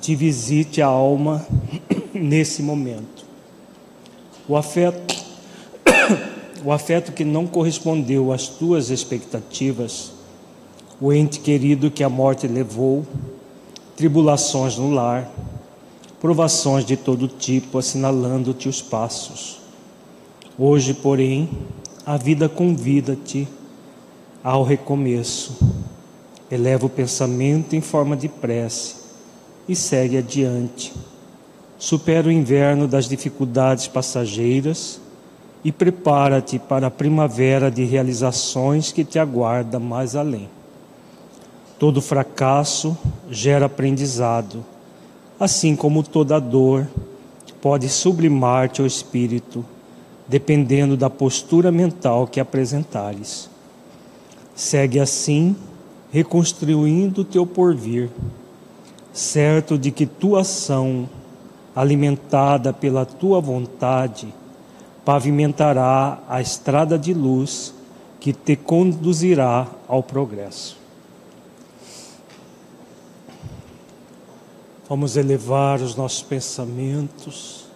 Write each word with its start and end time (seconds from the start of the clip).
te 0.00 0.14
visite 0.14 0.82
a 0.82 0.86
alma 0.86 1.46
nesse 2.12 2.62
momento. 2.62 3.24
O 4.48 4.56
afeto, 4.56 5.14
o 6.64 6.72
afeto 6.72 7.12
que 7.12 7.24
não 7.24 7.46
correspondeu 7.46 8.32
às 8.32 8.48
tuas 8.48 8.90
expectativas, 8.90 10.12
o 11.00 11.12
ente 11.12 11.40
querido 11.40 11.90
que 11.90 12.04
a 12.04 12.08
morte 12.08 12.46
levou, 12.46 13.06
tribulações 13.96 14.76
no 14.76 14.90
lar, 14.90 15.30
provações 16.20 16.84
de 16.84 16.96
todo 16.96 17.26
tipo 17.26 17.78
assinalando-te 17.78 18.68
os 18.68 18.80
passos. 18.80 19.60
Hoje, 20.58 20.94
porém, 20.94 21.48
a 22.04 22.16
vida 22.16 22.48
convida-te 22.48 23.48
ao 24.44 24.62
recomeço. 24.62 25.56
Eleva 26.50 26.86
o 26.86 26.90
pensamento 26.90 27.74
em 27.74 27.80
forma 27.80 28.16
de 28.16 28.28
prece 28.28 29.01
e 29.68 29.76
segue 29.76 30.18
adiante. 30.18 30.92
Supera 31.78 32.28
o 32.28 32.32
inverno 32.32 32.86
das 32.86 33.08
dificuldades 33.08 33.88
passageiras 33.88 35.00
e 35.64 35.70
prepara-te 35.70 36.58
para 36.58 36.88
a 36.88 36.90
primavera 36.90 37.70
de 37.70 37.84
realizações 37.84 38.92
que 38.92 39.04
te 39.04 39.18
aguarda 39.18 39.78
mais 39.78 40.16
além. 40.16 40.48
Todo 41.78 42.00
fracasso 42.00 42.96
gera 43.30 43.66
aprendizado, 43.66 44.64
assim 45.38 45.74
como 45.74 46.02
toda 46.02 46.38
dor 46.38 46.86
pode 47.62 47.88
sublimar 47.88 48.68
teu 48.70 48.84
espírito, 48.84 49.64
dependendo 50.26 50.96
da 50.96 51.08
postura 51.08 51.70
mental 51.70 52.26
que 52.26 52.40
apresentares. 52.40 53.48
Segue 54.54 54.98
assim, 54.98 55.54
reconstruindo 56.10 57.24
teu 57.24 57.46
porvir, 57.46 58.10
certo 59.12 59.76
de 59.76 59.90
que 59.90 60.06
tua 60.06 60.40
ação, 60.40 61.08
alimentada 61.74 62.72
pela 62.72 63.04
tua 63.04 63.40
vontade, 63.40 64.32
pavimentará 65.04 66.18
a 66.28 66.40
estrada 66.40 66.98
de 66.98 67.12
luz 67.12 67.74
que 68.20 68.32
te 68.32 68.56
conduzirá 68.56 69.66
ao 69.88 70.02
progresso. 70.02 70.76
Vamos 74.88 75.16
elevar 75.16 75.80
os 75.80 75.96
nossos 75.96 76.22
pensamentos 76.22 77.66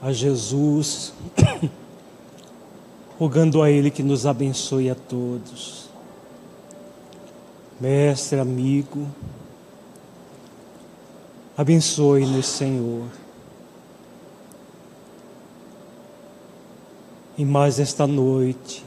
a 0.00 0.12
Jesus, 0.12 1.12
rogando 3.18 3.62
a 3.62 3.70
Ele 3.70 3.90
que 3.90 4.02
nos 4.02 4.26
abençoe 4.26 4.88
a 4.88 4.94
todos. 4.94 5.88
Mestre, 7.80 8.38
amigo, 8.38 9.06
abençoe-nos, 11.56 12.46
Senhor. 12.46 13.06
E 17.36 17.44
mais 17.44 17.80
esta 17.80 18.06
noite, 18.06 18.84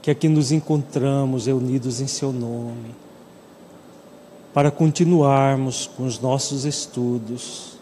que 0.00 0.10
aqui 0.10 0.28
nos 0.28 0.50
encontramos 0.50 1.46
reunidos 1.46 2.00
em 2.00 2.06
Seu 2.06 2.32
nome 2.32 2.94
para 4.52 4.70
continuarmos 4.70 5.86
com 5.86 6.04
os 6.04 6.18
nossos 6.18 6.64
estudos 6.64 7.78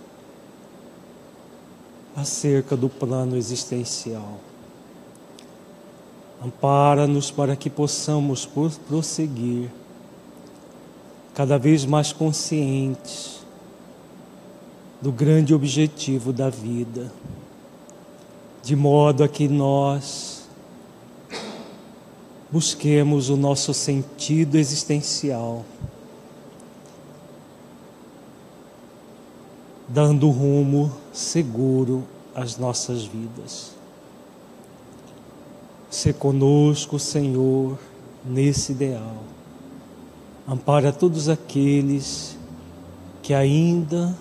acerca 2.15 2.77
do 2.77 2.89
plano 2.89 3.37
existencial. 3.37 4.41
Ampara-nos 6.45 7.31
para 7.31 7.57
que 7.57 7.71
possamos 7.71 8.49
prosseguir 8.87 9.71
cada 11.35 11.59
vez 11.59 11.85
mais 11.85 12.13
conscientes 12.13 13.38
do 15.01 15.13
grande 15.13 15.55
objetivo 15.55 16.33
da 16.33 16.51
vida, 16.51 17.13
de 18.63 18.75
modo 18.75 19.23
a 19.23 19.29
que 19.29 19.49
nós 19.49 20.49
busquemos 22.51 23.29
o 23.29 23.37
nosso 23.37 23.73
sentido 23.75 24.57
existencial 24.57 25.65
dando 29.89 30.29
rumo 30.29 30.93
seguro 31.13 32.05
às 32.35 32.59
nossas 32.59 33.05
vidas. 33.05 33.73
Se 35.91 36.13
conosco, 36.13 36.99
Senhor, 36.99 37.79
nesse 38.25 38.73
ideal. 38.73 39.17
Ampara 40.47 40.93
todos 40.93 41.29
aqueles 41.29 42.37
que 43.23 43.33
ainda 43.33 44.15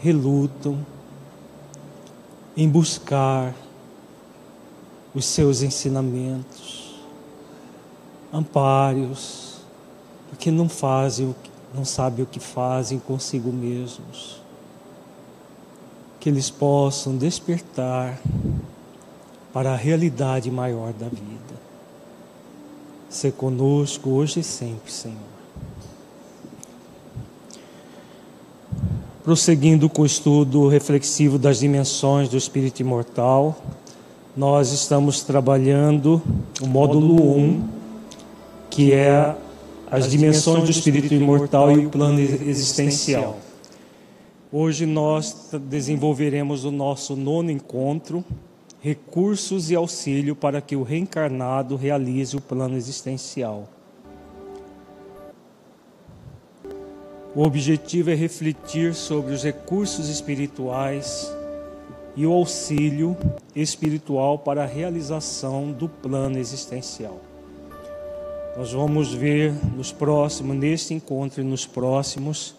relutam 0.00 0.84
em 2.56 2.68
buscar 2.68 3.54
os 5.14 5.24
seus 5.24 5.62
ensinamentos. 5.62 7.00
Ampare-os, 8.32 9.60
porque 10.28 10.50
não 10.50 10.68
fazem, 10.68 11.34
não 11.74 11.84
sabem 11.84 12.24
o 12.24 12.26
que 12.26 12.40
fazem 12.40 12.98
consigo 12.98 13.52
mesmos 13.52 14.40
que 16.20 16.28
eles 16.28 16.50
possam 16.50 17.16
despertar 17.16 18.20
para 19.52 19.72
a 19.72 19.76
realidade 19.76 20.50
maior 20.50 20.92
da 20.92 21.08
vida. 21.08 21.60
Ser 23.08 23.32
conosco 23.32 24.10
hoje 24.10 24.40
e 24.40 24.44
sempre, 24.44 24.92
Senhor. 24.92 25.39
Prosseguindo 29.30 29.88
com 29.88 30.02
o 30.02 30.06
estudo 30.06 30.66
reflexivo 30.66 31.38
das 31.38 31.60
dimensões 31.60 32.28
do 32.28 32.36
espírito 32.36 32.80
imortal, 32.80 33.62
nós 34.36 34.72
estamos 34.72 35.22
trabalhando 35.22 36.20
o 36.60 36.66
módulo 36.66 37.38
1, 37.38 37.68
que 38.68 38.92
é 38.92 39.36
as 39.88 40.10
dimensões 40.10 40.64
do 40.64 40.72
espírito 40.72 41.14
imortal 41.14 41.70
e 41.70 41.86
o 41.86 41.90
plano 41.90 42.18
existencial. 42.18 43.38
Hoje 44.50 44.84
nós 44.84 45.48
desenvolveremos 45.62 46.64
o 46.64 46.72
nosso 46.72 47.14
nono 47.14 47.52
encontro, 47.52 48.24
recursos 48.80 49.70
e 49.70 49.76
auxílio 49.76 50.34
para 50.34 50.60
que 50.60 50.74
o 50.74 50.82
reencarnado 50.82 51.76
realize 51.76 52.36
o 52.36 52.40
plano 52.40 52.76
existencial. 52.76 53.68
O 57.32 57.44
objetivo 57.44 58.10
é 58.10 58.14
refletir 58.14 58.92
sobre 58.92 59.32
os 59.32 59.44
recursos 59.44 60.08
espirituais 60.08 61.32
e 62.16 62.26
o 62.26 62.32
auxílio 62.32 63.16
espiritual 63.54 64.36
para 64.36 64.64
a 64.64 64.66
realização 64.66 65.70
do 65.70 65.88
plano 65.88 66.38
existencial. 66.38 67.20
Nós 68.56 68.72
vamos 68.72 69.14
ver 69.14 69.54
nos 69.76 69.92
próximos, 69.92 70.56
neste 70.56 70.92
encontro 70.92 71.40
e 71.40 71.44
nos 71.44 71.64
próximos, 71.64 72.56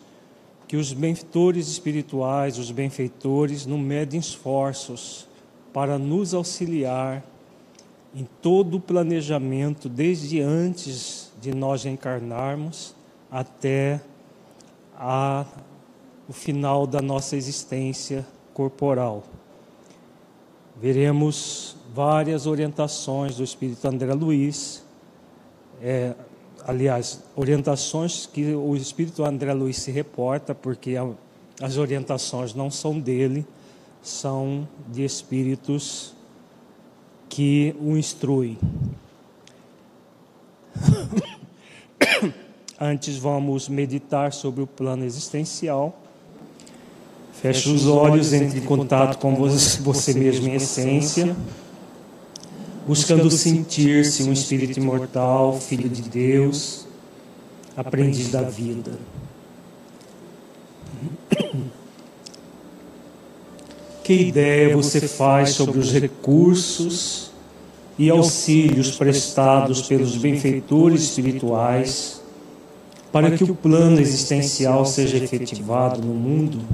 que 0.69 0.77
os 0.77 0.93
benfeitores 0.93 1.67
espirituais, 1.67 2.57
os 2.57 2.71
benfeitores, 2.71 3.65
não 3.65 3.77
medem 3.77 4.21
esforços 4.21 5.27
para 5.73 5.99
nos 5.99 6.33
auxiliar 6.33 7.21
em 8.15 8.25
todo 8.41 8.77
o 8.77 8.79
planejamento, 8.79 9.89
desde 9.89 10.39
antes 10.39 11.29
de 11.41 11.53
nós 11.53 11.85
encarnarmos 11.85 12.95
até 13.29 13.99
a, 15.03 15.45
o 16.30 16.33
final 16.33 16.86
da 16.86 17.01
nossa 17.01 17.36
existência 17.36 18.24
corporal. 18.53 19.24
Veremos 20.80 21.75
várias 21.92 22.45
orientações 22.45 23.36
do 23.36 23.44
Espírito 23.44 23.88
André 23.88 24.13
Luiz, 24.13 24.83
é, 25.81 26.13
aliás, 26.68 27.24
orientações 27.36 28.27
que 28.27 28.53
o 28.53 28.75
Espírito 28.75 29.24
André 29.24 29.51
Luiz 29.53 29.77
se 29.77 29.89
reporta, 29.89 30.53
porque 30.53 30.95
a, 30.95 31.09
as 31.59 31.77
orientações 31.77 32.53
não 32.53 32.69
são 32.69 33.00
dele, 33.00 33.44
são 34.03 34.68
de 34.88 35.03
espíritos 35.03 36.13
que 37.27 37.75
o 37.81 37.98
instruem. 37.98 38.59
Antes 42.83 43.18
vamos 43.18 43.69
meditar 43.69 44.33
sobre 44.33 44.63
o 44.63 44.68
plano 44.68 45.06
existencial. 45.06 45.95
Feche 47.31 47.69
os 47.69 47.86
olhos, 47.86 48.33
entre 48.33 48.60
em 48.60 48.63
contato 48.63 49.19
com 49.19 49.36
você 49.36 50.13
mesmo 50.16 50.48
em 50.48 50.56
essência 50.56 51.36
buscando 52.88 53.30
sentir-se 53.30 54.24
um 54.24 54.33
espírito 54.33 54.80
imortal, 54.80 55.60
filho 55.60 55.89
de 55.89 56.01
Deus, 56.01 56.86
aprendiz 57.75 58.30
da 58.30 58.42
vida. 58.42 58.92
Que 64.04 64.13
ideia 64.13 64.75
você 64.75 65.00
faz 65.07 65.51
sobre 65.51 65.77
os 65.77 65.94
recursos 65.94 67.31
e 68.00 68.10
auxílios 68.10 68.95
prestados 68.95 69.84
pelos 69.84 70.18
benfeitores 70.18 71.04
espirituais 71.04 72.20
para 73.12 73.36
que 73.36 73.44
o 73.44 73.54
plano 73.54 74.00
existencial 74.00 74.86
seja 74.86 75.18
efetivado 75.18 76.02
no 76.02 76.13
mundo, 76.13 76.66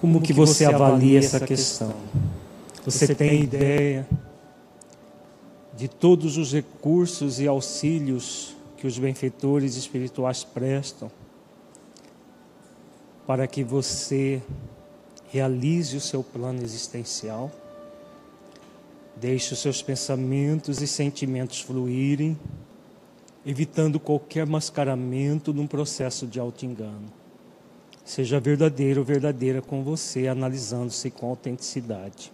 como 0.00 0.20
que 0.20 0.32
você 0.32 0.64
avalia 0.64 1.18
essa 1.20 1.38
questão? 1.38 1.94
Você 2.84 3.14
tem 3.14 3.42
ideia 3.42 4.08
de 5.76 5.86
todos 5.86 6.36
os 6.36 6.52
recursos 6.52 7.38
e 7.38 7.46
auxílios 7.46 8.56
que 8.76 8.86
os 8.86 8.98
benfeitores 8.98 9.76
espirituais 9.76 10.42
prestam 10.42 11.10
para 13.26 13.46
que 13.46 13.62
você 13.62 14.42
realize 15.30 15.96
o 15.96 16.00
seu 16.00 16.24
plano 16.24 16.62
existencial? 16.62 17.52
Deixe 19.14 19.52
os 19.52 19.60
seus 19.60 19.80
pensamentos 19.80 20.82
e 20.82 20.86
sentimentos 20.88 21.60
fluírem 21.60 22.36
evitando 23.44 23.98
qualquer 23.98 24.46
mascaramento 24.46 25.52
num 25.52 25.66
processo 25.66 26.26
de 26.26 26.38
auto-engano. 26.38 27.12
Seja 28.04 28.40
verdadeiro 28.40 29.00
ou 29.00 29.06
verdadeira 29.06 29.62
com 29.62 29.82
você, 29.82 30.26
analisando-se 30.28 31.10
com 31.10 31.28
autenticidade. 31.28 32.32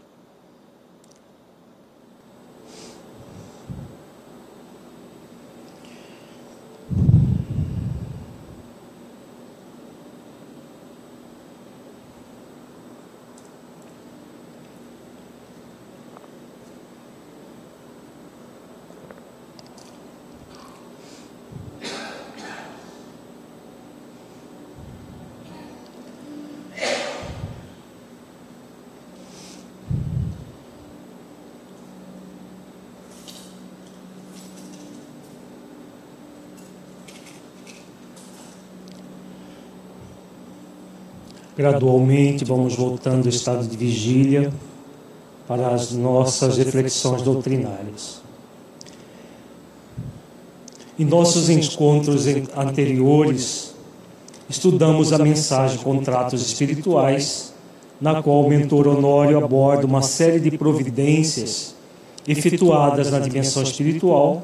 Gradualmente 41.57 42.45
vamos 42.45 42.77
voltando 42.77 43.23
ao 43.23 43.31
estado 43.31 43.67
de 43.67 43.77
vigília 43.79 44.53
para 45.49 45.69
as 45.69 45.91
nossas 45.93 46.59
reflexões 46.59 47.23
doutrinárias. 47.23 48.21
Em 50.99 51.05
nossos 51.07 51.49
encontros 51.49 52.27
anteriores, 52.55 53.75
estudamos 54.51 55.15
a 55.15 55.19
mensagem 55.19 55.79
Contratos 55.79 56.47
Espirituais, 56.47 57.55
na 57.99 58.23
qual 58.23 58.45
o 58.45 58.49
mentor 58.51 58.87
Honório 58.89 59.43
aborda 59.43 59.87
uma 59.87 60.03
série 60.03 60.39
de 60.39 60.59
providências 60.59 61.75
efetuadas 62.29 63.11
na 63.11 63.19
dimensão 63.19 63.63
espiritual 63.63 64.43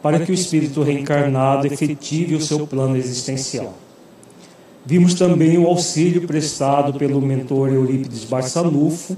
para 0.00 0.20
que 0.20 0.30
o 0.30 0.34
espírito 0.34 0.82
reencarnado 0.82 1.66
efetive 1.66 2.34
o 2.34 2.40
seu 2.40 2.66
plano 2.66 2.96
existencial. 2.96 3.74
Vimos 4.88 5.14
também 5.14 5.58
o 5.58 5.66
auxílio 5.66 6.28
prestado 6.28 6.96
pelo 6.96 7.20
mentor 7.20 7.72
Eurípides 7.72 8.22
Barçanufo 8.22 9.16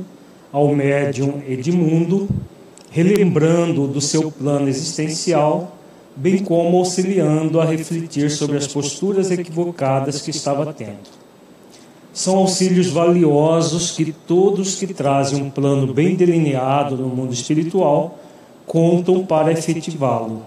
ao 0.51 0.75
médium 0.75 1.43
Edmundo, 1.47 2.27
relembrando 2.91 3.87
do 3.87 4.01
seu 4.01 4.33
plano 4.33 4.67
existencial, 4.67 5.77
bem 6.17 6.39
como 6.39 6.79
auxiliando 6.79 7.61
a 7.61 7.67
refletir 7.67 8.31
sobre 8.31 8.57
as 8.57 8.67
posturas 8.67 9.31
equivocadas 9.31 10.23
que 10.23 10.31
estava 10.31 10.73
tendo. 10.73 11.19
São 12.15 12.39
auxílios 12.39 12.87
valiosos 12.87 13.91
que 13.91 14.11
todos 14.11 14.75
que 14.75 14.87
trazem 14.87 15.43
um 15.43 15.51
plano 15.51 15.93
bem 15.93 16.17
delineado 16.17 16.97
no 16.97 17.09
mundo 17.09 17.35
espiritual 17.35 18.19
contam 18.65 19.27
para 19.27 19.53
efetivá-lo. 19.53 20.43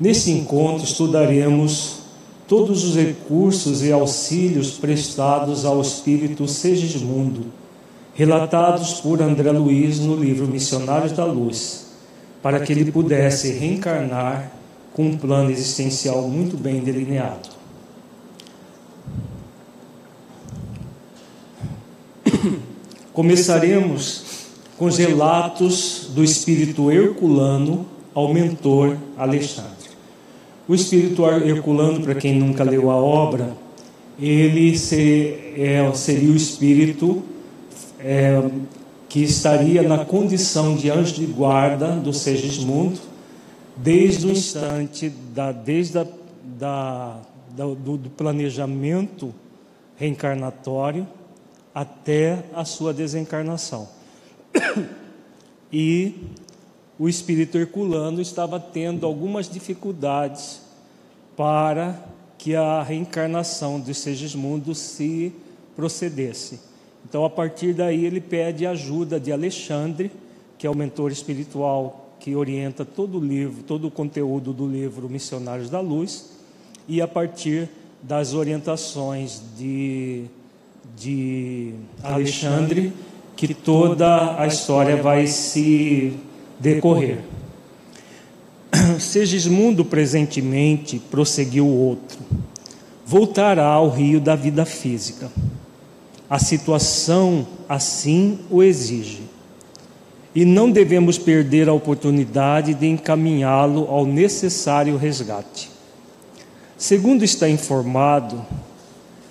Nesse 0.00 0.30
encontro 0.30 0.84
estudaremos 0.84 2.01
todos 2.46 2.84
os 2.84 2.96
recursos 2.96 3.82
e 3.82 3.92
auxílios 3.92 4.72
prestados 4.72 5.64
ao 5.64 5.80
espírito 5.80 6.46
Segismundo, 6.46 7.46
relatados 8.14 9.00
por 9.00 9.22
André 9.22 9.52
Luiz 9.52 9.98
no 10.00 10.16
livro 10.16 10.46
Missionários 10.46 11.12
da 11.12 11.24
Luz, 11.24 11.86
para 12.42 12.60
que 12.60 12.72
ele 12.72 12.90
pudesse 12.90 13.52
reencarnar 13.52 14.52
com 14.92 15.06
um 15.06 15.16
plano 15.16 15.50
existencial 15.50 16.28
muito 16.28 16.56
bem 16.56 16.80
delineado. 16.80 17.48
Começaremos 23.12 24.24
com 24.76 24.86
os 24.86 24.98
relatos 24.98 26.10
do 26.14 26.22
espírito 26.24 26.90
herculano 26.90 27.86
ao 28.14 28.32
mentor 28.32 28.96
Alexandre. 29.16 29.81
O 30.68 30.74
espírito 30.74 31.24
herculano, 31.26 32.00
para 32.02 32.14
quem 32.14 32.38
nunca 32.38 32.62
leu 32.62 32.90
a 32.90 32.96
obra, 32.96 33.56
ele 34.18 34.74
é, 35.56 35.92
seria 35.94 36.30
o 36.30 36.36
espírito 36.36 37.22
é, 37.98 38.40
que 39.08 39.22
estaria 39.22 39.82
na 39.82 40.04
condição 40.04 40.76
de 40.76 40.88
anjo 40.88 41.14
de 41.14 41.26
guarda 41.26 41.96
do 41.96 42.12
Segismundo, 42.12 43.00
desde 43.76 44.26
o 44.26 44.30
instante, 44.30 45.08
da, 45.34 45.50
desde 45.50 45.98
a, 45.98 46.06
da, 46.44 47.16
do, 47.56 47.96
do 47.96 48.10
planejamento 48.10 49.34
reencarnatório 49.96 51.06
até 51.74 52.44
a 52.54 52.64
sua 52.64 52.92
desencarnação. 52.92 53.88
E 55.74 56.14
o 57.02 57.08
espírito 57.08 57.58
herculano 57.58 58.22
estava 58.22 58.60
tendo 58.60 59.04
algumas 59.04 59.48
dificuldades 59.48 60.60
para 61.36 61.98
que 62.38 62.54
a 62.54 62.80
reencarnação 62.80 63.80
de 63.80 63.92
Segismundo 63.92 64.72
se 64.72 65.32
procedesse. 65.74 66.60
Então, 67.04 67.24
a 67.24 67.30
partir 67.30 67.74
daí, 67.74 68.06
ele 68.06 68.20
pede 68.20 68.64
ajuda 68.64 69.18
de 69.18 69.32
Alexandre, 69.32 70.12
que 70.56 70.64
é 70.64 70.70
o 70.70 70.76
mentor 70.76 71.10
espiritual 71.10 72.14
que 72.20 72.36
orienta 72.36 72.84
todo 72.84 73.18
o 73.18 73.20
livro, 73.20 73.64
todo 73.64 73.88
o 73.88 73.90
conteúdo 73.90 74.52
do 74.52 74.68
livro 74.68 75.08
Missionários 75.08 75.68
da 75.68 75.80
Luz, 75.80 76.30
e 76.86 77.02
a 77.02 77.08
partir 77.08 77.68
das 78.00 78.32
orientações 78.32 79.42
de, 79.58 80.26
de 80.96 81.74
Alexandre, 82.00 82.92
que 83.34 83.52
toda 83.52 84.40
a 84.40 84.46
história 84.46 85.02
vai 85.02 85.26
se 85.26 86.16
decorrer. 86.62 87.18
Segismundo 88.98 89.84
presentemente, 89.84 90.98
prosseguiu 91.10 91.66
o 91.66 91.76
outro, 91.76 92.18
voltará 93.04 93.66
ao 93.66 93.90
rio 93.90 94.20
da 94.20 94.36
vida 94.36 94.64
física. 94.64 95.30
A 96.30 96.38
situação 96.38 97.46
assim 97.68 98.38
o 98.50 98.62
exige. 98.62 99.22
E 100.34 100.46
não 100.46 100.70
devemos 100.70 101.18
perder 101.18 101.68
a 101.68 101.74
oportunidade 101.74 102.72
de 102.72 102.86
encaminhá-lo 102.86 103.86
ao 103.88 104.06
necessário 104.06 104.96
resgate. 104.96 105.70
Segundo 106.78 107.22
está 107.22 107.50
informado, 107.50 108.42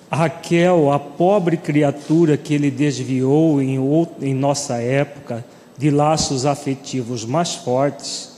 Raquel, 0.08 0.92
a 0.92 0.98
pobre 1.00 1.56
criatura 1.56 2.36
que 2.36 2.54
ele 2.54 2.70
desviou 2.70 3.60
em, 3.60 3.78
em 4.20 4.34
nossa 4.34 4.76
época, 4.76 5.44
de 5.76 5.90
laços 5.90 6.46
afetivos 6.46 7.24
mais 7.24 7.54
fortes, 7.54 8.32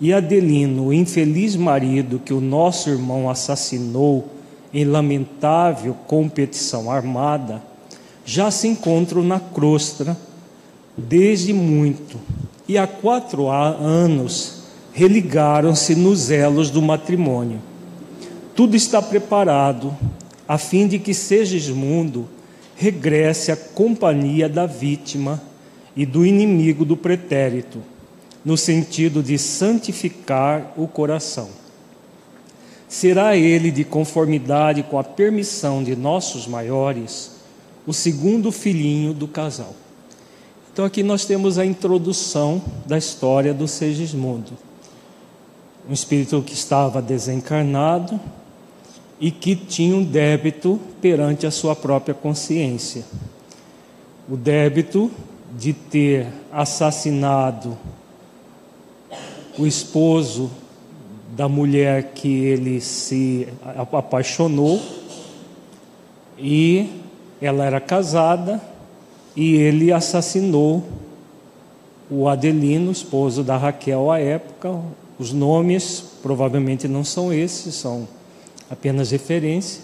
e 0.00 0.12
Adelino, 0.12 0.86
o 0.86 0.92
infeliz 0.92 1.54
marido 1.56 2.18
que 2.18 2.32
o 2.32 2.40
nosso 2.40 2.88
irmão 2.88 3.28
assassinou 3.28 4.28
em 4.72 4.84
lamentável 4.84 5.94
competição 6.06 6.90
armada, 6.90 7.62
já 8.24 8.50
se 8.50 8.68
encontram 8.68 9.22
na 9.22 9.38
crostra 9.38 10.16
desde 10.96 11.52
muito, 11.52 12.18
e 12.66 12.78
há 12.78 12.86
quatro 12.86 13.48
anos 13.48 14.60
religaram-se 14.92 15.94
nos 15.94 16.30
elos 16.30 16.70
do 16.70 16.80
matrimônio. 16.80 17.60
Tudo 18.54 18.76
está 18.76 19.00
preparado 19.00 19.96
a 20.46 20.58
fim 20.58 20.86
de 20.86 20.98
que 20.98 21.14
Segismundo 21.14 22.28
regresse 22.76 23.52
à 23.52 23.56
companhia 23.56 24.48
da 24.48 24.66
vítima 24.66 25.40
e 25.96 26.06
do 26.06 26.24
inimigo 26.24 26.84
do 26.84 26.96
pretérito, 26.96 27.82
no 28.44 28.56
sentido 28.56 29.22
de 29.22 29.36
santificar 29.38 30.72
o 30.76 30.86
coração. 30.86 31.48
Será 32.88 33.36
ele, 33.36 33.70
de 33.70 33.84
conformidade 33.84 34.82
com 34.82 34.98
a 34.98 35.04
permissão 35.04 35.82
de 35.82 35.94
nossos 35.94 36.46
maiores, 36.46 37.32
o 37.86 37.92
segundo 37.92 38.50
filhinho 38.50 39.14
do 39.14 39.28
casal. 39.28 39.74
Então, 40.72 40.84
aqui 40.84 41.02
nós 41.02 41.24
temos 41.24 41.58
a 41.58 41.66
introdução 41.66 42.62
da 42.86 42.96
história 42.96 43.52
do 43.52 43.68
Segismundo. 43.68 44.52
um 45.88 45.92
espírito 45.92 46.42
que 46.42 46.52
estava 46.52 47.02
desencarnado 47.02 48.20
e 49.20 49.30
que 49.30 49.56
tinha 49.56 49.96
um 49.96 50.04
débito 50.04 50.80
perante 51.00 51.46
a 51.46 51.50
sua 51.50 51.74
própria 51.74 52.14
consciência. 52.14 53.04
O 54.28 54.36
débito 54.36 55.10
de 55.56 55.72
ter 55.72 56.26
assassinado 56.52 57.76
o 59.58 59.66
esposo 59.66 60.50
da 61.36 61.48
mulher 61.48 62.12
que 62.12 62.44
ele 62.44 62.80
se 62.80 63.48
apaixonou 63.92 64.80
e 66.38 66.88
ela 67.40 67.64
era 67.64 67.80
casada 67.80 68.60
e 69.36 69.54
ele 69.54 69.92
assassinou 69.92 70.82
o 72.10 72.28
Adelino, 72.28 72.90
esposo 72.90 73.44
da 73.44 73.56
Raquel 73.56 74.10
à 74.10 74.18
época. 74.18 74.80
Os 75.18 75.32
nomes 75.32 76.04
provavelmente 76.22 76.88
não 76.88 77.04
são 77.04 77.32
esses, 77.32 77.74
são 77.74 78.08
apenas 78.70 79.10
referência. 79.10 79.82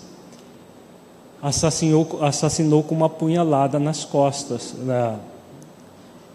Assassinou, 1.40 2.18
assassinou 2.22 2.82
com 2.82 2.94
uma 2.94 3.08
punhalada 3.08 3.78
nas 3.78 4.04
costas. 4.04 4.74
Né? 4.78 5.16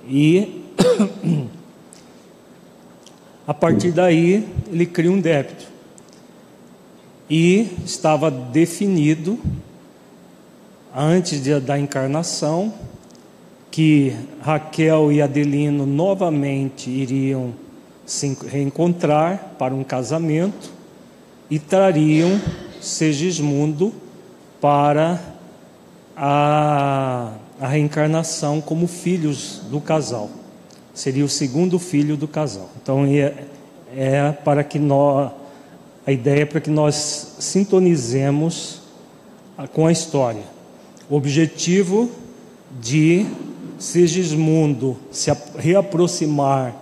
E 0.08 0.64
a 3.48 3.54
partir 3.54 3.92
daí 3.92 4.48
ele 4.72 4.86
cria 4.86 5.12
um 5.12 5.20
débito. 5.20 5.66
E 7.30 7.70
estava 7.86 8.30
definido 8.30 9.40
antes 10.96 11.42
de, 11.42 11.60
da 11.60 11.80
encarnação, 11.80 12.74
que 13.70 14.14
Raquel 14.42 15.12
e 15.12 15.22
Adelino 15.22 15.86
novamente 15.86 16.90
iriam 16.90 17.54
se 18.06 18.38
reencontrar 18.48 19.56
para 19.58 19.74
um 19.74 19.84
casamento 19.84 20.70
e 21.50 21.58
trariam 21.58 22.40
Segismundo 22.82 23.94
para 24.60 25.22
a, 26.18 27.32
a 27.62 27.68
reencarnação 27.68 28.60
como 28.60 28.88
filhos 28.88 29.62
do 29.70 29.80
casal. 29.80 30.32
Seria 30.96 31.24
o 31.24 31.30
segundo 31.30 31.78
filho 31.78 32.18
do 32.18 32.28
casal. 32.28 32.70
Então 32.82 33.06
é, 33.06 33.46
é 33.96 34.32
para 34.32 34.64
que 34.64 34.80
nós 34.80 35.32
a 36.06 36.12
ideia 36.12 36.42
é 36.42 36.46
para 36.46 36.60
que 36.60 36.72
nós 36.72 37.36
sintonizemos 37.40 38.82
com 39.72 39.86
a 39.86 39.92
história. 39.92 40.44
O 41.08 41.16
objetivo 41.16 42.10
de 42.80 43.28
Sigismundo 43.78 44.98
se 45.12 45.32
reaproximar 45.58 46.76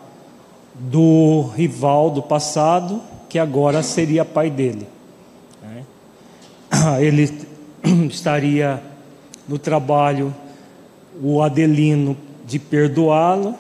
do 0.73 1.49
rival 1.55 2.11
do 2.11 2.21
passado, 2.21 3.01
que 3.27 3.37
agora 3.37 3.83
seria 3.83 4.23
pai 4.23 4.49
dele. 4.49 4.87
Né? 5.61 5.83
Ele 6.99 7.47
estaria 8.09 8.81
no 9.47 9.57
trabalho, 9.57 10.33
o 11.21 11.41
Adelino 11.41 12.17
de 12.45 12.57
perdoá-lo, 12.57 13.55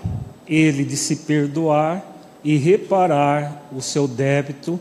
ele 0.47 0.83
de 0.83 0.97
se 0.97 1.17
perdoar 1.17 2.03
e 2.43 2.55
reparar 2.57 3.67
o 3.75 3.81
seu 3.81 4.07
débito 4.07 4.79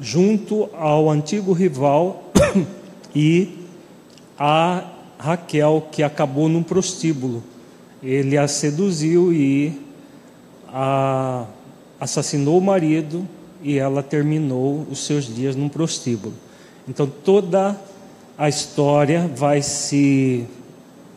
junto 0.00 0.68
ao 0.74 1.10
antigo 1.10 1.52
rival 1.52 2.30
e 3.14 3.58
a 4.38 4.84
Raquel, 5.18 5.88
que 5.90 6.02
acabou 6.02 6.48
num 6.48 6.62
prostíbulo. 6.62 7.42
Ele 8.02 8.36
a 8.36 8.46
seduziu 8.46 9.32
e 9.32 9.80
a 10.68 11.46
assassinou 11.98 12.58
o 12.58 12.60
marido 12.60 13.26
e 13.62 13.78
ela 13.78 14.02
terminou 14.02 14.86
os 14.90 15.04
seus 15.06 15.24
dias 15.24 15.56
num 15.56 15.68
prostíbulo. 15.68 16.34
Então 16.86 17.06
toda 17.06 17.78
a 18.36 18.48
história 18.48 19.28
vai 19.34 19.62
se 19.62 20.44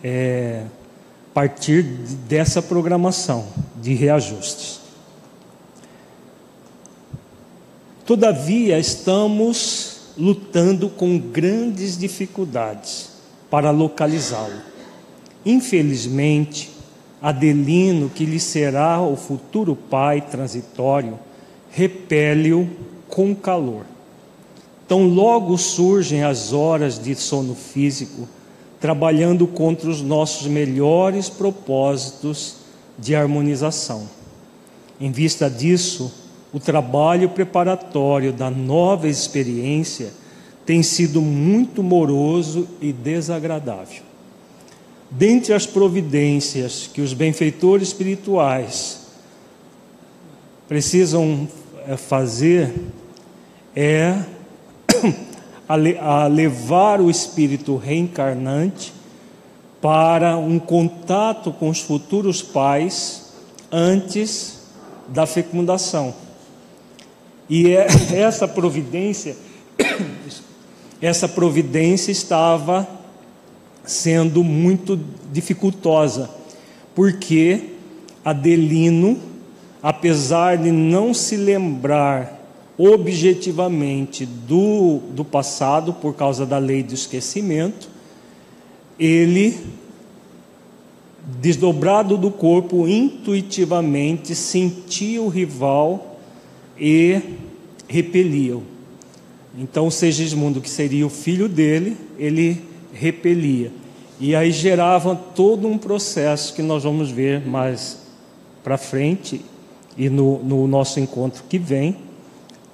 é, 0.04 0.64
partir 1.34 1.84
dessa 1.84 2.62
programação 2.62 3.48
de 3.82 3.94
reajustes. 3.94 4.80
Todavia, 8.06 8.80
estamos 8.80 10.14
lutando 10.18 10.90
com 10.90 11.18
grandes 11.20 11.98
dificuldades 11.98 13.12
para 13.50 13.72
localizá-lo. 13.72 14.62
Infelizmente, 15.46 16.72
Adelino, 17.22 18.10
que 18.10 18.26
lhe 18.26 18.40
será 18.40 19.02
o 19.02 19.16
futuro 19.16 19.76
pai 19.76 20.22
transitório, 20.22 21.20
repele-o 21.70 22.70
com 23.08 23.36
calor. 23.36 23.86
Tão 24.88 25.08
logo 25.08 25.58
surgem 25.58 26.24
as 26.24 26.52
horas 26.52 26.98
de 26.98 27.14
sono 27.16 27.54
físico, 27.54 28.28
trabalhando 28.80 29.46
contra 29.46 29.90
os 29.90 30.02
nossos 30.02 30.48
melhores 30.48 31.30
propósitos 31.30 32.56
de 32.98 33.16
harmonização. 33.16 34.10
Em 35.00 35.12
vista 35.12 35.50
disso, 35.50 36.12
o 36.54 36.60
trabalho 36.60 37.30
preparatório 37.30 38.34
da 38.34 38.50
nova 38.50 39.08
experiência 39.08 40.12
tem 40.66 40.84
sido 40.84 41.22
muito 41.22 41.82
moroso 41.82 42.68
e 42.82 42.94
desagradável. 42.94 44.04
Dentre 45.12 45.54
as 45.54 45.66
providências 45.66 46.90
que 46.94 47.02
os 47.02 47.14
benfeitores 47.14 47.88
espirituais 47.88 49.08
precisam 50.68 51.48
eh, 51.88 51.98
fazer 51.98 52.72
é 53.76 54.20
a 55.70 56.26
levar 56.26 57.00
o 57.00 57.12
espírito 57.12 57.76
reencarnante 57.76 58.92
para 59.80 60.36
um 60.36 60.58
contato 60.58 61.54
com 61.54 61.70
os 61.70 61.80
futuros 61.80 62.42
pais 62.42 63.32
antes 63.72 64.64
da 65.08 65.28
fecundação. 65.28 66.14
E 67.48 67.76
é 67.76 67.86
essa 68.18 68.48
providência 68.48 69.38
essa 71.02 71.28
providência 71.28 72.12
estava 72.12 72.88
sendo 73.86 74.44
muito 74.44 75.00
dificultosa, 75.32 76.30
porque 76.94 77.76
Adelino, 78.24 79.18
apesar 79.82 80.58
de 80.58 80.72
não 80.72 81.14
se 81.14 81.38
lembrar 81.38 82.39
objetivamente 82.80 84.26
do, 84.26 85.00
do 85.12 85.26
passado, 85.26 85.92
por 85.92 86.16
causa 86.16 86.46
da 86.46 86.58
lei 86.58 86.82
do 86.82 86.94
esquecimento, 86.94 87.90
ele, 88.98 89.60
desdobrado 91.42 92.18
do 92.18 92.32
corpo, 92.32 92.88
intuitivamente 92.88 94.34
sentia 94.34 95.22
o 95.22 95.28
rival 95.28 96.22
e 96.80 97.22
repelia-o. 97.86 98.64
Então, 99.58 99.92
Segismundo, 99.92 100.62
que 100.62 100.70
seria 100.70 101.06
o 101.06 101.10
filho 101.10 101.50
dele, 101.50 101.98
ele 102.18 102.62
repelia. 102.94 103.74
E 104.22 104.34
aí 104.34 104.52
gerava 104.52 105.16
todo 105.16 105.68
um 105.68 105.78
processo 105.78 106.54
que 106.54 106.62
nós 106.62 106.84
vamos 106.84 107.12
ver 107.12 107.46
mais 107.46 108.00
para 108.64 108.78
frente 108.78 109.42
e 109.98 110.10
no, 110.10 110.40
no, 110.44 110.68
nosso 110.68 111.00
encontro 111.00 111.44
que 111.50 111.58
vem, 111.58 111.96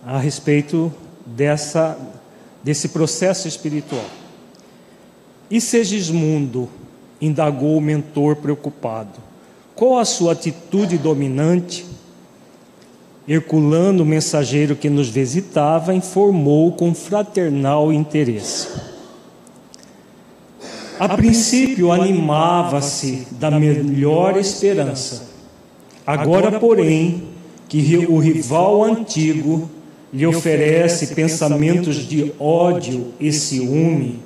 a 0.05 0.19
respeito 0.19 0.93
dessa, 1.25 1.97
desse 2.63 2.89
processo 2.89 3.47
espiritual. 3.47 4.05
E 5.49 5.59
Segismundo, 5.59 6.69
indagou 7.19 7.77
o 7.77 7.81
mentor 7.81 8.35
preocupado, 8.35 9.19
qual 9.73 9.97
a 9.97 10.05
sua 10.05 10.33
atitude 10.33 10.97
dominante 10.97 11.85
Herculano, 13.27 14.03
o 14.03 14.05
mensageiro 14.05 14.75
que 14.75 14.87
nos 14.87 15.09
visitava, 15.09 15.95
informou 15.95 16.71
com 16.73 16.93
fraternal 16.93 17.91
interesse. 17.91 18.67
A 20.99 21.09
princípio 21.09 21.91
animava-se 21.91 23.27
da 23.31 23.49
melhor 23.49 24.37
esperança. 24.37 25.27
Agora, 26.05 26.59
porém, 26.59 27.23
que 27.67 28.05
o 28.07 28.19
rival 28.19 28.83
antigo 28.83 29.69
lhe 30.15 30.25
oferece 30.25 31.07
pensamentos 31.07 32.07
de 32.07 32.31
ódio 32.39 33.13
e 33.19 33.33
ciúme, 33.33 34.21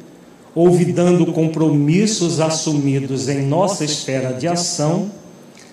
olvidando 0.53 1.25
compromissos 1.33 2.39
assumidos 2.39 3.27
em 3.27 3.41
nossa 3.41 3.83
esfera 3.83 4.31
de 4.31 4.47
ação, 4.47 5.09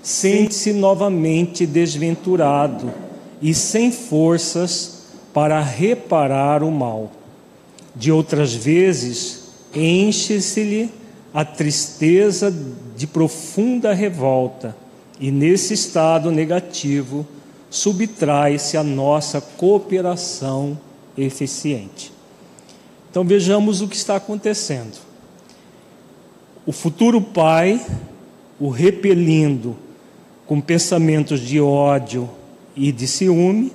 sente-se 0.02 0.73
novamente 0.73 1.66
desventurado 1.66 2.90
e 3.42 3.52
sem 3.52 3.92
forças 3.92 5.02
para 5.35 5.61
reparar 5.61 6.62
o 6.62 6.70
mal. 6.70 7.12
De 7.94 8.11
outras 8.11 8.54
vezes, 8.54 9.50
enche-se-lhe 9.75 10.88
a 11.35 11.44
tristeza 11.44 12.54
de 12.96 13.06
profunda 13.06 13.92
revolta, 13.92 14.75
e 15.20 15.30
nesse 15.30 15.75
estado 15.75 16.30
negativo, 16.30 17.26
subtrai-se 17.70 18.76
a 18.76 18.82
nossa 18.82 19.40
cooperação 19.40 20.78
eficiente. 21.16 22.12
Então 23.11 23.25
vejamos 23.25 23.80
o 23.80 23.88
que 23.88 23.96
está 23.96 24.16
acontecendo. 24.16 24.99
O 26.64 26.73
futuro 26.73 27.20
pai, 27.20 27.85
o 28.58 28.68
repelindo 28.68 29.76
com 30.46 30.61
pensamentos 30.61 31.40
de 31.40 31.61
ódio 31.61 32.28
e 32.75 32.92
de 32.92 33.06
ciúme, 33.06 33.73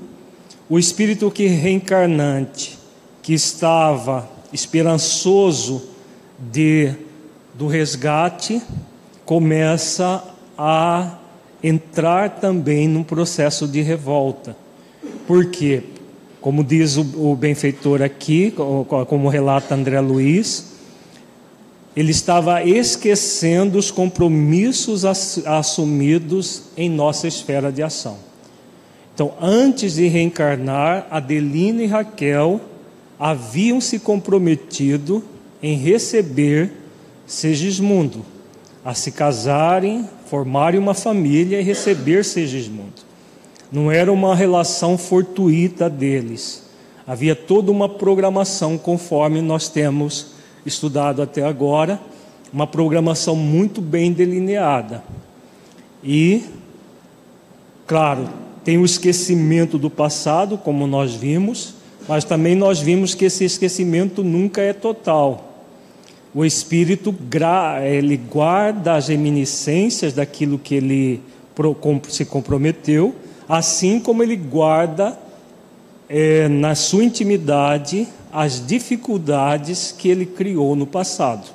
o 0.69 0.79
espírito 0.79 1.29
que 1.31 1.47
reencarnante, 1.47 2.77
que 3.21 3.33
estava 3.33 4.29
esperançoso 4.53 5.89
de 6.39 6.93
do 7.53 7.67
resgate, 7.67 8.61
começa 9.25 10.23
a 10.57 11.17
entrar 11.63 12.39
também 12.39 12.87
num 12.87 13.03
processo 13.03 13.67
de 13.67 13.81
revolta. 13.81 14.55
Porque, 15.27 15.83
como 16.39 16.63
diz 16.63 16.97
o, 16.97 17.31
o 17.31 17.35
benfeitor 17.35 18.01
aqui, 18.01 18.53
como 19.07 19.29
relata 19.29 19.75
André 19.75 19.99
Luiz, 19.99 20.71
ele 21.95 22.11
estava 22.11 22.63
esquecendo 22.63 23.77
os 23.77 23.91
compromissos 23.91 25.03
assumidos 25.05 26.63
em 26.77 26.89
nossa 26.89 27.27
esfera 27.27 27.71
de 27.71 27.83
ação. 27.83 28.17
Então, 29.13 29.33
antes 29.41 29.95
de 29.95 30.07
reencarnar, 30.07 31.05
Adelina 31.11 31.83
e 31.83 31.85
Raquel 31.85 32.61
haviam 33.19 33.81
se 33.81 33.99
comprometido 33.99 35.23
em 35.61 35.75
receber 35.75 36.71
Segismundo, 37.27 38.25
a 38.83 38.93
se 38.93 39.11
casarem, 39.11 40.09
formarem 40.31 40.79
uma 40.79 40.93
família 40.93 41.59
e 41.59 41.61
receber 41.61 42.23
Segismundo. 42.23 43.01
Não 43.69 43.91
era 43.91 44.09
uma 44.09 44.33
relação 44.33 44.97
fortuita 44.97 45.89
deles. 45.89 46.63
Havia 47.05 47.35
toda 47.35 47.69
uma 47.69 47.89
programação 47.89 48.77
conforme 48.77 49.41
nós 49.41 49.67
temos 49.67 50.27
estudado 50.65 51.21
até 51.21 51.43
agora, 51.43 51.99
uma 52.53 52.65
programação 52.65 53.35
muito 53.35 53.81
bem 53.81 54.13
delineada. 54.13 55.03
E, 56.01 56.45
claro, 57.85 58.29
tem 58.63 58.77
o 58.77 58.85
esquecimento 58.85 59.77
do 59.77 59.89
passado, 59.89 60.57
como 60.57 60.87
nós 60.87 61.13
vimos, 61.13 61.73
mas 62.07 62.23
também 62.23 62.55
nós 62.55 62.79
vimos 62.79 63.13
que 63.13 63.25
esse 63.25 63.43
esquecimento 63.43 64.23
nunca 64.23 64.61
é 64.61 64.71
total. 64.71 65.50
O 66.33 66.45
espírito 66.45 67.13
ele 67.83 68.15
guarda 68.15 68.95
as 68.95 69.09
reminiscências 69.09 70.13
daquilo 70.13 70.57
que 70.57 70.75
ele 70.75 71.21
se 72.07 72.23
comprometeu, 72.25 73.13
assim 73.47 73.99
como 73.99 74.23
ele 74.23 74.37
guarda 74.37 75.17
é, 76.07 76.47
na 76.47 76.73
sua 76.73 77.03
intimidade 77.03 78.07
as 78.31 78.65
dificuldades 78.65 79.93
que 79.97 80.07
ele 80.07 80.25
criou 80.25 80.75
no 80.75 80.87
passado. 80.87 81.49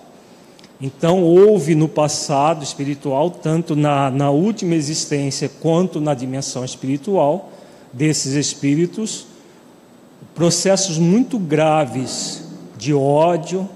Então, 0.78 1.22
houve 1.22 1.74
no 1.74 1.88
passado 1.88 2.62
espiritual, 2.62 3.30
tanto 3.30 3.74
na, 3.74 4.10
na 4.10 4.30
última 4.30 4.74
existência 4.74 5.50
quanto 5.60 6.02
na 6.02 6.12
dimensão 6.12 6.62
espiritual, 6.64 7.50
desses 7.92 8.34
espíritos, 8.34 9.26
processos 10.34 10.98
muito 10.98 11.38
graves 11.38 12.44
de 12.76 12.92
ódio, 12.92 13.66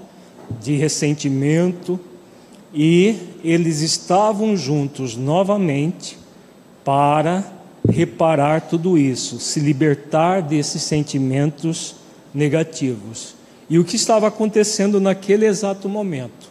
de 0.59 0.75
ressentimento, 0.75 1.99
e 2.73 3.15
eles 3.43 3.81
estavam 3.81 4.55
juntos 4.55 5.15
novamente 5.15 6.17
para 6.83 7.43
reparar 7.87 8.61
tudo 8.61 8.97
isso, 8.97 9.39
se 9.39 9.59
libertar 9.59 10.41
desses 10.41 10.83
sentimentos 10.83 11.95
negativos. 12.33 13.35
E 13.69 13.77
o 13.79 13.83
que 13.83 13.95
estava 13.95 14.27
acontecendo 14.27 14.99
naquele 14.99 15.45
exato 15.45 15.89
momento? 15.89 16.49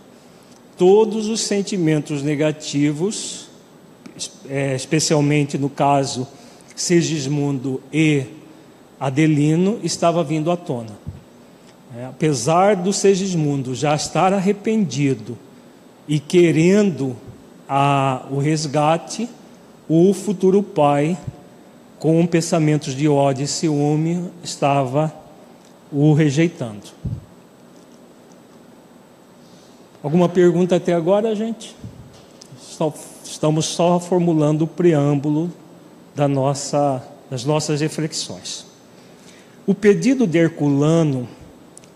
Todos 0.77 1.29
os 1.29 1.41
sentimentos 1.41 2.23
negativos, 2.23 3.49
é, 4.49 4.75
especialmente 4.75 5.59
no 5.59 5.69
caso 5.69 6.27
Segismundo 6.75 7.81
e 7.93 8.25
Adelino, 8.99 9.79
estava 9.83 10.25
vindo 10.25 10.51
à 10.51 10.57
tona. 10.57 10.99
É, 11.97 12.05
apesar 12.07 12.77
do 12.77 12.93
Segismundo 12.93 13.75
já 13.75 13.97
estar 13.97 14.33
arrependido 14.33 15.37
e 16.07 16.21
querendo 16.21 17.17
a, 17.69 18.27
o 18.31 18.39
resgate, 18.39 19.29
o 19.89 20.15
futuro 20.15 20.63
pai, 20.63 21.19
com 21.99 22.25
pensamentos 22.27 22.95
de 22.95 23.09
ódio 23.09 23.45
e 23.45 23.49
ciúme, 23.49 24.31
estava 24.43 25.13
o 25.91 26.13
rejeitando. 26.13 26.87
Alguma 30.01 30.29
pergunta 30.29 30.77
até 30.77 30.95
agora, 30.95 31.35
gente? 31.35 31.77
Estamos 33.25 33.67
só 33.67 33.99
formulando 33.99 34.63
o 34.63 34.67
preâmbulo 34.67 35.51
da 36.15 36.29
nossa, 36.29 37.03
das 37.29 37.45
nossas 37.45 37.81
reflexões. 37.81 38.65
O 39.67 39.75
pedido 39.75 40.27
de 40.27 40.39
Herculano 40.39 41.29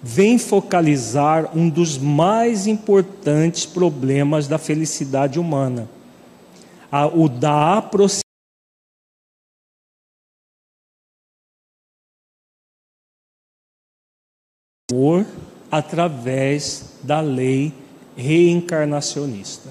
vem 0.06 0.36
focalizar 0.36 1.56
um 1.56 1.66
dos 1.66 1.96
mais 1.96 2.66
importantes 2.66 3.64
problemas 3.64 4.46
da 4.46 4.58
felicidade 4.58 5.40
humana, 5.40 5.88
o 7.14 7.26
da 7.26 7.78
aproximação 7.78 8.20
amor 14.92 15.26
através 15.70 16.98
da 17.02 17.22
lei 17.22 17.72
reencarnacionista. 18.14 19.70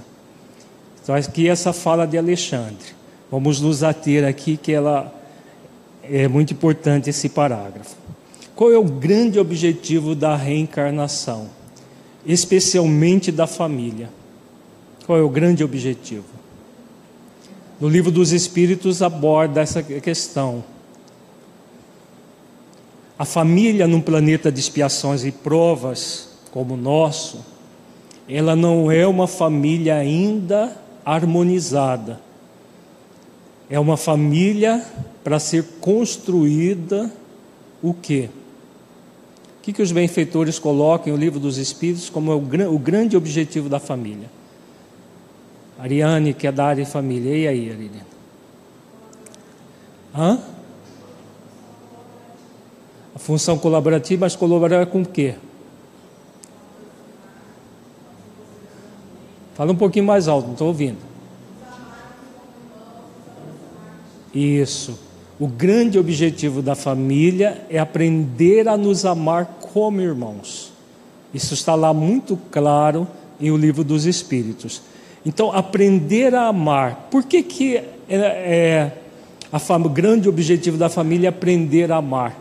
Então, 1.01 1.13
aqui 1.13 1.47
essa 1.47 1.71
fala 1.71 2.07
de 2.07 2.17
Alexandre. 2.17 2.95
Vamos 3.29 3.61
nos 3.61 3.83
ater 3.83 4.27
aqui 4.27 4.57
que 4.57 4.71
ela 4.71 5.13
é 6.01 6.27
muito 6.27 6.53
importante 6.53 7.11
esse 7.11 7.29
parágrafo. 7.29 8.02
Qual 8.55 8.71
é 8.71 8.77
o 8.77 8.83
grande 8.83 9.39
objetivo 9.39 10.13
da 10.13 10.35
reencarnação, 10.35 11.49
especialmente 12.25 13.31
da 13.31 13.47
família? 13.47 14.09
Qual 15.05 15.17
é 15.17 15.21
o 15.21 15.29
grande 15.29 15.63
objetivo? 15.63 16.25
No 17.81 17.89
livro 17.89 18.11
dos 18.11 18.31
Espíritos 18.31 19.01
aborda 19.01 19.59
essa 19.59 19.81
questão. 19.81 20.63
A 23.17 23.25
família 23.25 23.87
num 23.87 23.99
planeta 23.99 24.51
de 24.51 24.59
expiações 24.59 25.25
e 25.25 25.31
provas 25.31 26.29
como 26.51 26.75
o 26.75 26.77
nosso, 26.77 27.43
ela 28.29 28.55
não 28.55 28.91
é 28.91 29.07
uma 29.07 29.27
família 29.27 29.95
ainda 29.95 30.77
harmonizada. 31.03 32.21
É 33.67 33.79
uma 33.79 33.97
família 33.97 34.85
para 35.23 35.39
ser 35.39 35.63
construída 35.81 37.11
o 37.81 37.93
quê? 37.93 38.29
O 39.63 39.65
que, 39.65 39.71
que 39.71 39.81
os 39.81 39.93
benfeitores 39.93 40.59
colocam 40.59 41.13
no 41.13 41.17
livro 41.17 41.39
dos 41.39 41.57
Espíritos 41.57 42.09
como 42.09 42.33
o, 42.33 42.75
o 42.75 42.77
grande 42.77 43.15
objetivo 43.15 43.69
da 43.69 43.79
família? 43.79 44.29
Ariane, 45.79 46.33
que 46.33 46.45
é 46.45 46.51
da 46.51 46.65
área 46.65 46.83
de 46.83 46.91
família. 46.91 47.33
E 47.33 47.47
aí, 47.47 47.71
Ariane? 47.71 48.01
Hã? 50.13 50.37
A 53.15 53.19
função 53.19 53.57
colaborativa, 53.57 54.25
mas 54.25 54.35
colaborar 54.35 54.85
com 54.87 55.01
o 55.01 55.05
quê? 55.05 55.35
Fala 59.55 59.71
um 59.71 59.77
pouquinho 59.77 60.03
mais 60.03 60.27
alto, 60.27 60.47
não 60.47 60.53
estou 60.53 60.67
ouvindo. 60.67 60.99
Isso. 64.33 64.99
O 65.39 65.47
grande 65.47 65.97
objetivo 65.97 66.61
da 66.61 66.75
família 66.75 67.65
é 67.69 67.79
aprender 67.79 68.67
a 68.67 68.77
nos 68.77 69.05
amar 69.05 69.57
como 69.73 69.99
irmãos. 69.99 70.71
Isso 71.33 71.53
está 71.53 71.73
lá 71.73 71.93
muito 71.93 72.37
claro 72.51 73.07
em 73.41 73.49
o 73.49 73.57
livro 73.57 73.83
dos 73.83 74.05
Espíritos. 74.05 74.81
Então, 75.25 75.51
aprender 75.51 76.35
a 76.35 76.47
amar. 76.47 77.07
Por 77.09 77.23
que, 77.23 77.41
que 77.41 77.77
é, 77.77 77.85
é 78.09 78.91
a 79.51 79.75
o 79.75 79.89
grande 79.89 80.29
objetivo 80.29 80.77
da 80.77 80.89
família 80.89 81.27
é 81.27 81.29
aprender 81.29 81.91
a 81.91 81.97
amar? 81.97 82.37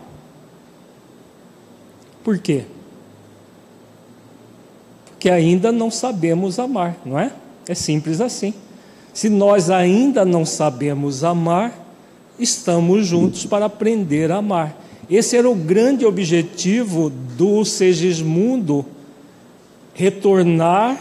Por 2.23 2.37
quê? 2.37 2.63
Porque 5.05 5.29
ainda 5.29 5.71
não 5.71 5.89
sabemos 5.89 6.59
amar, 6.59 6.97
não 7.05 7.17
é? 7.17 7.31
É 7.67 7.73
simples 7.73 8.19
assim. 8.19 8.53
Se 9.13 9.29
nós 9.29 9.69
ainda 9.69 10.25
não 10.25 10.45
sabemos 10.45 11.23
amar, 11.23 11.82
estamos 12.43 13.07
juntos 13.07 13.45
para 13.45 13.65
aprender 13.65 14.31
a 14.31 14.37
amar. 14.37 14.77
Esse 15.09 15.35
era 15.35 15.49
o 15.49 15.55
grande 15.55 16.05
objetivo 16.05 17.09
do 17.09 17.65
Segismundo 17.65 18.85
retornar 19.93 20.99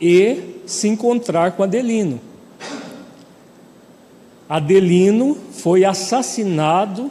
e 0.00 0.60
se 0.66 0.88
encontrar 0.88 1.52
com 1.52 1.62
Adelino. 1.62 2.20
Adelino 4.48 5.36
foi 5.52 5.84
assassinado 5.84 7.10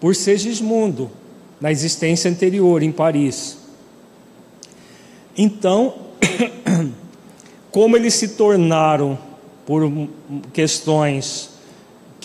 por 0.00 0.14
Segismundo 0.14 1.10
na 1.60 1.70
existência 1.70 2.30
anterior 2.30 2.82
em 2.82 2.92
Paris. 2.92 3.58
Então, 5.36 5.94
como 7.70 7.96
eles 7.96 8.14
se 8.14 8.28
tornaram 8.28 9.18
por 9.64 9.90
questões 10.52 11.57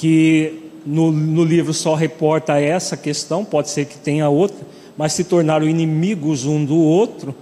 que 0.03 0.69
no, 0.85 1.13
no, 1.13 1.45
livro 1.45 1.73
só 1.73 1.95
reporta 1.95 2.59
essa 2.59 2.97
questão, 2.97 3.45
pode 3.45 3.69
ser 3.69 3.85
que 3.85 3.97
tenha 3.97 4.27
outra, 4.27 4.67
mas 4.97 5.13
se 5.13 5.23
tornaram 5.23 5.65
inimigos 5.65 6.43
um 6.43 6.65
do 6.65 6.75
outro, 6.75 7.33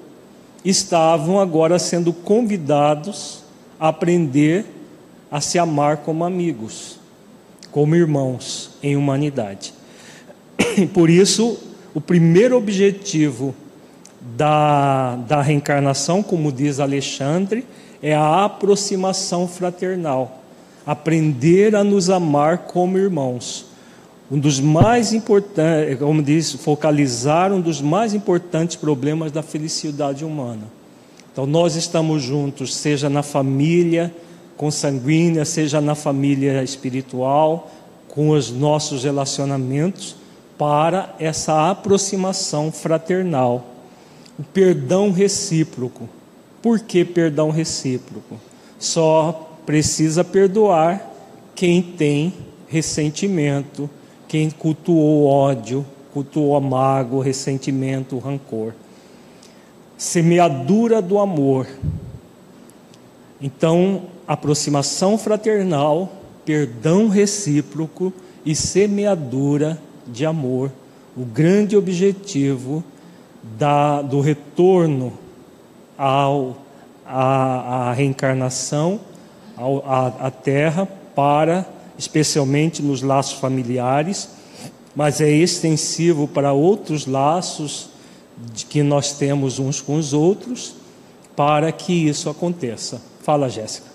estavam 0.63 1.39
agora 1.39 1.79
sendo 1.79 2.13
convidados 2.13 3.43
a 3.79 3.87
aprender 3.87 4.63
a 5.31 5.41
se 5.41 5.57
amar 5.57 5.97
como 5.97 6.23
amigos, 6.23 6.99
como 7.71 7.95
irmãos 7.95 8.69
em 8.83 8.95
humanidade. 8.95 9.73
Por 10.93 11.09
isso, 11.09 11.57
o 11.95 11.99
primeiro 11.99 12.55
objetivo 12.55 13.55
da, 14.37 15.15
da 15.15 15.41
reencarnação, 15.41 16.21
como 16.21 16.51
diz 16.51 16.79
Alexandre, 16.79 17.65
é 18.03 18.13
a 18.13 18.45
aproximação 18.45 19.47
fraternal, 19.47 20.40
aprender 20.85 21.75
a 21.75 21.83
nos 21.83 22.09
amar 22.09 22.59
como 22.59 22.97
irmãos. 22.97 23.65
Um 24.29 24.39
dos 24.39 24.59
mais 24.59 25.13
importantes, 25.13 25.99
como 25.99 26.23
diz, 26.23 26.53
focalizar 26.53 27.51
um 27.51 27.59
dos 27.59 27.81
mais 27.81 28.13
importantes 28.13 28.77
problemas 28.77 29.31
da 29.31 29.43
felicidade 29.43 30.23
humana. 30.23 30.63
Então, 31.31 31.45
nós 31.45 31.75
estamos 31.75 32.23
juntos, 32.23 32.75
seja 32.75 33.09
na 33.09 33.23
família 33.23 34.13
consanguínea, 34.55 35.43
seja 35.43 35.81
na 35.81 35.95
família 35.95 36.63
espiritual, 36.63 37.71
com 38.07 38.29
os 38.29 38.51
nossos 38.51 39.03
relacionamentos, 39.03 40.15
para 40.57 41.15
essa 41.17 41.71
aproximação 41.71 42.71
fraternal, 42.71 43.65
o 44.37 44.43
perdão 44.43 45.11
recíproco. 45.11 46.07
Por 46.61 46.79
que 46.81 47.03
perdão 47.03 47.49
recíproco? 47.49 48.39
Só 48.77 49.50
precisa 49.65 50.23
perdoar 50.23 51.09
quem 51.55 51.81
tem 51.81 52.33
ressentimento, 52.67 53.89
quem 54.27 54.49
cultuou 54.49 55.25
ódio, 55.25 55.85
cultuou 56.13 56.55
amargo, 56.55 57.19
ressentimento, 57.19 58.17
rancor. 58.17 58.73
Semeadura 59.97 61.01
do 61.01 61.19
amor. 61.19 61.67
Então, 63.41 64.03
aproximação 64.27 65.17
fraternal, 65.17 66.11
perdão 66.45 67.07
recíproco 67.07 68.13
e 68.45 68.55
semeadura 68.55 69.77
de 70.07 70.25
amor, 70.25 70.71
o 71.15 71.25
grande 71.25 71.75
objetivo 71.75 72.83
da, 73.57 74.01
do 74.01 74.21
retorno 74.21 75.13
ao, 75.97 76.57
à, 77.05 77.89
à 77.89 77.93
reencarnação, 77.93 78.99
à, 79.85 80.27
à 80.27 80.31
Terra, 80.31 80.87
para, 81.15 81.67
especialmente 81.97 82.81
nos 82.81 83.01
laços 83.01 83.39
familiares, 83.39 84.29
mas 84.95 85.21
é 85.21 85.29
extensivo 85.29 86.27
para 86.27 86.53
outros 86.53 87.05
laços 87.05 87.89
de 88.53 88.65
que 88.65 88.81
nós 88.81 89.13
temos 89.13 89.59
uns 89.59 89.79
com 89.79 89.95
os 89.95 90.13
outros, 90.13 90.75
para 91.35 91.71
que 91.71 91.93
isso 91.93 92.29
aconteça. 92.29 93.01
Fala, 93.21 93.49
Jéssica. 93.49 93.89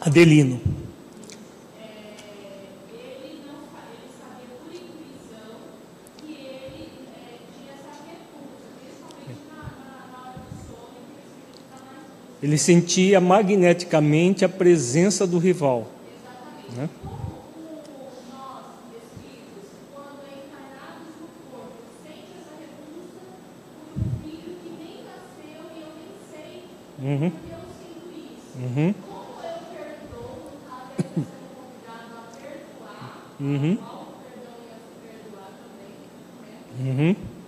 Adelino. 0.00 0.60
Ele 12.42 12.56
sentia 12.56 13.20
magneticamente 13.20 14.44
a 14.44 14.48
presença 14.48 15.26
do 15.26 15.38
rival. 15.38 15.86
Né? 16.74 16.88
Uhum. 27.02 27.32
Uhum. 28.60 28.94
Uhum. 33.40 33.78
Uhum. 36.78 37.39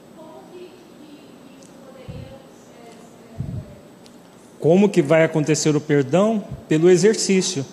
Como 4.62 4.88
que 4.88 5.02
vai 5.02 5.24
acontecer 5.24 5.74
o 5.74 5.80
perdão? 5.80 6.44
Pelo 6.68 6.88
exercício. 6.88 7.66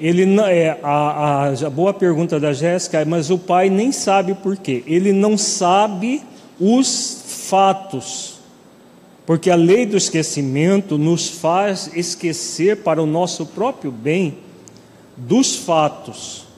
Ele 0.00 0.26
não 0.26 0.44
é 0.44 0.76
a, 0.82 0.90
a, 0.90 1.48
a 1.48 1.70
boa 1.70 1.94
pergunta 1.94 2.40
da 2.40 2.52
Jéssica, 2.52 3.04
mas 3.04 3.30
o 3.30 3.38
pai 3.38 3.70
nem 3.70 3.92
sabe 3.92 4.34
por 4.34 4.56
quê. 4.56 4.82
Ele 4.84 5.12
não 5.12 5.38
sabe 5.38 6.24
os 6.58 7.46
fatos. 7.48 8.40
Porque 9.24 9.48
a 9.48 9.54
lei 9.54 9.86
do 9.86 9.96
esquecimento 9.96 10.98
nos 10.98 11.28
faz 11.28 11.88
esquecer 11.94 12.78
para 12.78 13.00
o 13.00 13.06
nosso 13.06 13.46
próprio 13.46 13.92
bem 13.92 14.38
dos 15.16 15.54
fatos. 15.54 16.49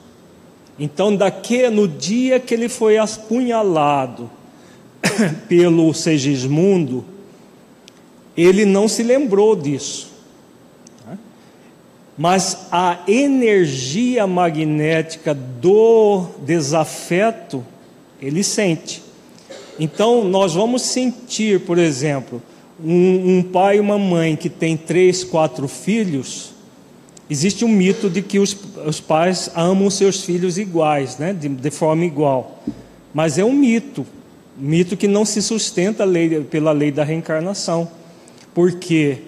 Então, 0.77 1.15
daqui 1.15 1.69
no 1.69 1.87
dia 1.87 2.39
que 2.39 2.53
ele 2.53 2.67
foi 2.67 2.97
apunhalado 2.97 4.29
pelo 5.47 5.93
Segismundo, 5.93 7.05
ele 8.35 8.65
não 8.65 8.87
se 8.87 9.03
lembrou 9.03 9.55
disso. 9.55 10.11
Mas 12.17 12.67
a 12.71 12.99
energia 13.07 14.27
magnética 14.27 15.33
do 15.33 16.27
desafeto, 16.45 17.65
ele 18.21 18.43
sente. 18.43 19.01
Então, 19.79 20.23
nós 20.23 20.53
vamos 20.53 20.83
sentir, 20.83 21.61
por 21.61 21.79
exemplo, 21.79 22.41
um, 22.83 23.37
um 23.37 23.43
pai 23.43 23.77
e 23.77 23.79
uma 23.79 23.97
mãe 23.97 24.35
que 24.35 24.49
tem 24.49 24.77
três, 24.77 25.23
quatro 25.23 25.67
filhos, 25.67 26.52
existe 27.29 27.63
um 27.63 27.69
mito 27.69 28.09
de 28.09 28.21
que 28.21 28.39
os, 28.39 28.55
os 28.85 28.99
pais 28.99 29.49
amam 29.55 29.89
seus 29.89 30.23
filhos 30.23 30.57
iguais, 30.57 31.17
né? 31.17 31.33
de, 31.33 31.49
de 31.49 31.71
forma 31.71 32.05
igual. 32.05 32.63
Mas 33.13 33.37
é 33.37 33.43
um 33.43 33.53
mito, 33.53 34.05
mito 34.57 34.97
que 34.97 35.07
não 35.07 35.25
se 35.25 35.41
sustenta 35.41 36.03
lei, 36.03 36.41
pela 36.41 36.71
lei 36.71 36.91
da 36.91 37.03
reencarnação. 37.03 37.89
Porque 38.53 39.19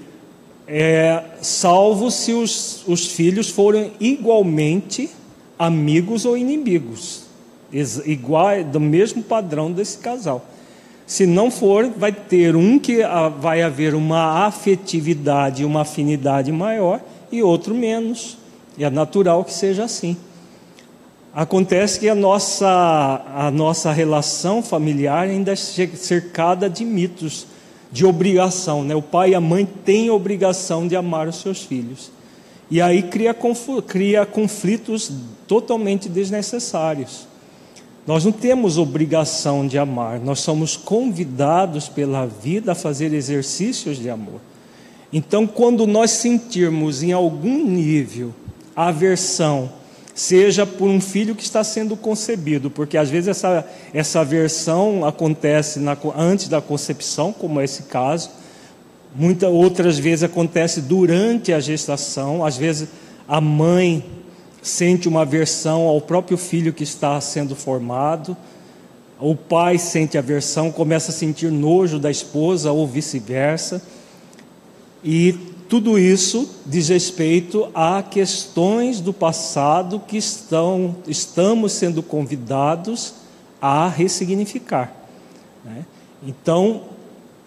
é, 0.67 1.23
salvo 1.41 2.12
se 2.12 2.34
os, 2.34 2.84
os 2.88 3.08
filhos 3.08 3.49
forem 3.49 3.91
igualmente 3.99 5.10
amigos 5.58 6.25
ou 6.25 6.38
inimigos, 6.38 7.23
igual, 8.05 8.63
do 8.63 8.79
mesmo 8.79 9.23
padrão 9.23 9.71
desse 9.71 9.97
casal. 9.97 10.45
Se 11.08 11.25
não 11.25 11.51
for, 11.51 11.88
vai 11.95 12.12
ter 12.12 12.55
um 12.55 12.79
que 12.79 13.03
ah, 13.03 13.29
vai 13.29 13.62
haver 13.62 13.93
uma 13.93 14.45
afetividade, 14.47 15.63
uma 15.63 15.81
afinidade 15.81 16.51
maior 16.51 16.99
e 17.31 17.43
outro 17.43 17.73
menos. 17.73 18.38
E 18.77 18.83
é 18.83 18.89
natural 18.89 19.43
que 19.43 19.53
seja 19.53 19.83
assim. 19.83 20.17
Acontece 21.33 21.99
que 21.99 22.07
a 22.07 22.15
nossa, 22.15 23.23
a 23.35 23.51
nossa 23.51 23.91
relação 23.91 24.63
familiar 24.63 25.27
ainda 25.27 25.51
é 25.51 25.55
cercada 25.55 26.69
de 26.69 26.85
mitos, 26.85 27.45
de 27.91 28.05
obrigação. 28.05 28.83
Né? 28.83 28.95
O 28.95 29.01
pai 29.01 29.31
e 29.31 29.35
a 29.35 29.41
mãe 29.41 29.65
têm 29.65 30.09
obrigação 30.09 30.88
de 30.88 30.95
amar 30.95 31.27
os 31.27 31.41
seus 31.41 31.61
filhos. 31.61 32.09
E 32.71 32.81
aí 32.81 33.03
cria, 33.03 33.35
cria 33.85 34.25
conflitos 34.25 35.11
totalmente 35.45 36.07
desnecessários. 36.07 37.27
Nós 38.07 38.23
não 38.23 38.31
temos 38.31 38.77
obrigação 38.77 39.67
de 39.67 39.79
amar, 39.79 40.19
nós 40.19 40.39
somos 40.39 40.77
convidados 40.77 41.89
pela 41.89 42.25
vida 42.25 42.73
a 42.73 42.75
fazer 42.75 43.13
exercícios 43.13 43.97
de 43.97 44.09
amor. 44.09 44.39
Então, 45.17 45.47
quando 45.47 45.88
nós 45.88 46.12
sentirmos 46.12 47.01
em 47.01 47.13
algum 47.13 47.65
nível 47.65 48.34
aversão, 48.75 49.71
seja 50.13 50.65
por 50.65 50.89
um 50.89 50.99
filho 50.99 51.34
que 51.34 51.41
está 51.41 51.63
sendo 51.63 51.95
concebido, 51.95 52.69
porque 52.69 52.97
às 52.97 53.10
vezes 53.10 53.30
essa, 53.30 53.65
essa 53.93 54.19
aversão 54.19 55.06
acontece 55.06 55.80
na, 55.80 55.95
antes 56.17 56.49
da 56.49 56.60
concepção, 56.60 57.32
como 57.32 57.62
é 57.62 57.63
esse 57.63 57.84
caso, 57.84 58.30
muitas 59.15 59.49
outras 59.49 59.97
vezes 59.97 60.23
acontece 60.23 60.82
durante 60.82 61.54
a 61.54 61.62
gestação, 61.62 62.43
às 62.43 62.58
vezes 62.58 62.89
a 63.25 63.39
mãe 63.39 64.04
sente 64.62 65.08
uma 65.08 65.21
aversão 65.21 65.84
ao 65.84 66.01
próprio 66.01 66.38
filho 66.38 66.73
que 66.73 66.84
está 66.84 67.21
sendo 67.21 67.56
formado, 67.56 68.36
o 69.17 69.34
pai 69.34 69.78
sente 69.78 70.17
aversão, 70.17 70.73
começa 70.73 71.12
a 71.12 71.15
sentir 71.15 71.49
nojo 71.49 71.99
da 71.99 72.12
esposa 72.12 72.73
ou 72.73 72.86
vice-versa. 72.86 73.82
E 75.07 75.33
tudo 75.69 75.99
isso 75.99 76.49
diz 76.65 76.89
respeito 76.89 77.69
a 77.75 78.01
questões 78.01 78.99
do 78.99 79.13
passado 79.13 79.99
que 79.99 80.17
estão, 80.17 80.95
estamos 81.07 81.73
sendo 81.73 82.01
convidados 82.01 83.13
a 83.61 83.87
ressignificar. 83.87 84.91
Né? 85.63 85.85
Então, 86.25 86.81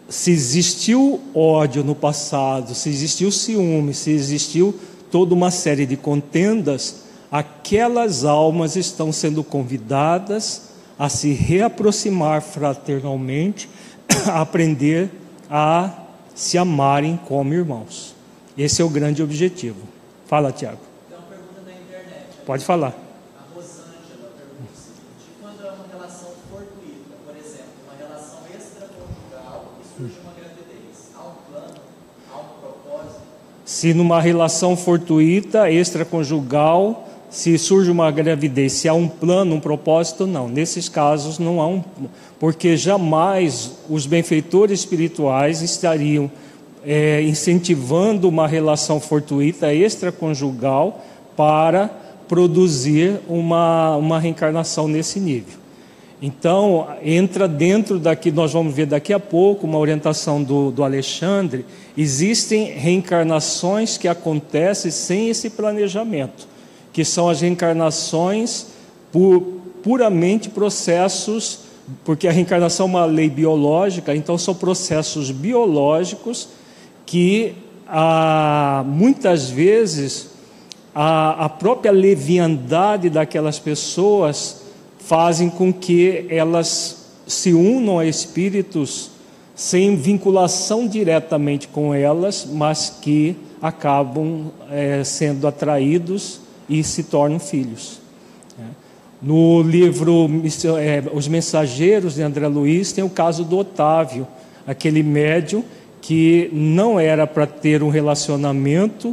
se 0.08 0.30
existiu 0.30 1.20
ódio 1.34 1.82
no 1.82 1.96
passado, 1.96 2.76
se 2.76 2.88
existiu 2.88 3.32
ciúme, 3.32 3.92
se 3.92 4.12
existiu 4.12 4.72
toda 5.10 5.34
uma 5.34 5.50
série 5.50 5.84
de 5.84 5.96
contendas, 5.96 7.02
aquelas 7.28 8.24
almas 8.24 8.76
estão 8.76 9.10
sendo 9.10 9.42
convidadas 9.42 10.68
a 10.96 11.08
se 11.08 11.32
reaproximar 11.32 12.40
fraternalmente, 12.40 13.68
a 14.30 14.42
aprender 14.42 15.10
a 15.50 16.07
se 16.38 16.56
amarem 16.56 17.18
como 17.26 17.52
irmãos. 17.52 18.14
Esse 18.56 18.80
é 18.80 18.84
o 18.84 18.88
grande 18.88 19.20
objetivo. 19.24 19.80
Fala, 20.28 20.52
Tiago. 20.52 20.78
Tem 21.08 21.18
uma 21.18 21.26
pergunta 21.26 21.62
na 21.66 21.72
internet. 21.72 22.26
Pode 22.46 22.64
falar. 22.64 22.94
A 23.36 23.52
Rosângela 23.52 24.30
pergunta 24.36 24.70
o 24.72 24.76
seguinte: 24.76 25.32
quando 25.42 25.66
é 25.66 25.72
uma 25.72 25.84
relação 25.90 26.28
fortuita, 26.48 27.16
por 27.26 27.36
exemplo, 27.36 27.72
uma 27.84 27.96
relação 27.98 28.38
extraconjugal 28.56 29.74
e 29.80 29.98
surge 29.98 30.20
uma 30.22 30.32
gravidez, 30.32 31.10
há 31.16 31.22
um 31.22 31.34
plano, 31.50 31.80
há 32.32 32.36
um 32.36 32.60
propósito? 32.60 33.22
Se 33.64 33.92
numa 33.92 34.20
relação 34.20 34.76
fortuita, 34.76 35.68
extraconjugal, 35.72 37.08
se 37.30 37.58
surge 37.58 37.90
uma 37.90 38.12
gravidez, 38.12 38.74
se 38.74 38.88
há 38.88 38.94
um 38.94 39.08
plano, 39.08 39.56
um 39.56 39.60
propósito, 39.60 40.24
não. 40.24 40.48
Nesses 40.48 40.88
casos 40.88 41.40
não 41.40 41.60
há 41.60 41.66
um, 41.66 41.82
porque 42.38 42.76
jamais 42.76 43.72
os 43.88 44.06
benfeitores 44.06 44.80
espirituais 44.80 45.62
estariam 45.62 46.30
é, 46.84 47.22
incentivando 47.22 48.28
uma 48.28 48.46
relação 48.46 49.00
fortuita 49.00 49.72
extraconjugal 49.74 51.04
para 51.36 51.88
produzir 52.28 53.20
uma, 53.28 53.96
uma 53.96 54.18
reencarnação 54.18 54.86
nesse 54.86 55.18
nível. 55.18 55.58
Então, 56.20 56.88
entra 57.02 57.46
dentro 57.46 57.98
daqui, 57.98 58.30
nós 58.30 58.52
vamos 58.52 58.74
ver 58.74 58.86
daqui 58.86 59.12
a 59.12 59.20
pouco, 59.20 59.66
uma 59.66 59.78
orientação 59.78 60.42
do, 60.42 60.70
do 60.70 60.82
Alexandre. 60.82 61.64
Existem 61.96 62.72
reencarnações 62.72 63.96
que 63.96 64.08
acontecem 64.08 64.90
sem 64.90 65.28
esse 65.28 65.50
planejamento 65.50 66.48
que 66.98 67.04
são 67.04 67.28
as 67.28 67.40
reencarnações 67.42 68.66
por 69.12 69.40
puramente 69.84 70.48
processos, 70.48 71.60
porque 72.04 72.28
a 72.28 72.32
reencarnação 72.32 72.86
é 72.86 72.88
uma 72.90 73.04
lei 73.04 73.28
biológica, 73.28 74.14
então 74.14 74.36
são 74.36 74.54
processos 74.54 75.30
biológicos 75.30 76.48
que 77.06 77.54
ah, 77.86 78.84
muitas 78.86 79.48
vezes 79.48 80.30
a, 80.94 81.44
a 81.44 81.48
própria 81.48 81.90
leviandade 81.90 83.08
daquelas 83.08 83.58
pessoas 83.58 84.62
fazem 84.98 85.48
com 85.48 85.72
que 85.72 86.26
elas 86.28 87.06
se 87.26 87.52
unam 87.52 87.98
a 87.98 88.06
espíritos 88.06 89.10
sem 89.54 89.96
vinculação 89.96 90.86
diretamente 90.86 91.66
com 91.68 91.94
elas, 91.94 92.46
mas 92.50 92.98
que 93.02 93.36
acabam 93.60 94.52
é, 94.70 95.02
sendo 95.02 95.48
atraídos 95.48 96.40
e 96.68 96.84
se 96.84 97.02
tornam 97.04 97.40
filhos. 97.40 98.00
No 99.20 99.62
livro 99.62 100.30
é, 100.78 101.02
Os 101.12 101.26
Mensageiros 101.26 102.14
de 102.14 102.22
André 102.22 102.46
Luiz 102.46 102.92
tem 102.92 103.02
o 103.02 103.10
caso 103.10 103.44
do 103.44 103.58
Otávio, 103.58 104.26
aquele 104.64 105.02
médium 105.02 105.64
que 106.00 106.48
não 106.52 107.00
era 107.00 107.26
para 107.26 107.44
ter 107.44 107.82
um 107.82 107.88
relacionamento 107.88 109.12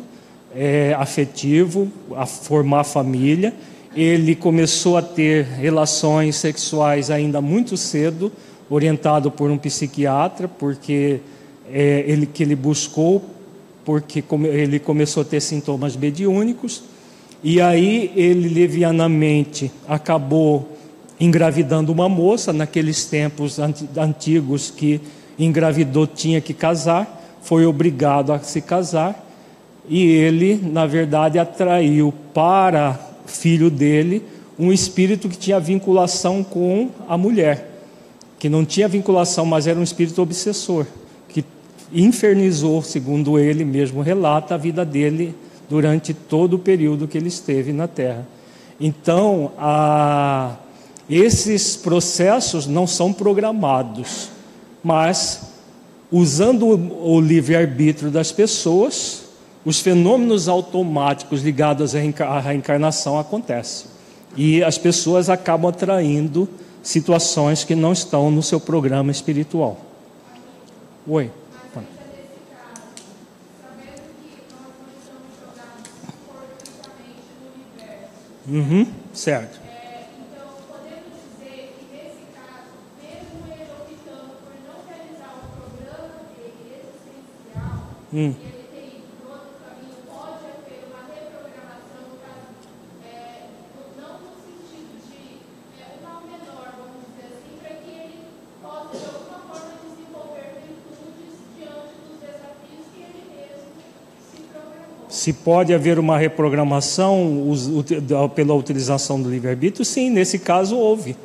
é, 0.56 0.96
afetivo, 0.98 1.91
a 2.15 2.28
formar 2.28 2.84
família. 2.84 3.52
Ele 3.96 4.36
começou 4.36 4.96
a 4.96 5.02
ter 5.02 5.44
relações 5.44 6.36
sexuais 6.36 7.10
ainda 7.10 7.41
muito 7.41 7.76
cedo, 7.76 8.32
orientado 8.70 9.32
por 9.32 9.50
um 9.50 9.58
psiquiatra, 9.58 10.48
porque 10.48 11.20
é, 11.72 12.04
ele 12.06 12.28
que 12.28 12.44
ele 12.44 12.56
buscou, 12.56 13.24
porque 13.84 14.24
ele 14.44 14.78
começou 14.78 15.22
a 15.22 15.26
ter 15.26 15.41
sintomas 15.41 15.96
mediúnicos 15.96 16.84
e 17.43 17.62
aí 17.62 18.12
ele 18.15 18.50
levianamente 18.50 19.71
acabou 19.88 20.76
engravidando 21.19 21.91
uma 21.91 22.10
moça, 22.10 22.52
naqueles 22.52 23.06
tempos 23.06 23.60
antigos 23.98 24.71
que 24.71 25.00
engravidou 25.38 26.08
tinha 26.08 26.41
que 26.41 26.54
casar, 26.54 27.39
foi 27.41 27.65
obrigado 27.65 28.34
a 28.34 28.39
se 28.39 28.62
casar, 28.62 29.24
e 29.88 30.04
ele, 30.04 30.60
na 30.62 30.86
verdade, 30.86 31.38
atraiu 31.38 32.13
para 32.34 33.00
filho 33.26 33.69
dele 33.69 34.24
um 34.58 34.71
espírito 34.71 35.30
que 35.30 35.38
tinha 35.38 35.60
vinculação 35.60 36.43
com 36.43 36.89
a 37.08 37.17
mulher, 37.17 37.84
que 38.39 38.50
não 38.50 38.65
tinha 38.65 38.88
vinculação, 38.88 39.45
mas 39.45 39.67
era 39.67 39.80
um 39.80 39.84
espírito 39.84 40.21
obsessor, 40.21 40.86
que 41.30 41.45
infernizou, 41.93 42.82
segundo 42.82 43.38
ele 43.38 43.63
mesmo 43.63 44.02
relata, 44.02 44.56
a 44.56 44.58
vida 44.58 44.84
dele 44.84 45.36
durante 45.69 46.13
todo 46.13 46.56
o 46.56 46.60
período 46.60 47.08
que 47.08 47.17
ele 47.17 47.28
esteve 47.28 47.73
na 47.73 47.88
Terra. 47.88 48.28
Então, 48.80 49.51
a, 49.58 50.56
esses 51.10 51.75
processos 51.75 52.67
não 52.67 52.86
são 52.86 53.13
programados, 53.13 54.30
mas 54.84 55.54
usando 56.12 56.67
o, 56.67 57.15
o 57.15 57.21
livre-arbítrio 57.21 58.12
das 58.12 58.32
pessoas, 58.32 59.23
os 59.63 59.80
fenômenos 59.80 60.47
automáticos 60.47 61.41
ligados 61.41 61.95
à 61.95 62.39
reencarnação 62.39 63.17
acontecem. 63.17 63.88
E 64.38 64.63
as 64.63 64.78
pessoas 64.78 65.30
acabam 65.30 65.69
atraindo 65.69 66.47
situações 66.84 67.63
que 67.63 67.73
não 67.73 67.93
estão 67.93 68.30
no 68.30 68.43
seu 68.43 68.60
programa 68.60 69.12
espiritual. 69.12 69.78
Oi. 71.08 71.32
Uhum, 78.47 78.86
certo. 79.12 79.60
É, 79.65 80.05
então, 80.21 80.45
podemos 80.69 81.17
dizer 81.17 81.73
que 81.73 81.86
nesse 81.89 82.29
caso, 82.29 82.77
mesmo 83.01 83.41
ele 83.49 83.71
optando 83.73 84.38
por 84.45 84.53
não 84.62 84.86
realizar 84.86 85.34
o 85.34 85.49
programa 85.49 86.29
dele 86.29 86.77
existencial, 86.77 87.89
hum. 88.13 88.36
ele 88.38 88.69
ter 88.69 89.01
ido 89.01 89.10
por 89.17 89.34
outro 89.34 89.58
caminho, 89.65 89.97
pode 90.05 90.45
haver 90.45 90.86
uma 90.86 91.10
reprogramação, 91.10 92.05
no 92.05 92.17
caso, 92.21 92.53
é, 93.01 93.49
não 93.97 94.13
no 94.21 94.34
sentido 94.38 94.93
de 95.10 95.41
é, 95.81 95.97
um 95.97 96.05
mal 96.05 96.21
menor, 96.21 96.69
vamos 96.77 97.01
dizer 97.10 97.34
assim, 97.34 97.58
para 97.58 97.73
que 97.81 97.89
ele 97.97 98.29
possa 98.62 98.93
de 98.93 99.05
alguma 99.10 99.39
forma 99.49 99.73
desenvolver 99.89 100.62
virtudes 100.62 101.34
diante 101.58 101.97
dos 101.97 102.21
desafios 102.21 102.86
que 102.93 103.01
ele 103.01 103.25
mesmo 103.25 103.73
se 104.21 104.38
programou. 104.53 105.10
Se 105.26 105.34
pode 105.34 105.74
haver 105.74 105.98
uma 105.98 106.20
reprogramação 106.20 107.52
pela 108.36 108.54
utilização 108.54 109.20
do 109.20 109.28
livre-arbítrio, 109.28 109.84
sim, 109.84 110.12
nesse 110.12 110.38
caso 110.38 110.78
houve. 110.78 111.16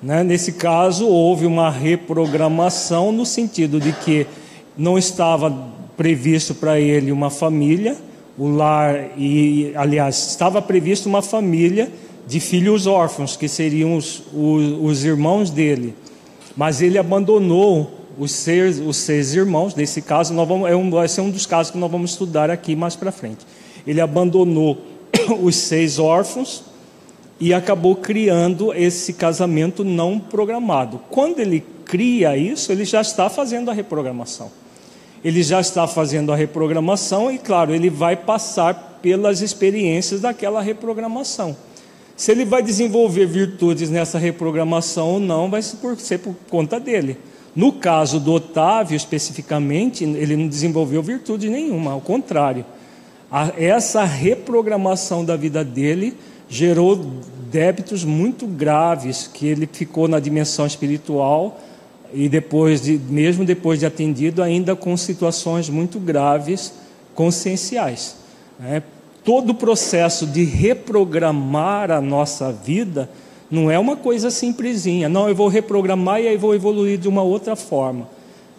Né? 0.00 0.22
Nesse 0.22 0.52
caso, 0.52 1.08
houve 1.08 1.44
uma 1.44 1.68
reprogramação 1.68 3.10
no 3.10 3.26
sentido 3.26 3.80
de 3.80 3.90
que 3.90 4.28
não 4.76 4.96
estava 4.96 5.52
previsto 5.96 6.54
para 6.54 6.78
ele 6.78 7.10
uma 7.10 7.30
família, 7.30 7.96
o 8.38 8.46
lar, 8.46 9.18
e 9.18 9.72
aliás, 9.74 10.28
estava 10.28 10.62
previsto 10.62 11.08
uma 11.08 11.20
família 11.20 11.90
de 12.28 12.38
filhos 12.38 12.86
órfãos, 12.86 13.36
que 13.36 13.48
seriam 13.48 13.96
os, 13.96 14.22
os, 14.32 14.78
os 14.80 15.04
irmãos 15.04 15.50
dele. 15.50 15.96
Mas 16.56 16.80
ele 16.80 16.96
abandonou 16.96 17.97
os 18.18 18.32
seis, 18.32 18.80
os 18.80 18.96
seis 18.96 19.34
irmãos, 19.34 19.74
nesse 19.74 20.02
caso, 20.02 20.34
nós 20.34 20.48
vamos, 20.48 20.68
é 20.68 20.74
um, 20.74 20.90
vai 20.90 21.06
ser 21.06 21.20
um 21.20 21.30
dos 21.30 21.46
casos 21.46 21.70
que 21.70 21.78
nós 21.78 21.90
vamos 21.90 22.10
estudar 22.10 22.50
aqui 22.50 22.74
mais 22.74 22.96
para 22.96 23.12
frente. 23.12 23.46
Ele 23.86 24.00
abandonou 24.00 24.78
os 25.40 25.54
seis 25.54 25.98
órfãos 25.98 26.64
e 27.38 27.54
acabou 27.54 27.94
criando 27.94 28.74
esse 28.74 29.12
casamento 29.12 29.84
não 29.84 30.18
programado. 30.18 31.00
Quando 31.08 31.38
ele 31.38 31.64
cria 31.84 32.36
isso, 32.36 32.72
ele 32.72 32.84
já 32.84 33.00
está 33.00 33.30
fazendo 33.30 33.70
a 33.70 33.74
reprogramação. 33.74 34.50
Ele 35.24 35.42
já 35.42 35.60
está 35.60 35.86
fazendo 35.86 36.32
a 36.32 36.36
reprogramação 36.36 37.30
e, 37.30 37.38
claro, 37.38 37.72
ele 37.74 37.88
vai 37.88 38.16
passar 38.16 38.98
pelas 39.00 39.40
experiências 39.40 40.20
daquela 40.20 40.60
reprogramação. 40.60 41.56
Se 42.16 42.32
ele 42.32 42.44
vai 42.44 42.62
desenvolver 42.62 43.26
virtudes 43.26 43.90
nessa 43.90 44.18
reprogramação 44.18 45.08
ou 45.08 45.20
não, 45.20 45.48
vai 45.48 45.62
ser 45.62 45.76
por, 45.76 45.96
ser 45.98 46.18
por 46.18 46.34
conta 46.50 46.80
dele. 46.80 47.16
No 47.54 47.72
caso 47.72 48.20
do 48.20 48.32
Otávio, 48.32 48.96
especificamente, 48.96 50.04
ele 50.04 50.36
não 50.36 50.48
desenvolveu 50.48 51.02
virtude 51.02 51.48
nenhuma, 51.48 51.92
ao 51.92 52.00
contrário. 52.00 52.64
A, 53.30 53.52
essa 53.58 54.04
reprogramação 54.04 55.24
da 55.24 55.36
vida 55.36 55.64
dele 55.64 56.16
gerou 56.48 56.96
débitos 57.50 58.04
muito 58.04 58.46
graves, 58.46 59.28
que 59.32 59.46
ele 59.46 59.68
ficou 59.70 60.08
na 60.08 60.20
dimensão 60.20 60.66
espiritual 60.66 61.60
e 62.12 62.28
depois 62.28 62.80
de, 62.80 62.98
mesmo 62.98 63.44
depois 63.44 63.80
de 63.80 63.86
atendido, 63.86 64.42
ainda 64.42 64.74
com 64.74 64.96
situações 64.96 65.68
muito 65.68 65.98
graves 65.98 66.72
conscienciais. 67.14 68.16
Né? 68.58 68.82
Todo 69.24 69.50
o 69.50 69.54
processo 69.54 70.26
de 70.26 70.44
reprogramar 70.44 71.90
a 71.90 72.00
nossa 72.00 72.50
vida 72.52 73.10
não 73.50 73.70
é 73.70 73.78
uma 73.78 73.96
coisa 73.96 74.30
simplesinha. 74.30 75.08
Não, 75.08 75.28
eu 75.28 75.34
vou 75.34 75.48
reprogramar 75.48 76.20
e 76.20 76.28
aí 76.28 76.36
vou 76.36 76.54
evoluir 76.54 76.98
de 76.98 77.08
uma 77.08 77.22
outra 77.22 77.56
forma. 77.56 78.08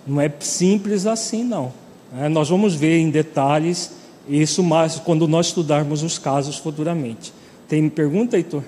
Não 0.06 0.20
é 0.20 0.32
simples 0.40 1.06
assim, 1.06 1.44
não. 1.44 1.72
É, 2.18 2.28
nós 2.28 2.50
vamos 2.50 2.74
ver 2.74 2.98
em 2.98 3.10
detalhes 3.12 3.92
isso 4.28 4.64
mais 4.64 4.98
quando 4.98 5.28
nós 5.28 5.48
estudarmos 5.48 6.02
os 6.02 6.18
casos 6.18 6.58
futuramente. 6.58 7.32
Tem 7.68 7.88
pergunta, 7.88 8.36
Heitor? 8.36 8.64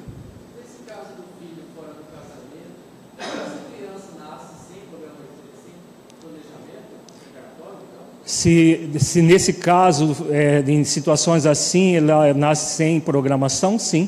Nesse 0.56 0.84
caso 0.88 1.10
do 1.18 1.24
filho 1.40 1.64
fora 1.76 1.94
do 1.94 2.04
casamento, 2.14 2.78
essa 3.20 3.58
criança 3.76 4.10
nasce 4.20 4.74
sem 4.74 4.82
programa 4.90 5.18
sem 5.64 5.74
planejamento 6.22 7.24
cartório, 7.34 7.80
então? 7.90 8.06
Se, 8.24 8.90
se 9.00 9.22
nesse 9.24 9.54
caso, 9.54 10.16
é, 10.30 10.64
em 10.68 10.84
situações 10.84 11.48
assim, 11.48 11.96
ela 11.96 12.32
nasce 12.36 12.76
sem 12.76 13.00
programação, 13.00 13.80
sim. 13.80 14.08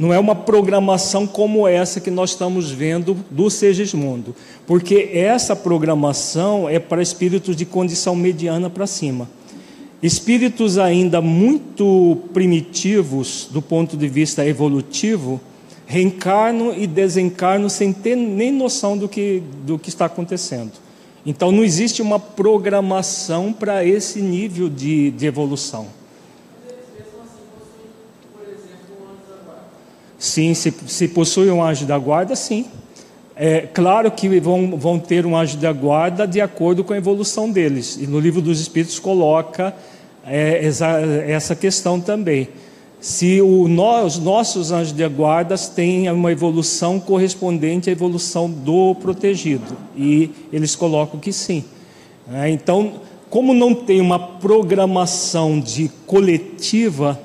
Não 0.00 0.14
é 0.14 0.18
uma 0.18 0.34
programação 0.34 1.26
como 1.26 1.68
essa 1.68 2.00
que 2.00 2.10
nós 2.10 2.30
estamos 2.30 2.70
vendo 2.70 3.14
do 3.30 3.50
Segismundo, 3.50 4.34
porque 4.66 5.10
essa 5.12 5.54
programação 5.54 6.66
é 6.66 6.78
para 6.78 7.02
espíritos 7.02 7.54
de 7.54 7.66
condição 7.66 8.16
mediana 8.16 8.70
para 8.70 8.86
cima. 8.86 9.28
Espíritos 10.02 10.78
ainda 10.78 11.20
muito 11.20 12.16
primitivos 12.32 13.46
do 13.52 13.60
ponto 13.60 13.94
de 13.94 14.08
vista 14.08 14.42
evolutivo 14.46 15.38
reencarnam 15.84 16.72
e 16.74 16.86
desencarnam 16.86 17.68
sem 17.68 17.92
ter 17.92 18.16
nem 18.16 18.50
noção 18.50 18.96
do 18.96 19.06
que, 19.06 19.42
do 19.66 19.78
que 19.78 19.90
está 19.90 20.06
acontecendo. 20.06 20.72
Então 21.26 21.52
não 21.52 21.62
existe 21.62 22.00
uma 22.00 22.18
programação 22.18 23.52
para 23.52 23.84
esse 23.84 24.22
nível 24.22 24.70
de, 24.70 25.10
de 25.10 25.26
evolução. 25.26 25.99
Sim, 30.20 30.52
se, 30.52 30.70
se 30.86 31.08
possui 31.08 31.50
um 31.50 31.64
anjo 31.64 31.86
da 31.86 31.96
guarda, 31.98 32.36
sim. 32.36 32.66
É 33.34 33.62
claro 33.62 34.10
que 34.10 34.38
vão, 34.38 34.76
vão 34.76 34.98
ter 34.98 35.24
um 35.24 35.34
anjo 35.34 35.56
da 35.56 35.72
guarda 35.72 36.26
de 36.26 36.42
acordo 36.42 36.84
com 36.84 36.92
a 36.92 36.98
evolução 36.98 37.50
deles. 37.50 37.96
E 37.98 38.06
no 38.06 38.20
livro 38.20 38.42
dos 38.42 38.60
Espíritos 38.60 38.98
coloca 38.98 39.74
é, 40.26 40.62
essa, 40.62 41.00
essa 41.26 41.56
questão 41.56 41.98
também. 41.98 42.48
Se 43.00 43.40
o, 43.40 43.62
os 44.04 44.18
nossos 44.18 44.70
anjos 44.70 44.92
de 44.92 45.08
guarda 45.08 45.56
têm 45.56 46.10
uma 46.10 46.30
evolução 46.30 47.00
correspondente 47.00 47.88
à 47.88 47.92
evolução 47.92 48.50
do 48.50 48.94
protegido. 48.96 49.74
E 49.96 50.30
eles 50.52 50.76
colocam 50.76 51.18
que 51.18 51.32
sim. 51.32 51.64
É, 52.30 52.50
então, 52.50 53.00
como 53.30 53.54
não 53.54 53.74
tem 53.74 54.02
uma 54.02 54.18
programação 54.18 55.58
de 55.58 55.90
coletiva, 56.06 57.18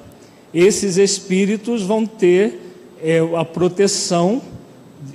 esses 0.53 0.95
espíritos 0.95 1.81
vão 1.81 2.05
ter 2.05 2.64
é, 3.05 3.19
a 3.37 3.45
proteção 3.45 4.41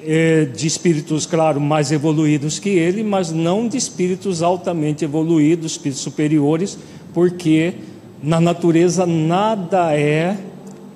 é, 0.06 0.44
de 0.44 0.64
espíritos, 0.64 1.26
claro, 1.26 1.60
mais 1.60 1.90
evoluídos 1.90 2.60
que 2.60 2.68
ele, 2.68 3.02
mas 3.02 3.32
não 3.32 3.66
de 3.66 3.76
espíritos 3.76 4.42
altamente 4.42 5.04
evoluídos, 5.04 5.72
espíritos 5.72 6.00
superiores, 6.00 6.78
porque 7.12 7.74
na 8.22 8.40
natureza 8.40 9.04
nada 9.04 9.92
é, 9.96 10.36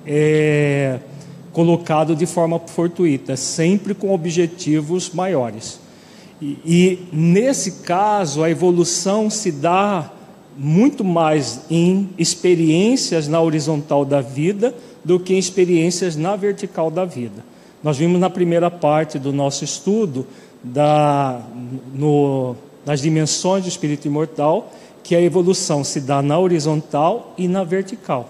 é 0.07 0.99
colocado 1.51 2.15
de 2.15 2.25
forma 2.25 2.59
fortuita, 2.59 3.35
sempre 3.35 3.93
com 3.93 4.13
objetivos 4.13 5.11
maiores. 5.11 5.81
E, 6.41 6.57
e, 6.65 6.99
nesse 7.11 7.83
caso, 7.83 8.41
a 8.41 8.49
evolução 8.49 9.29
se 9.29 9.51
dá 9.51 10.11
muito 10.57 11.03
mais 11.03 11.61
em 11.69 12.09
experiências 12.17 13.27
na 13.27 13.41
horizontal 13.41 14.05
da 14.05 14.21
vida 14.21 14.73
do 15.05 15.19
que 15.19 15.35
experiências 15.35 16.15
na 16.15 16.35
vertical 16.35 16.89
da 16.89 17.05
vida. 17.05 17.45
Nós 17.83 17.97
vimos 17.97 18.19
na 18.19 18.29
primeira 18.29 18.71
parte 18.71 19.19
do 19.19 19.31
nosso 19.31 19.63
estudo 19.63 20.25
da, 20.63 21.39
no, 21.93 22.55
nas 22.83 22.99
dimensões 22.99 23.63
do 23.63 23.69
espírito 23.69 24.07
imortal 24.07 24.73
que 25.03 25.15
a 25.15 25.21
evolução 25.21 25.83
se 25.83 26.01
dá 26.01 26.23
na 26.23 26.39
horizontal 26.39 27.35
e 27.37 27.47
na 27.47 27.63
vertical. 27.63 28.27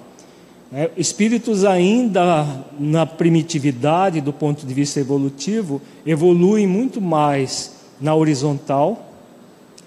É, 0.74 0.92
espíritos 0.98 1.64
ainda 1.64 2.66
na 2.78 3.06
primitividade, 3.06 4.20
do 4.20 4.34
ponto 4.34 4.66
de 4.66 4.74
vista 4.74 5.00
evolutivo, 5.00 5.82
evoluem 6.06 6.68
muito 6.68 7.00
mais 7.00 7.72
na 8.02 8.14
horizontal. 8.14 9.10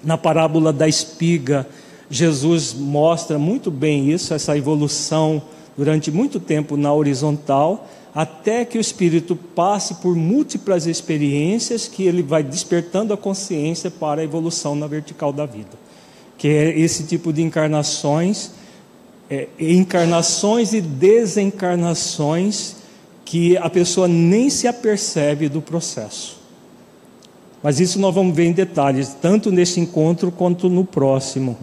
Na 0.02 0.16
parábola 0.16 0.72
da 0.72 0.88
espiga, 0.88 1.66
Jesus 2.08 2.72
mostra 2.72 3.38
muito 3.38 3.70
bem 3.70 4.10
isso, 4.10 4.32
essa 4.32 4.56
evolução 4.56 5.42
durante 5.78 6.10
muito 6.10 6.40
tempo 6.40 6.76
na 6.76 6.92
horizontal, 6.92 7.88
até 8.12 8.64
que 8.64 8.76
o 8.76 8.80
espírito 8.80 9.36
passe 9.36 9.94
por 9.94 10.16
múltiplas 10.16 10.88
experiências 10.88 11.86
que 11.86 12.02
ele 12.02 12.20
vai 12.20 12.42
despertando 12.42 13.14
a 13.14 13.16
consciência 13.16 13.88
para 13.88 14.20
a 14.20 14.24
evolução 14.24 14.74
na 14.74 14.88
vertical 14.88 15.32
da 15.32 15.46
vida. 15.46 15.70
Que 16.36 16.48
é 16.48 16.78
esse 16.80 17.04
tipo 17.04 17.32
de 17.32 17.42
encarnações, 17.42 18.50
é, 19.30 19.46
encarnações 19.56 20.72
e 20.72 20.80
desencarnações 20.80 22.74
que 23.24 23.56
a 23.56 23.70
pessoa 23.70 24.08
nem 24.08 24.50
se 24.50 24.66
apercebe 24.66 25.48
do 25.48 25.62
processo. 25.62 26.38
Mas 27.62 27.78
isso 27.78 28.00
nós 28.00 28.12
vamos 28.12 28.34
ver 28.34 28.46
em 28.46 28.52
detalhes, 28.52 29.16
tanto 29.22 29.52
nesse 29.52 29.78
encontro 29.78 30.32
quanto 30.32 30.68
no 30.68 30.84
próximo. 30.84 31.56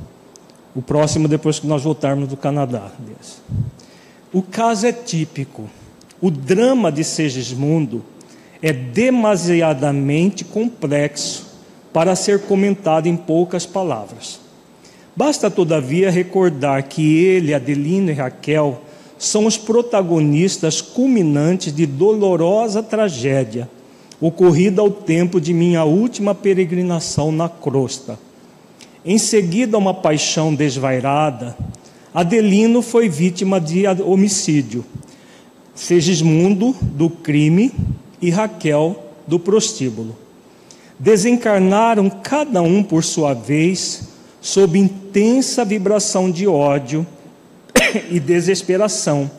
O 0.74 0.82
próximo 0.82 1.28
depois 1.28 1.60
que 1.60 1.68
nós 1.68 1.84
voltarmos 1.84 2.30
do 2.30 2.38
Canadá. 2.38 2.92
Deus. 3.00 3.42
O 4.36 4.42
caso 4.42 4.86
é 4.86 4.92
típico. 4.92 5.70
O 6.20 6.30
drama 6.30 6.92
de 6.92 7.06
Segismundo 7.06 8.04
é 8.62 8.74
demasiadamente 8.74 10.44
complexo 10.44 11.46
para 11.94 12.18
ser 12.18 12.42
comentado 12.42 13.08
em 13.08 13.16
poucas 13.16 13.66
palavras. 13.66 14.42
Basta, 15.16 15.50
todavia, 15.50 16.12
recordar 16.12 16.84
que 16.84 17.18
ele, 17.18 17.54
Adelino 17.54 18.12
e 18.12 18.14
Raquel 18.14 18.82
são 19.18 19.46
os 19.46 19.58
protagonistas 19.58 20.82
culminantes 20.82 21.74
de 21.74 21.86
dolorosa 21.86 22.84
tragédia 22.84 23.70
ocorrida 24.20 24.82
ao 24.82 24.92
tempo 24.92 25.40
de 25.40 25.54
minha 25.54 25.86
última 25.86 26.36
peregrinação 26.36 27.32
na 27.32 27.48
crosta. 27.48 28.20
Em 29.06 29.18
seguida 29.18 29.78
uma 29.78 29.94
paixão 29.94 30.54
desvairada, 30.54 31.56
Adelino 32.16 32.82
foi 32.82 33.10
vítima 33.10 33.60
de 33.60 33.86
homicídio, 34.02 34.86
Segismundo 35.74 36.74
do 36.82 37.10
crime 37.10 37.74
e 38.22 38.30
Raquel 38.30 39.12
do 39.28 39.38
prostíbulo. 39.38 40.16
Desencarnaram 40.98 42.10
cada 42.10 42.62
um 42.62 42.82
por 42.82 43.04
sua 43.04 43.34
vez 43.34 44.08
sob 44.40 44.80
intensa 44.80 45.66
vibração 45.66 46.32
de 46.32 46.48
ódio 46.48 47.06
e 48.10 48.18
desesperação, 48.18 49.30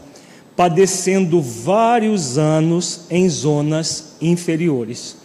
padecendo 0.55 1.41
vários 1.41 2.37
anos 2.37 3.07
em 3.09 3.27
zonas 3.27 4.17
inferiores. 4.21 5.17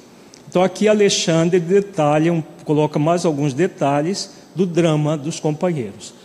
Então 0.47 0.63
aqui 0.63 0.87
Alexandre 0.87 1.59
detalha, 1.59 2.41
coloca 2.63 2.97
mais 2.97 3.25
alguns 3.25 3.53
detalhes 3.53 4.29
do 4.55 4.65
drama 4.65 5.17
dos 5.17 5.37
companheiros. 5.37 6.20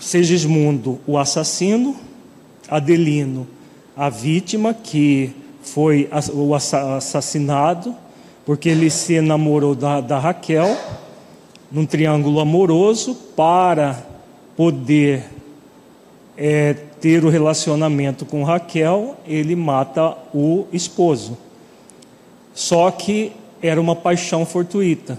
Segismundo, 0.00 1.00
o 1.06 1.18
assassino, 1.18 1.96
Adelino, 2.68 3.46
a 3.96 4.08
vítima 4.10 4.74
que 4.74 5.32
foi 5.62 6.08
o 6.32 6.54
assassinado, 6.54 7.94
porque 8.44 8.68
ele 8.68 8.90
se 8.90 9.14
enamorou 9.14 9.74
da, 9.74 10.00
da 10.00 10.18
Raquel, 10.18 10.76
num 11.70 11.86
triângulo 11.86 12.40
amoroso, 12.40 13.14
para 13.34 14.04
poder 14.56 15.24
é, 16.36 16.74
ter 17.00 17.24
o 17.24 17.28
relacionamento 17.28 18.24
com 18.24 18.44
Raquel, 18.44 19.16
ele 19.26 19.56
mata 19.56 20.16
o 20.32 20.66
esposo. 20.72 21.36
Só 22.54 22.90
que 22.90 23.32
era 23.60 23.80
uma 23.80 23.96
paixão 23.96 24.46
fortuita. 24.46 25.18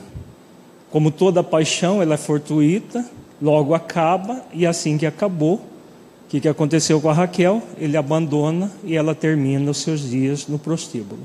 Como 0.90 1.12
toda 1.12 1.44
paixão, 1.44 2.02
ela 2.02 2.14
é 2.14 2.18
fortuita, 2.18 3.06
logo 3.42 3.74
acaba, 3.74 4.44
e 4.54 4.66
assim 4.66 4.98
que 4.98 5.06
acabou, 5.06 5.56
o 5.56 6.30
que, 6.30 6.42
que 6.42 6.50
aconteceu 6.50 7.00
com 7.00 7.10
a 7.10 7.14
Raquel? 7.14 7.62
Ele 7.78 7.96
abandona 7.96 8.72
e 8.84 8.96
ela 8.96 9.16
termina 9.16 9.72
os 9.72 9.78
seus 9.78 10.10
dias 10.10 10.48
no 10.48 10.60
prostíbulo. 10.60 11.22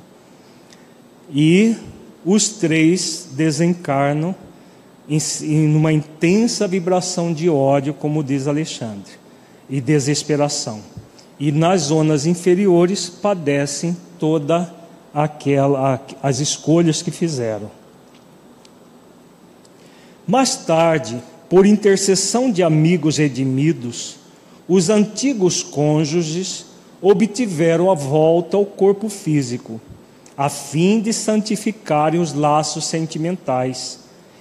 E 1.35 1.77
os 2.25 2.51
três 2.51 3.29
desencarnam 3.33 4.35
em, 5.09 5.19
em 5.43 5.75
uma 5.75 5.93
intensa 5.93 6.69
vibração 6.69 7.33
de 7.33 7.49
ódio, 7.49 7.93
como 7.93 8.23
diz 8.23 8.47
Alexandre. 8.47 9.13
e 9.69 9.81
desesperação. 9.81 10.81
E 11.41 11.51
nas 11.51 11.83
zonas 11.83 12.27
inferiores 12.27 13.09
padecem 13.09 13.97
toda 14.19 14.73
aquela 15.15 16.01
as 16.23 16.39
escolhas 16.41 17.03
que 17.03 17.11
fizeram. 17.11 17.71
Mais 20.27 20.57
tarde, 20.57 21.21
por 21.53 21.66
intercessão 21.66 22.50
de 22.50 22.62
amigos 22.62 23.18
redimidos, 23.18 24.16
os 24.66 24.88
antigos 24.88 25.62
cônjuges 25.62 26.64
obtiveram 27.03 27.90
a 27.90 27.94
volta 27.94 28.57
ao 28.57 28.64
corpo 28.64 29.11
físico, 29.11 29.78
a 30.34 30.48
fim 30.48 30.98
de 30.98 31.12
santificarem 31.12 32.18
os 32.18 32.32
laços 32.32 32.86
sentimentais 32.86 33.98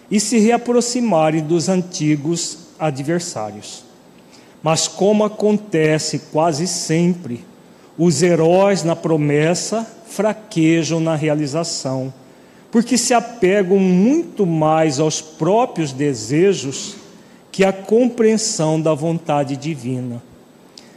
e 0.09 0.21
se 0.21 0.39
reaproximarem 0.39 1.43
dos 1.43 1.67
antigos 1.67 2.59
adversários. 2.79 3.83
Mas, 4.63 4.87
como 4.87 5.25
acontece 5.25 6.17
quase 6.31 6.65
sempre, 6.65 7.43
os 7.97 8.23
heróis 8.23 8.85
na 8.85 8.95
promessa 8.95 9.85
fraquejam 10.07 11.01
na 11.01 11.15
realização, 11.15 12.13
porque 12.71 12.97
se 12.97 13.13
apegam 13.13 13.77
muito 13.79 14.45
mais 14.45 14.97
aos 14.97 15.19
próprios 15.19 15.91
desejos 15.91 17.00
que 17.51 17.65
à 17.65 17.73
compreensão 17.73 18.79
da 18.79 18.93
vontade 18.93 19.57
divina. 19.57 20.21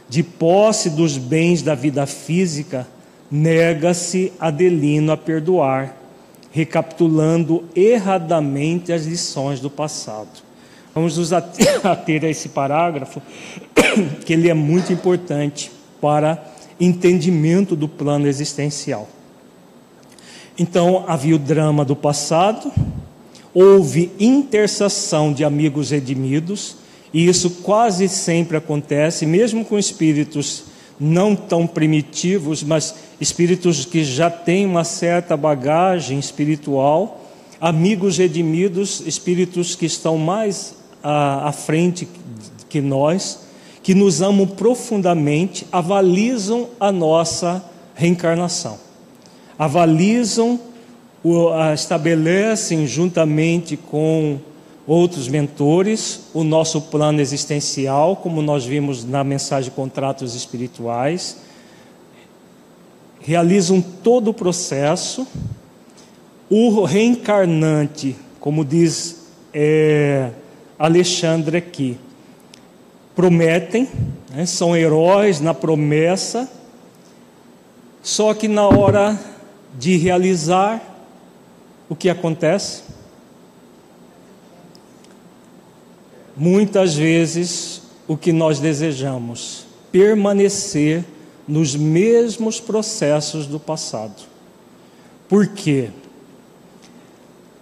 De 0.07 0.23
posse 0.23 0.89
dos 0.89 1.17
bens 1.17 1.61
da 1.61 1.75
vida 1.75 2.05
física, 2.05 2.87
nega-se 3.29 4.31
Adelino 4.39 5.11
a 5.11 5.17
perdoar, 5.17 5.97
recapitulando 6.51 7.65
erradamente 7.75 8.93
as 8.93 9.05
lições 9.05 9.59
do 9.59 9.69
passado. 9.69 10.29
Vamos 10.93 11.17
nos 11.17 11.33
ater 11.83 12.23
a 12.23 12.29
esse 12.29 12.49
parágrafo, 12.49 13.21
que 14.25 14.31
ele 14.31 14.49
é 14.49 14.53
muito 14.53 14.93
importante 14.93 15.71
para 15.99 16.41
entendimento 16.79 17.75
do 17.75 17.87
plano 17.87 18.27
existencial. 18.27 19.09
Então, 20.57 21.03
havia 21.07 21.35
o 21.35 21.39
drama 21.39 21.83
do 21.83 21.95
passado, 21.95 22.71
houve 23.55 24.11
intercessão 24.19 25.31
de 25.31 25.45
amigos 25.45 25.91
redimidos, 25.91 26.75
e 27.13 27.25
isso 27.25 27.49
quase 27.63 28.09
sempre 28.09 28.57
acontece, 28.57 29.25
mesmo 29.25 29.63
com 29.63 29.79
espíritos 29.79 30.65
não 30.99 31.33
tão 31.35 31.65
primitivos, 31.65 32.61
mas 32.61 32.93
espíritos 33.19 33.85
que 33.85 34.03
já 34.03 34.29
têm 34.29 34.65
uma 34.65 34.83
certa 34.83 35.37
bagagem 35.37 36.19
espiritual, 36.19 37.21
amigos 37.59 38.17
redimidos, 38.17 39.01
espíritos 39.05 39.75
que 39.75 39.85
estão 39.85 40.17
mais 40.17 40.75
à, 41.01 41.47
à 41.47 41.51
frente 41.53 42.07
que 42.67 42.81
nós, 42.81 43.39
que 43.81 43.95
nos 43.95 44.21
amam 44.21 44.45
profundamente, 44.45 45.65
avalizam 45.71 46.67
a 46.77 46.91
nossa 46.91 47.63
reencarnação. 47.93 48.77
Avalizam, 49.57 50.59
estabelecem 51.73 52.85
juntamente 52.85 53.75
com 53.75 54.39
outros 54.85 55.27
mentores 55.27 56.21
o 56.33 56.43
nosso 56.43 56.81
plano 56.81 57.19
existencial, 57.19 58.15
como 58.17 58.41
nós 58.41 58.65
vimos 58.65 59.03
na 59.03 59.23
mensagem 59.23 59.71
Contratos 59.71 60.35
Espirituais, 60.35 61.37
realizam 63.19 63.81
todo 63.81 64.29
o 64.29 64.33
processo. 64.33 65.27
O 66.47 66.83
reencarnante, 66.83 68.15
como 68.39 68.63
diz 68.63 69.25
é, 69.51 70.29
Alexandre 70.77 71.57
aqui. 71.57 71.97
Prometem, 73.15 73.87
né, 74.29 74.45
são 74.45 74.75
heróis 74.75 75.39
na 75.39 75.53
promessa, 75.53 76.51
só 78.03 78.33
que 78.33 78.47
na 78.47 78.67
hora 78.67 79.17
de 79.79 79.97
realizar, 79.97 80.94
o 81.89 81.95
que 81.95 82.09
acontece? 82.09 82.83
Muitas 86.35 86.95
vezes 86.95 87.81
o 88.07 88.17
que 88.17 88.31
nós 88.31 88.59
desejamos, 88.59 89.65
permanecer 89.91 91.03
nos 91.47 91.75
mesmos 91.75 92.59
processos 92.59 93.47
do 93.47 93.59
passado. 93.59 94.23
Por 95.27 95.47
quê? 95.47 95.89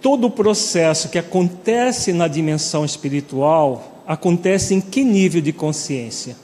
todo 0.04 0.26
o 0.26 0.30
processo 0.30 1.08
que 1.08 1.18
acontece 1.18 2.12
na 2.12 2.28
dimensão 2.28 2.84
espiritual 2.84 4.02
acontece 4.06 4.74
em 4.74 4.80
que 4.82 5.02
nível 5.02 5.40
de 5.40 5.50
consciência? 5.50 6.36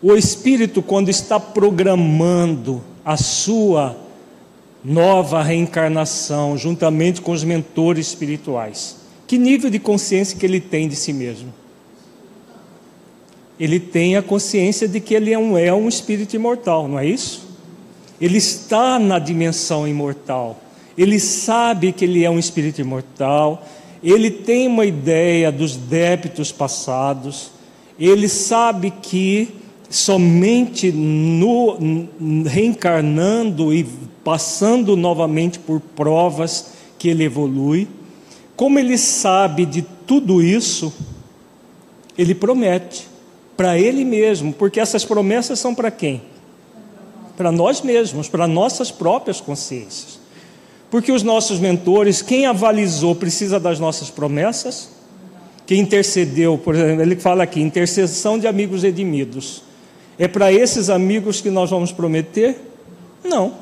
O 0.00 0.14
espírito, 0.14 0.80
quando 0.80 1.08
está 1.08 1.40
programando 1.40 2.80
a 3.10 3.16
sua 3.16 3.96
nova 4.84 5.42
reencarnação, 5.42 6.56
juntamente 6.56 7.20
com 7.20 7.32
os 7.32 7.42
mentores 7.42 8.06
espirituais, 8.06 8.98
que 9.26 9.36
nível 9.36 9.68
de 9.68 9.80
consciência 9.80 10.38
que 10.38 10.46
ele 10.46 10.60
tem 10.60 10.86
de 10.86 10.94
si 10.94 11.12
mesmo? 11.12 11.52
Ele 13.58 13.80
tem 13.80 14.16
a 14.16 14.22
consciência 14.22 14.86
de 14.86 15.00
que 15.00 15.12
ele 15.12 15.32
é 15.32 15.38
um, 15.38 15.58
é 15.58 15.74
um 15.74 15.88
espírito 15.88 16.36
imortal, 16.36 16.86
não 16.86 17.00
é 17.00 17.04
isso? 17.04 17.48
Ele 18.20 18.38
está 18.38 18.96
na 18.96 19.18
dimensão 19.18 19.88
imortal. 19.88 20.60
Ele 20.96 21.18
sabe 21.18 21.90
que 21.90 22.04
ele 22.04 22.22
é 22.22 22.30
um 22.30 22.38
espírito 22.38 22.80
imortal. 22.80 23.66
Ele 24.04 24.30
tem 24.30 24.68
uma 24.68 24.86
ideia 24.86 25.50
dos 25.50 25.74
débitos 25.74 26.52
passados. 26.52 27.50
Ele 27.98 28.28
sabe 28.28 28.92
que 29.02 29.48
somente 29.90 30.90
no 30.90 31.76
reencarnando 32.46 33.74
e 33.74 33.84
passando 34.24 34.96
novamente 34.96 35.58
por 35.58 35.80
provas 35.80 36.72
que 36.98 37.08
ele 37.08 37.24
evolui. 37.24 37.86
Como 38.56 38.78
ele 38.78 38.96
sabe 38.96 39.66
de 39.66 39.82
tudo 40.06 40.40
isso, 40.40 40.90
ele 42.16 42.34
promete 42.34 43.06
para 43.56 43.78
ele 43.78 44.04
mesmo, 44.04 44.52
porque 44.54 44.80
essas 44.80 45.04
promessas 45.04 45.58
são 45.58 45.74
para 45.74 45.90
quem? 45.90 46.22
para 47.40 47.50
nós 47.50 47.80
mesmos, 47.80 48.28
para 48.28 48.46
nossas 48.46 48.90
próprias 48.90 49.40
consciências. 49.40 50.20
Porque 50.90 51.10
os 51.10 51.22
nossos 51.22 51.58
mentores, 51.58 52.20
quem 52.20 52.44
avalizou 52.44 53.14
precisa 53.14 53.58
das 53.58 53.80
nossas 53.80 54.10
promessas? 54.10 54.90
Quem 55.66 55.80
intercedeu, 55.80 56.58
por 56.58 56.74
exemplo, 56.74 57.00
ele 57.00 57.16
fala 57.16 57.42
aqui, 57.42 57.62
intercessão 57.62 58.38
de 58.38 58.46
amigos 58.46 58.82
redimidos. 58.82 59.62
É 60.20 60.28
para 60.28 60.52
esses 60.52 60.90
amigos 60.90 61.40
que 61.40 61.48
nós 61.48 61.70
vamos 61.70 61.92
prometer? 61.92 62.60
Não. 63.24 63.54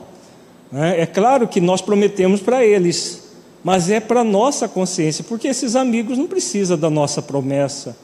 É, 0.74 1.02
é 1.02 1.06
claro 1.06 1.46
que 1.46 1.60
nós 1.60 1.80
prometemos 1.80 2.40
para 2.40 2.64
eles, 2.64 3.28
mas 3.62 3.88
é 3.88 4.00
para 4.00 4.24
nossa 4.24 4.66
consciência, 4.66 5.22
porque 5.22 5.46
esses 5.46 5.76
amigos 5.76 6.18
não 6.18 6.26
precisam 6.26 6.76
da 6.76 6.90
nossa 6.90 7.22
promessa. 7.22 7.96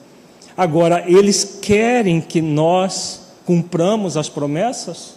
Agora, 0.56 1.02
eles 1.04 1.58
querem 1.60 2.20
que 2.20 2.40
nós 2.40 3.22
cumpramos 3.44 4.16
as 4.16 4.28
promessas? 4.28 5.14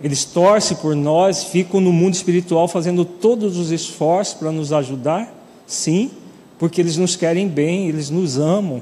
Eles 0.00 0.24
torcem 0.24 0.76
por 0.76 0.94
nós, 0.94 1.42
ficam 1.42 1.80
no 1.80 1.92
mundo 1.92 2.14
espiritual 2.14 2.68
fazendo 2.68 3.04
todos 3.04 3.56
os 3.56 3.72
esforços 3.72 4.34
para 4.34 4.52
nos 4.52 4.72
ajudar? 4.72 5.34
Sim, 5.66 6.12
porque 6.60 6.80
eles 6.80 6.96
nos 6.96 7.16
querem 7.16 7.48
bem, 7.48 7.88
eles 7.88 8.08
nos 8.08 8.38
amam. 8.38 8.80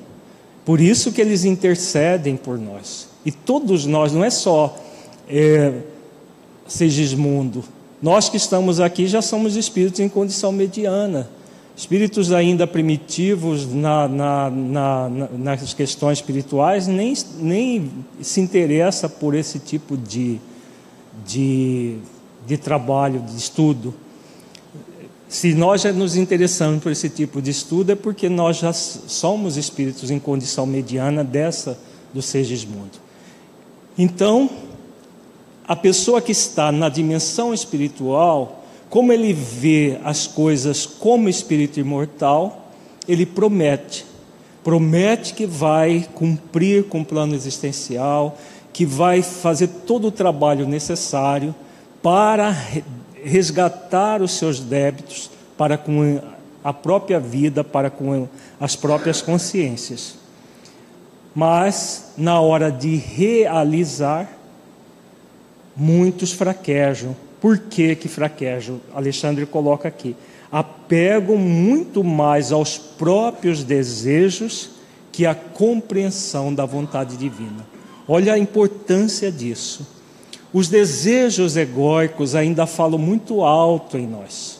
Por 0.66 0.80
isso 0.80 1.12
que 1.12 1.20
eles 1.20 1.44
intercedem 1.44 2.36
por 2.36 2.58
nós. 2.58 3.08
E 3.24 3.32
todos 3.32 3.86
nós, 3.86 4.12
não 4.12 4.22
é 4.22 4.28
só 4.28 4.76
é, 5.28 5.72
Segismundo, 6.68 7.64
nós 8.02 8.28
que 8.28 8.36
estamos 8.36 8.80
aqui 8.80 9.06
já 9.06 9.22
somos 9.22 9.56
espíritos 9.56 10.00
em 10.00 10.08
condição 10.10 10.52
mediana. 10.52 11.30
Espíritos 11.74 12.32
ainda 12.32 12.66
primitivos 12.66 13.72
na, 13.72 14.06
na, 14.08 14.50
na, 14.50 15.08
nas 15.38 15.72
questões 15.72 16.18
espirituais 16.18 16.86
nem, 16.86 17.14
nem 17.38 17.90
se 18.20 18.40
interessa 18.40 19.08
por 19.08 19.34
esse 19.34 19.58
tipo 19.58 19.96
de 19.96 20.38
de, 21.24 21.98
de 22.46 22.56
trabalho, 22.56 23.20
de 23.20 23.36
estudo. 23.36 23.94
Se 25.28 25.54
nós 25.54 25.82
já 25.82 25.92
nos 25.92 26.16
interessamos 26.16 26.82
por 26.82 26.92
esse 26.92 27.08
tipo 27.10 27.42
de 27.42 27.50
estudo, 27.50 27.92
é 27.92 27.94
porque 27.96 28.28
nós 28.28 28.58
já 28.58 28.72
somos 28.72 29.56
espíritos 29.56 30.10
em 30.10 30.18
condição 30.18 30.64
mediana 30.66 31.24
dessa 31.24 31.78
do 32.14 32.22
Segismundo. 32.22 32.98
Então, 33.98 34.48
a 35.66 35.74
pessoa 35.74 36.20
que 36.20 36.30
está 36.30 36.70
na 36.70 36.88
dimensão 36.88 37.52
espiritual, 37.52 38.64
como 38.88 39.12
ele 39.12 39.32
vê 39.32 39.98
as 40.04 40.26
coisas 40.26 40.86
como 40.86 41.28
espírito 41.28 41.80
imortal, 41.80 42.70
ele 43.08 43.26
promete, 43.26 44.06
promete 44.62 45.34
que 45.34 45.44
vai 45.44 46.06
cumprir 46.14 46.84
com 46.84 47.00
o 47.00 47.04
plano 47.04 47.34
existencial, 47.34 48.38
que 48.72 48.86
vai 48.86 49.22
fazer 49.22 49.68
todo 49.86 50.08
o 50.08 50.12
trabalho 50.12 50.68
necessário 50.68 51.52
para 52.00 52.56
resgatar 53.26 54.22
os 54.22 54.32
seus 54.38 54.60
débitos 54.60 55.30
para 55.58 55.76
com 55.76 56.20
a 56.62 56.72
própria 56.72 57.18
vida 57.18 57.64
para 57.64 57.90
com 57.90 58.28
as 58.60 58.76
próprias 58.76 59.20
consciências. 59.20 60.16
Mas, 61.34 62.12
na 62.16 62.40
hora 62.40 62.70
de 62.70 62.96
realizar, 62.96 64.28
muitos 65.76 66.32
fraquejam. 66.32 67.14
Por 67.40 67.58
que, 67.58 67.94
que 67.94 68.08
fraquejam? 68.08 68.80
Alexandre 68.94 69.44
coloca 69.44 69.86
aqui. 69.86 70.16
Apegam 70.50 71.36
muito 71.36 72.02
mais 72.02 72.52
aos 72.52 72.78
próprios 72.78 73.62
desejos 73.62 74.70
que 75.12 75.26
à 75.26 75.34
compreensão 75.34 76.54
da 76.54 76.64
vontade 76.64 77.16
divina. 77.16 77.66
Olha 78.08 78.34
a 78.34 78.38
importância 78.38 79.30
disso. 79.30 79.95
Os 80.56 80.68
desejos 80.68 81.54
egóicos 81.54 82.34
ainda 82.34 82.64
falam 82.64 82.98
muito 82.98 83.42
alto 83.42 83.98
em 83.98 84.06
nós. 84.06 84.58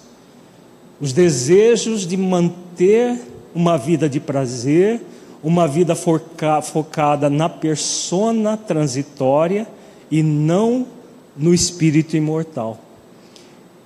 Os 1.01 1.11
desejos 1.11 2.07
de 2.07 2.19
manter 2.19 3.19
uma 3.55 3.79
vida 3.79 4.07
de 4.07 4.21
prazer, 4.21 5.01
uma 5.43 5.67
vida 5.67 5.95
foca, 5.95 6.61
focada 6.61 7.31
na 7.31 7.49
persona 7.49 8.59
transitória 8.59 9.67
e 10.11 10.23
não 10.23 10.87
no 11.35 11.55
espírito 11.55 12.15
imortal. 12.15 12.79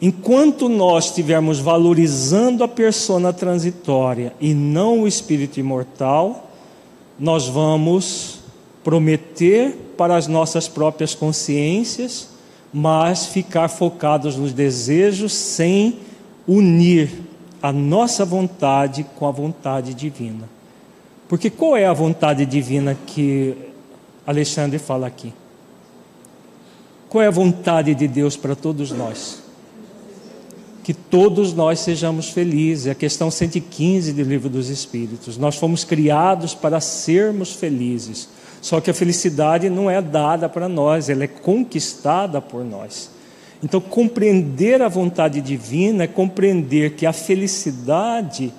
Enquanto 0.02 0.68
nós 0.68 1.04
estivermos 1.04 1.60
valorizando 1.60 2.64
a 2.64 2.68
persona 2.68 3.32
transitória 3.32 4.34
e 4.40 4.52
não 4.52 5.02
o 5.02 5.06
espírito 5.06 5.60
imortal, 5.60 6.50
nós 7.16 7.46
vamos 7.46 8.39
prometer 8.90 9.94
para 9.96 10.16
as 10.16 10.26
nossas 10.26 10.66
próprias 10.66 11.14
consciências, 11.14 12.28
mas 12.72 13.26
ficar 13.26 13.68
focados 13.68 14.34
nos 14.34 14.52
desejos 14.52 15.32
sem 15.32 16.00
unir 16.44 17.08
a 17.62 17.72
nossa 17.72 18.24
vontade 18.24 19.06
com 19.14 19.28
a 19.28 19.30
vontade 19.30 19.94
divina. 19.94 20.48
Porque 21.28 21.48
qual 21.48 21.76
é 21.76 21.86
a 21.86 21.92
vontade 21.92 22.44
divina 22.44 22.98
que 23.06 23.54
Alexandre 24.26 24.80
fala 24.80 25.06
aqui? 25.06 25.32
Qual 27.08 27.22
é 27.22 27.28
a 27.28 27.30
vontade 27.30 27.94
de 27.94 28.08
Deus 28.08 28.36
para 28.36 28.56
todos 28.56 28.90
nós? 28.90 29.40
Que 30.82 30.92
todos 30.92 31.54
nós 31.54 31.78
sejamos 31.78 32.30
felizes. 32.30 32.88
É 32.88 32.90
a 32.90 32.96
questão 32.96 33.30
115 33.30 34.12
do 34.14 34.22
Livro 34.24 34.48
dos 34.48 34.68
Espíritos. 34.68 35.38
Nós 35.38 35.54
fomos 35.54 35.84
criados 35.84 36.56
para 36.56 36.80
sermos 36.80 37.52
felizes. 37.52 38.28
Só 38.60 38.80
que 38.80 38.90
a 38.90 38.94
felicidade 38.94 39.70
não 39.70 39.90
é 39.90 40.02
dada 40.02 40.48
para 40.48 40.68
nós, 40.68 41.08
ela 41.08 41.24
é 41.24 41.28
conquistada 41.28 42.40
por 42.40 42.64
nós. 42.64 43.10
Então, 43.62 43.80
compreender 43.80 44.80
a 44.80 44.88
vontade 44.88 45.40
divina 45.40 46.04
é 46.04 46.06
compreender 46.06 46.94
que 46.94 47.06
a 47.06 47.12
felicidade 47.12 48.52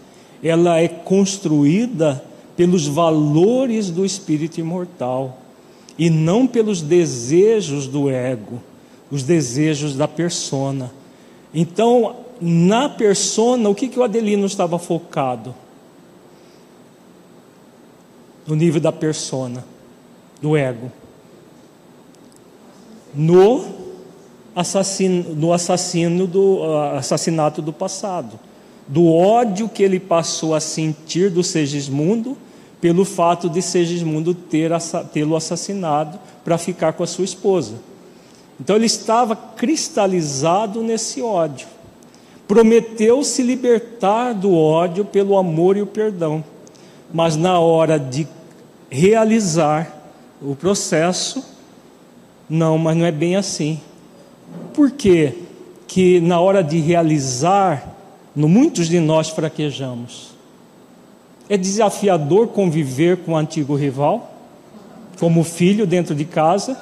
ela 0.44 0.80
é 0.80 0.88
construída 0.88 2.24
pelos 2.56 2.88
valores 2.88 3.90
do 3.90 4.06
espírito 4.06 4.60
imortal 4.60 5.40
e 5.98 6.10
não 6.10 6.48
pelos 6.48 6.82
desejos 6.82 7.88
do 7.88 8.10
ego, 8.10 8.62
os 9.10 9.24
desejos 9.24 9.96
da 9.96 10.08
persona. 10.08 10.92
Então, 11.54 12.16
na 12.40 12.90
persona, 12.90 13.70
o 13.70 13.76
que, 13.76 13.88
que 13.88 14.00
o 14.00 14.04
Adelino 14.04 14.46
estava 14.46 14.80
focado? 14.80 15.54
No 18.48 18.56
nível 18.56 18.82
da 18.82 18.92
persona, 18.92 19.64
do 20.42 20.58
ego. 20.58 20.92
No 23.14 23.66
assassino, 24.56 25.36
no 25.36 25.54
assassino 25.54 26.26
do 26.26 26.60
uh, 26.60 26.98
assassinato 26.98 27.62
do 27.62 27.72
passado, 27.72 28.40
do 28.88 29.08
ódio 29.14 29.70
que 29.70 29.84
ele 29.84 30.00
passou 30.00 30.56
a 30.56 30.60
sentir 30.60 31.30
do 31.30 31.44
Segismundo 31.44 32.38
pelo 32.80 33.06
fato 33.06 33.48
de 33.48 33.62
Segismundo 33.62 34.34
ter 34.34 34.72
tê-lo 35.14 35.36
assassinado 35.36 36.20
para 36.44 36.58
ficar 36.58 36.94
com 36.94 37.04
a 37.04 37.08
sua 37.08 37.24
esposa. 37.24 37.76
Então 38.60 38.76
ele 38.76 38.88
estava 38.88 39.36
cristalizado 39.36 40.82
nesse 40.82 41.22
ódio. 41.22 41.68
Prometeu 42.48 43.24
se 43.24 43.44
libertar 43.44 44.34
do 44.34 44.54
ódio 44.54 45.06
pelo 45.06 45.38
amor 45.38 45.78
e 45.78 45.82
o 45.82 45.88
perdão, 45.88 46.44
mas 47.14 47.36
na 47.36 47.60
hora 47.60 47.98
de 47.98 48.28
realizar 48.90 50.01
o 50.42 50.56
processo, 50.56 51.44
não, 52.50 52.78
mas 52.78 52.98
não 52.98 53.06
é 53.06 53.12
bem 53.12 53.36
assim. 53.36 53.80
Por 54.74 54.92
quê? 54.92 55.36
que 55.92 56.22
na 56.22 56.40
hora 56.40 56.64
de 56.64 56.80
realizar, 56.80 57.98
no 58.34 58.48
muitos 58.48 58.88
de 58.88 58.98
nós 58.98 59.28
fraquejamos? 59.28 60.30
É 61.50 61.58
desafiador 61.58 62.48
conviver 62.48 63.18
com 63.18 63.34
o 63.34 63.36
antigo 63.36 63.76
rival, 63.76 64.34
como 65.20 65.44
filho 65.44 65.86
dentro 65.86 66.16
de 66.16 66.24
casa? 66.24 66.80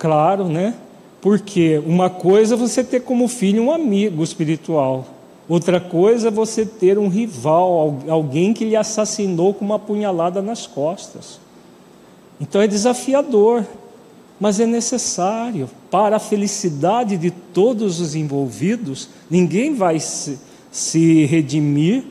Claro, 0.00 0.48
né? 0.48 0.74
Porque 1.20 1.80
uma 1.86 2.10
coisa 2.10 2.56
é 2.56 2.58
você 2.58 2.82
ter 2.82 3.02
como 3.02 3.28
filho 3.28 3.62
um 3.62 3.70
amigo 3.70 4.24
espiritual, 4.24 5.06
outra 5.48 5.78
coisa 5.78 6.26
é 6.26 6.30
você 6.32 6.66
ter 6.66 6.98
um 6.98 7.06
rival, 7.06 8.00
alguém 8.08 8.52
que 8.52 8.64
lhe 8.64 8.74
assassinou 8.74 9.54
com 9.54 9.64
uma 9.64 9.78
punhalada 9.78 10.42
nas 10.42 10.66
costas. 10.66 11.38
Então 12.40 12.60
é 12.60 12.66
desafiador, 12.66 13.64
mas 14.38 14.60
é 14.60 14.66
necessário 14.66 15.68
para 15.90 16.16
a 16.16 16.20
felicidade 16.20 17.16
de 17.16 17.30
todos 17.30 18.00
os 18.00 18.14
envolvidos. 18.14 19.08
Ninguém 19.30 19.74
vai 19.74 19.98
se, 19.98 20.38
se 20.70 21.24
redimir 21.24 22.04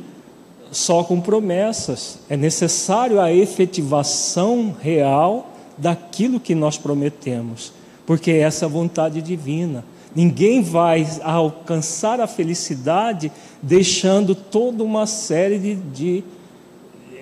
só 0.72 1.04
com 1.04 1.22
promessas. 1.22 2.20
É 2.30 2.36
necessário 2.36 3.22
a 3.22 3.32
efetivação 3.32 4.76
real 4.80 5.52
daquilo 5.78 6.40
que 6.40 6.56
nós 6.56 6.78
prometemos, 6.78 7.72
porque 8.06 8.32
é 8.32 8.40
essa 8.40 8.68
vontade 8.68 9.22
divina. 9.22 9.84
Ninguém 10.16 10.62
vai 10.62 11.06
alcançar 11.22 12.22
a 12.22 12.28
felicidade 12.28 13.32
deixando 13.62 14.34
toda 14.34 14.84
uma 14.84 15.06
série 15.06 15.60
de, 15.60 15.76
de 15.76 16.24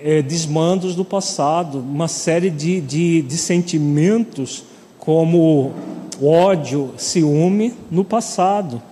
é, 0.06 0.20
desmandos 0.20 0.94
do 0.94 1.02
passado, 1.02 1.78
uma 1.78 2.08
série 2.08 2.50
de, 2.50 2.78
de, 2.78 3.22
de 3.22 3.38
sentimentos 3.38 4.62
como 4.98 5.72
ódio, 6.22 6.92
ciúme 6.98 7.72
no 7.90 8.04
passado. 8.04 8.82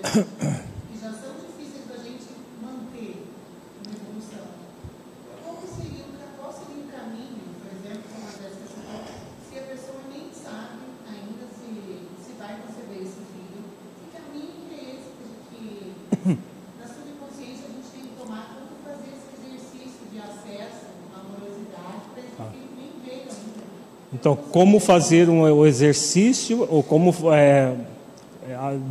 Então, 24.20 24.36
como 24.36 24.80
fazer 24.80 25.30
um, 25.30 25.42
o 25.42 25.66
exercício 25.66 26.68
ou 26.70 26.82
como 26.82 27.14
é, 27.34 27.74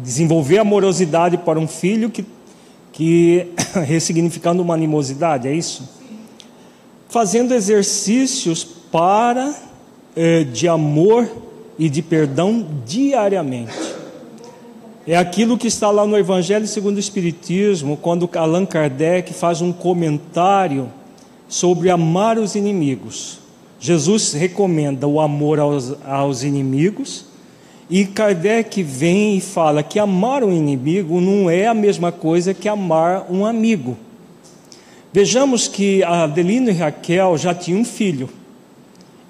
desenvolver 0.03 0.59
amorosidade 0.59 1.39
para 1.39 1.59
um 1.59 1.67
filho 1.67 2.11
que, 2.11 2.25
que 2.93 3.47
ressignificando 3.87 4.63
uma 4.63 4.75
animosidade, 4.75 5.49
é 5.49 5.55
isso? 5.55 5.89
Fazendo 7.09 7.55
exercícios 7.55 8.65
para 8.65 9.55
é, 10.15 10.45
de 10.45 10.69
amor 10.69 11.29
e 11.79 11.89
de 11.89 12.03
perdão 12.03 12.67
diariamente. 12.85 13.97
É 15.07 15.17
aquilo 15.17 15.57
que 15.57 15.69
está 15.69 15.91
lá 15.91 16.05
no 16.05 16.19
Evangelho 16.19 16.67
segundo 16.67 16.97
o 16.97 17.01
Espiritismo, 17.01 17.97
quando 17.97 18.29
Allan 18.35 18.67
Kardec 18.67 19.33
faz 19.33 19.61
um 19.61 19.73
comentário 19.73 20.91
sobre 21.49 21.91
amar 21.91 22.39
os 22.39 22.57
inimigos. 22.57 23.39
Jesus 23.79 24.33
recomenda 24.33 25.07
o 25.07 25.21
amor 25.21 25.61
aos, 25.61 25.95
aos 26.05 26.43
inimigos 26.43 27.26
e 27.89 28.05
Kardec 28.05 28.83
vem 28.83 29.37
e 29.37 29.41
fala 29.41 29.83
que 29.83 29.99
amar 29.99 30.43
um 30.43 30.53
inimigo 30.53 31.21
não 31.21 31.49
é 31.49 31.67
a 31.67 31.75
mesma 31.75 32.11
coisa 32.11 32.53
que 32.53 32.69
amar 32.69 33.27
um 33.31 33.47
amigo. 33.47 33.97
Vejamos 35.13 35.69
que 35.69 36.03
Adelino 36.03 36.69
e 36.69 36.73
Raquel 36.73 37.39
já 37.39 37.55
tinham 37.55 37.81
um 37.81 37.85
filho. 37.85 38.29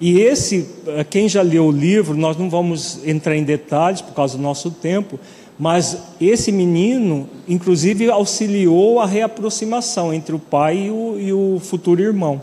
E 0.01 0.19
esse, 0.19 0.67
eh, 0.87 1.03
quem 1.03 1.29
já 1.29 1.41
leu 1.41 1.65
o 1.65 1.71
livro, 1.71 2.15
nós 2.15 2.37
não 2.37 2.49
vamos 2.49 2.99
entrar 3.05 3.35
em 3.35 3.43
detalhes 3.43 4.01
por 4.01 4.13
causa 4.13 4.37
do 4.37 4.43
nosso 4.43 4.69
tempo, 4.69 5.19
mas 5.57 5.97
esse 6.19 6.51
menino, 6.51 7.27
inclusive, 7.47 8.09
auxiliou 8.09 8.99
a 8.99 9.05
reaproximação 9.05 10.13
entre 10.13 10.35
o 10.35 10.39
pai 10.39 10.87
e 10.87 10.91
o, 10.91 11.19
e 11.19 11.33
o 11.33 11.59
futuro 11.59 12.01
irmão. 12.01 12.41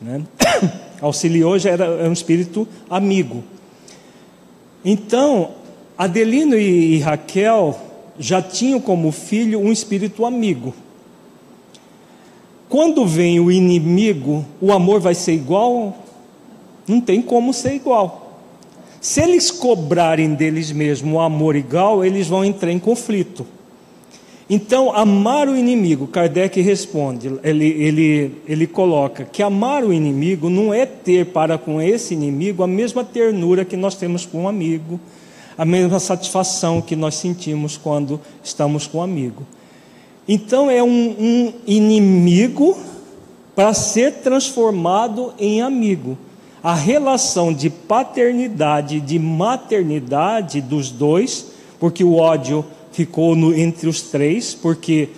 né? 0.00 0.22
Auxiliou, 1.00 1.58
já 1.58 1.70
era, 1.70 1.84
era 1.84 2.08
um 2.08 2.12
espírito 2.12 2.68
amigo. 2.88 3.42
Então, 4.84 5.50
Adelino 5.96 6.56
e, 6.56 6.98
Raquel 6.98 7.78
já 8.18 8.40
tinham 8.40 8.80
como 8.80 9.12
filho 9.12 9.60
um 9.60 9.70
espírito 9.70 10.24
amigo. 10.24 10.74
Quando 12.68 13.04
vem 13.04 13.40
o 13.40 13.50
inimigo, 13.50 14.44
o 14.60 14.72
amor 14.72 15.00
vai 15.00 15.14
ser 15.14 15.32
igual? 15.32 15.98
Não 16.86 17.00
tem 17.00 17.20
como 17.20 17.52
ser 17.52 17.74
igual. 17.74 18.40
Se 19.00 19.20
eles 19.20 19.50
cobrarem 19.50 20.34
deles 20.34 20.70
mesmos 20.70 21.14
o 21.14 21.20
amor 21.20 21.56
igual, 21.56 22.04
eles 22.04 22.28
vão 22.28 22.44
entrar 22.44 22.70
em 22.70 22.78
conflito. 22.78 23.46
Então, 24.52 24.92
amar 24.92 25.48
o 25.48 25.56
inimigo, 25.56 26.08
Kardec 26.08 26.60
responde, 26.60 27.38
ele, 27.44 27.68
ele, 27.68 28.34
ele 28.48 28.66
coloca 28.66 29.24
que 29.24 29.44
amar 29.44 29.84
o 29.84 29.92
inimigo 29.92 30.50
não 30.50 30.74
é 30.74 30.84
ter 30.84 31.26
para 31.26 31.56
com 31.56 31.80
esse 31.80 32.14
inimigo 32.14 32.64
a 32.64 32.66
mesma 32.66 33.04
ternura 33.04 33.64
que 33.64 33.76
nós 33.76 33.94
temos 33.94 34.26
com 34.26 34.42
um 34.42 34.48
amigo, 34.48 34.98
a 35.56 35.64
mesma 35.64 36.00
satisfação 36.00 36.82
que 36.82 36.96
nós 36.96 37.14
sentimos 37.14 37.76
quando 37.76 38.20
estamos 38.42 38.88
com 38.88 38.98
um 38.98 39.02
amigo. 39.02 39.46
Então, 40.26 40.68
é 40.68 40.82
um, 40.82 40.88
um 40.88 41.52
inimigo 41.64 42.76
para 43.54 43.72
ser 43.72 44.14
transformado 44.14 45.32
em 45.38 45.62
amigo. 45.62 46.18
A 46.60 46.74
relação 46.74 47.54
de 47.54 47.70
paternidade 47.70 49.00
de 49.00 49.16
maternidade 49.16 50.60
dos 50.60 50.90
dois, 50.90 51.52
porque 51.78 52.02
o 52.02 52.16
ódio 52.16 52.64
ficou 52.92 53.36
no, 53.36 53.54
entre 53.54 53.88
os 53.88 54.02
três, 54.02 54.54
porque 54.54 55.08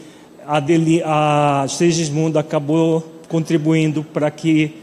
a, 0.47 0.61
Deli, 0.61 1.03
a 1.05 1.67
Segismundo 1.69 2.39
acabou 2.39 3.05
contribuindo 3.29 4.05
para 4.05 4.31
que 4.31 4.75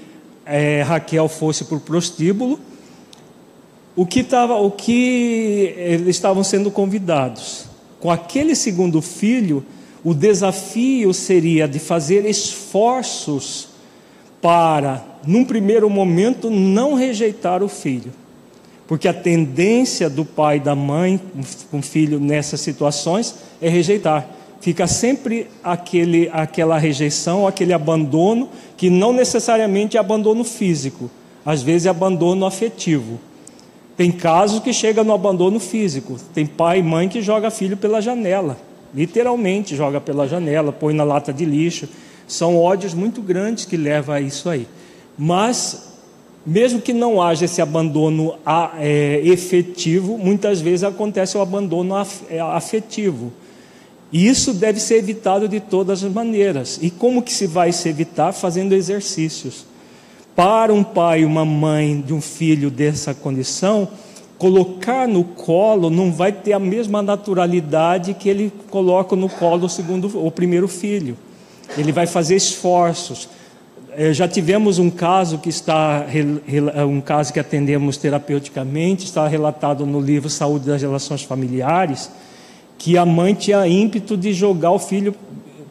eh, 0.45 0.81
Raquel 0.81 1.27
fosse 1.27 1.65
para 1.65 1.77
o 1.77 1.79
prostíbulo. 1.79 2.59
O 3.95 4.05
que, 4.05 4.23
tava, 4.23 4.55
o 4.55 4.71
que 4.71 5.73
eles 5.77 6.15
estavam 6.15 6.43
sendo 6.43 6.71
convidados. 6.71 7.65
Com 7.99 8.09
aquele 8.09 8.55
segundo 8.55 9.01
filho, 9.01 9.63
o 10.03 10.13
desafio 10.13 11.13
seria 11.13 11.67
de 11.67 11.79
fazer 11.79 12.25
esforços 12.25 13.67
para, 14.41 15.05
num 15.27 15.43
primeiro 15.43 15.89
momento, 15.89 16.49
não 16.49 16.93
rejeitar 16.93 17.61
o 17.61 17.67
filho. 17.67 18.11
Porque 18.89 19.07
a 19.07 19.13
tendência 19.13 20.09
do 20.09 20.25
pai 20.25 20.57
e 20.57 20.59
da 20.59 20.73
mãe 20.73 21.21
com 21.69 21.79
filho 21.79 22.19
nessas 22.19 22.59
situações 22.59 23.35
é 23.61 23.69
rejeitar. 23.69 24.27
Fica 24.61 24.87
sempre 24.87 25.45
aquele, 25.63 26.27
aquela 26.33 26.75
rejeição, 26.79 27.45
aquele 27.45 27.71
abandono, 27.71 28.49
que 28.75 28.89
não 28.89 29.13
necessariamente 29.13 29.95
é 29.95 29.99
abandono 29.99 30.43
físico, 30.43 31.07
às 31.45 31.61
vezes 31.61 31.85
é 31.85 31.89
abandono 31.91 32.47
afetivo. 32.47 33.19
Tem 33.95 34.11
casos 34.11 34.59
que 34.59 34.73
chega 34.73 35.03
no 35.03 35.13
abandono 35.13 35.59
físico. 35.59 36.17
Tem 36.33 36.47
pai 36.47 36.79
e 36.79 36.83
mãe 36.83 37.07
que 37.07 37.21
joga 37.21 37.51
filho 37.51 37.77
pela 37.77 38.01
janela, 38.01 38.57
literalmente 38.91 39.75
joga 39.75 40.01
pela 40.01 40.27
janela, 40.27 40.71
põe 40.71 40.95
na 40.95 41.03
lata 41.03 41.31
de 41.31 41.45
lixo. 41.45 41.87
São 42.27 42.57
ódios 42.57 42.95
muito 42.95 43.21
grandes 43.21 43.65
que 43.65 43.77
levam 43.77 44.15
a 44.15 44.19
isso 44.19 44.49
aí. 44.49 44.67
Mas 45.15 45.88
mesmo 46.49 46.81
que 46.81 46.93
não 46.93 47.21
haja 47.21 47.45
esse 47.45 47.61
abandono 47.61 48.33
é, 48.79 49.21
efetivo, 49.23 50.17
muitas 50.17 50.59
vezes 50.59 50.83
acontece 50.83 51.37
o 51.37 51.41
abandono 51.41 51.95
é, 52.27 52.39
afetivo. 52.39 53.31
E 54.11 54.27
isso 54.27 54.51
deve 54.51 54.79
ser 54.79 54.95
evitado 54.95 55.47
de 55.47 55.59
todas 55.59 56.03
as 56.03 56.11
maneiras. 56.11 56.79
E 56.81 56.89
como 56.89 57.21
que 57.21 57.31
se 57.31 57.45
vai 57.45 57.71
se 57.71 57.87
evitar? 57.87 58.33
Fazendo 58.33 58.73
exercícios. 58.73 59.63
Para 60.35 60.73
um 60.73 60.83
pai 60.83 61.21
e 61.21 61.25
uma 61.25 61.45
mãe 61.45 62.01
de 62.01 62.15
um 62.15 62.21
filho 62.21 62.71
dessa 62.71 63.13
condição, 63.13 63.87
colocar 64.39 65.07
no 65.07 65.23
colo 65.23 65.91
não 65.91 66.11
vai 66.11 66.31
ter 66.31 66.53
a 66.53 66.59
mesma 66.59 67.03
naturalidade 67.03 68.15
que 68.15 68.27
ele 68.27 68.51
coloca 68.71 69.15
no 69.15 69.29
colo 69.29 69.65
o 69.65 69.69
segundo, 69.69 70.25
o 70.25 70.31
primeiro 70.31 70.67
filho. 70.67 71.15
Ele 71.77 71.91
vai 71.91 72.07
fazer 72.07 72.35
esforços. 72.35 73.29
Eh, 73.95 74.13
Já 74.13 74.27
tivemos 74.27 74.79
um 74.79 74.89
caso 74.89 75.39
que 75.39 75.49
está 75.49 76.05
um 76.87 77.01
caso 77.01 77.33
que 77.33 77.39
atendemos 77.39 77.97
terapeuticamente, 77.97 79.05
está 79.05 79.27
relatado 79.27 79.85
no 79.85 79.99
livro 79.99 80.29
Saúde 80.29 80.67
das 80.67 80.81
Relações 80.81 81.23
Familiares, 81.23 82.11
que 82.77 82.97
a 82.97 83.05
mãe 83.05 83.33
tinha 83.33 83.67
ímpeto 83.67 84.15
de 84.15 84.31
jogar 84.33 84.71
o 84.71 84.79
filho 84.79 85.13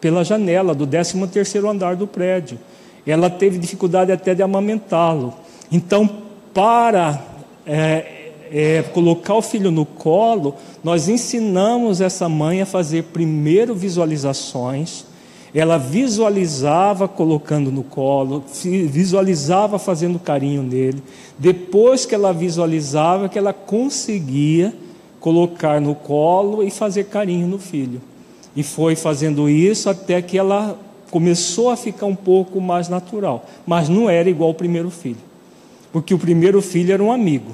pela 0.01 0.25
janela 0.25 0.75
do 0.75 0.87
13 0.87 1.27
terceiro 1.29 1.69
andar 1.69 1.97
do 1.97 2.07
prédio. 2.07 2.59
Ela 3.07 3.31
teve 3.31 3.59
dificuldade 3.59 4.13
até 4.13 4.35
de 4.35 4.43
amamentá-lo. 4.43 5.33
Então, 5.73 6.09
para 6.53 7.23
é, 7.67 8.33
é, 8.51 8.83
colocar 8.93 9.35
o 9.35 9.43
filho 9.43 9.71
no 9.71 9.87
colo, 9.87 10.55
nós 10.83 11.09
ensinamos 11.09 12.01
essa 12.01 12.29
mãe 12.29 12.61
a 12.61 12.67
fazer 12.67 13.05
primeiro 13.05 13.75
visualizações. 13.75 15.08
Ela 15.55 15.79
visualizava 15.79 17.09
colocando 17.09 17.73
no 17.73 17.83
colo, 17.83 18.45
visualizava 18.91 19.79
fazendo 19.79 20.19
carinho 20.19 20.63
nele. 20.63 21.03
Depois 21.39 22.05
que 22.05 22.15
ela 22.15 22.33
visualizava, 22.33 23.29
que 23.29 23.39
ela 23.39 23.53
conseguia 23.53 24.75
colocar 25.21 25.81
no 25.81 25.95
colo 25.95 26.63
e 26.63 26.71
fazer 26.71 27.05
carinho 27.05 27.47
no 27.47 27.59
filho. 27.59 28.01
E 28.55 28.63
foi 28.63 28.95
fazendo 28.95 29.49
isso 29.49 29.89
até 29.89 30.21
que 30.21 30.37
ela 30.37 30.79
começou 31.11 31.71
a 31.71 31.77
ficar 31.77 32.07
um 32.07 32.15
pouco 32.15 32.61
mais 32.61 32.89
natural, 32.89 33.47
mas 33.67 33.89
não 33.89 34.11
era 34.11 34.29
igual 34.29 34.51
ao 34.51 34.55
primeiro 34.55 34.91
filho, 34.91 35.17
porque 35.93 36.13
o 36.13 36.19
primeiro 36.19 36.61
filho 36.61 36.93
era 36.93 37.03
um 37.03 37.11
amigo. 37.11 37.53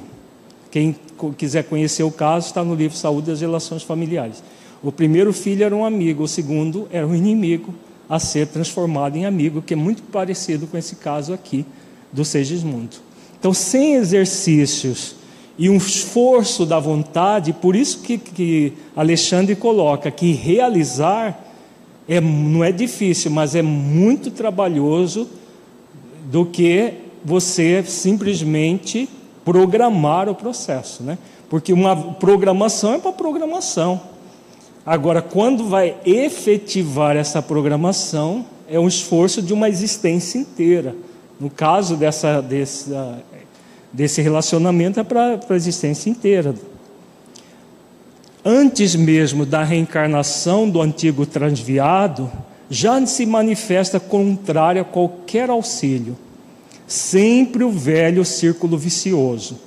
Quem 0.70 0.96
quiser 1.38 1.62
conhecer 1.64 2.02
o 2.02 2.10
caso 2.10 2.46
está 2.46 2.64
no 2.64 2.74
livro 2.74 2.96
Saúde 2.96 3.28
das 3.28 3.40
Relações 3.40 3.82
Familiares. 3.82 4.42
O 4.82 4.90
primeiro 4.90 5.32
filho 5.32 5.64
era 5.64 5.74
um 5.74 5.84
amigo, 5.84 6.24
o 6.24 6.28
segundo 6.28 6.88
era 6.90 7.06
um 7.06 7.14
inimigo 7.14 7.72
a 8.08 8.18
ser 8.18 8.48
transformado 8.48 9.16
em 9.16 9.24
amigo, 9.24 9.62
que 9.62 9.74
é 9.74 9.76
muito 9.76 10.02
parecido 10.04 10.66
com 10.66 10.76
esse 10.76 10.96
caso 10.96 11.32
aqui 11.32 11.64
do 12.12 12.24
Segismundo. 12.24 12.96
Então, 13.38 13.52
sem 13.52 13.94
exercícios 13.94 15.16
e 15.58 15.68
um 15.68 15.76
esforço 15.76 16.66
da 16.66 16.78
vontade, 16.78 17.52
por 17.52 17.76
isso 17.76 18.00
que, 18.00 18.18
que 18.18 18.72
Alexandre 18.96 19.54
coloca 19.54 20.10
que 20.10 20.32
realizar 20.32 21.40
é, 22.08 22.20
não 22.20 22.62
é 22.62 22.72
difícil, 22.72 23.30
mas 23.30 23.54
é 23.54 23.62
muito 23.62 24.30
trabalhoso 24.30 25.28
do 26.30 26.44
que 26.44 26.94
você 27.24 27.82
simplesmente 27.84 29.08
programar 29.44 30.28
o 30.28 30.34
processo, 30.34 31.02
né? 31.02 31.18
Porque 31.48 31.72
uma 31.72 31.96
programação 32.14 32.94
é 32.94 32.98
para 32.98 33.12
programação. 33.12 34.00
Agora, 34.86 35.22
quando 35.22 35.68
vai 35.68 35.96
efetivar 36.04 37.16
essa 37.16 37.40
programação, 37.40 38.44
é 38.68 38.78
um 38.78 38.86
esforço 38.86 39.40
de 39.40 39.52
uma 39.52 39.68
existência 39.68 40.38
inteira. 40.38 40.94
No 41.40 41.48
caso 41.48 41.96
dessa, 41.96 42.40
dessa, 42.42 43.22
desse 43.92 44.20
relacionamento, 44.20 45.00
é 45.00 45.04
para 45.04 45.40
a 45.48 45.56
existência 45.56 46.10
inteira. 46.10 46.54
Antes 48.44 48.94
mesmo 48.94 49.46
da 49.46 49.64
reencarnação 49.64 50.68
do 50.68 50.82
antigo 50.82 51.24
transviado, 51.24 52.30
já 52.68 53.04
se 53.06 53.24
manifesta 53.24 53.98
contrário 53.98 54.82
a 54.82 54.84
qualquer 54.84 55.48
auxílio. 55.48 56.14
Sempre 56.86 57.64
o 57.64 57.70
velho 57.70 58.22
círculo 58.22 58.76
vicioso. 58.76 59.58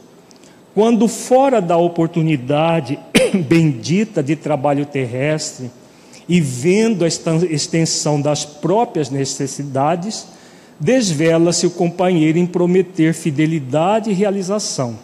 Quando 0.77 1.07
fora 1.07 1.59
da 1.59 1.75
oportunidade 1.75 2.99
bendita 3.49 4.21
de 4.21 4.35
trabalho 4.35 4.85
terrestre 4.85 5.71
e 6.29 6.39
vendo 6.39 7.03
a 7.03 7.07
extensão 7.07 8.21
das 8.21 8.45
próprias 8.45 9.09
necessidades, 9.09 10.27
desvela-se 10.79 11.65
o 11.65 11.71
companheiro 11.71 12.37
em 12.37 12.45
prometer 12.45 13.15
fidelidade 13.15 14.11
e 14.11 14.13
realização. 14.13 14.99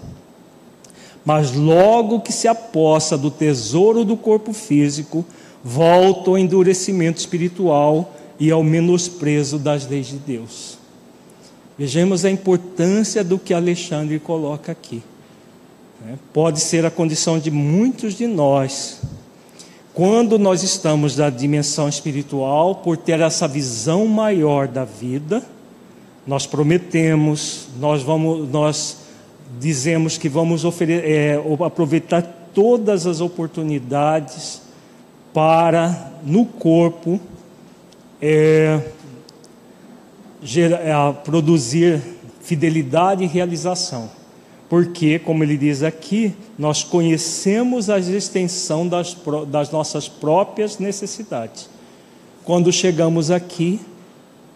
Mas 1.26 1.54
logo 1.54 2.20
que 2.20 2.32
se 2.32 2.48
apossa 2.48 3.18
do 3.18 3.32
tesouro 3.32 4.06
do 4.06 4.16
corpo 4.16 4.54
físico, 4.54 5.26
volta 5.64 6.30
ao 6.30 6.38
endurecimento 6.38 7.18
espiritual 7.18 8.14
e 8.40 8.52
ao 8.52 8.62
menosprezo 8.62 9.58
das 9.58 9.88
leis 9.88 10.06
de 10.06 10.18
Deus. 10.18 10.78
Vejamos 11.76 12.24
a 12.24 12.30
importância 12.30 13.24
do 13.24 13.40
que 13.40 13.56
Alexandre 13.56 14.20
coloca 14.20 14.72
aqui. 14.72 15.02
É, 16.06 16.16
pode 16.34 16.60
ser 16.60 16.86
a 16.86 16.92
condição 16.92 17.40
de 17.40 17.50
muitos 17.50 18.16
de 18.16 18.28
nós, 18.28 19.00
quando 19.94 20.38
nós 20.38 20.62
estamos 20.62 21.16
na 21.16 21.30
dimensão 21.30 21.88
espiritual, 21.88 22.76
por 22.76 22.98
ter 22.98 23.22
essa 23.22 23.48
visão 23.48 24.06
maior 24.06 24.68
da 24.68 24.84
vida, 24.84 25.42
nós 26.28 26.46
prometemos, 26.46 27.70
nós 27.80 28.04
vamos, 28.04 28.50
nós 28.50 28.98
dizemos 29.60 30.18
que 30.18 30.28
vamos 30.28 30.64
é, 30.82 31.42
aproveitar 31.66 32.22
todas 32.54 33.08
as 33.08 33.22
oportunidades 33.22 34.62
para 35.34 36.12
no 36.22 36.46
corpo 36.46 37.18
é, 38.22 38.82
é, 40.44 41.14
produzir 41.24 42.02
fidelidade 42.42 43.24
e 43.24 43.28
realização. 43.28 44.23
Porque, 44.74 45.20
como 45.20 45.44
ele 45.44 45.56
diz 45.56 45.84
aqui, 45.84 46.34
nós 46.58 46.84
conhecemos 46.84 47.92
a 47.92 48.00
extensão 48.00 48.88
das, 48.88 49.16
das 49.48 49.70
nossas 49.70 50.10
próprias 50.10 50.80
necessidades. 50.80 51.70
Quando 52.44 52.74
chegamos 52.74 53.30
aqui, 53.30 53.80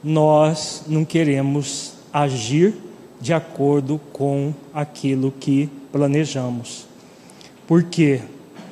nós 0.04 0.82
não 0.88 1.06
queremos 1.06 1.94
agir 2.12 2.74
de 3.22 3.32
acordo 3.32 4.02
com 4.12 4.56
aquilo 4.74 5.32
que 5.40 5.70
planejamos. 5.92 6.88
Por 7.68 7.84
quê? 7.84 8.22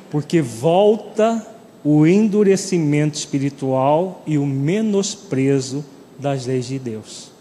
Porque 0.10 0.42
volta 0.42 1.46
o 1.84 2.08
endurecimento 2.08 3.20
espiritual 3.20 4.24
e 4.26 4.40
o 4.40 4.48
menosprezo 4.48 5.86
das 6.18 6.48
leis 6.48 6.66
de 6.66 6.80
Deus. 6.80 7.35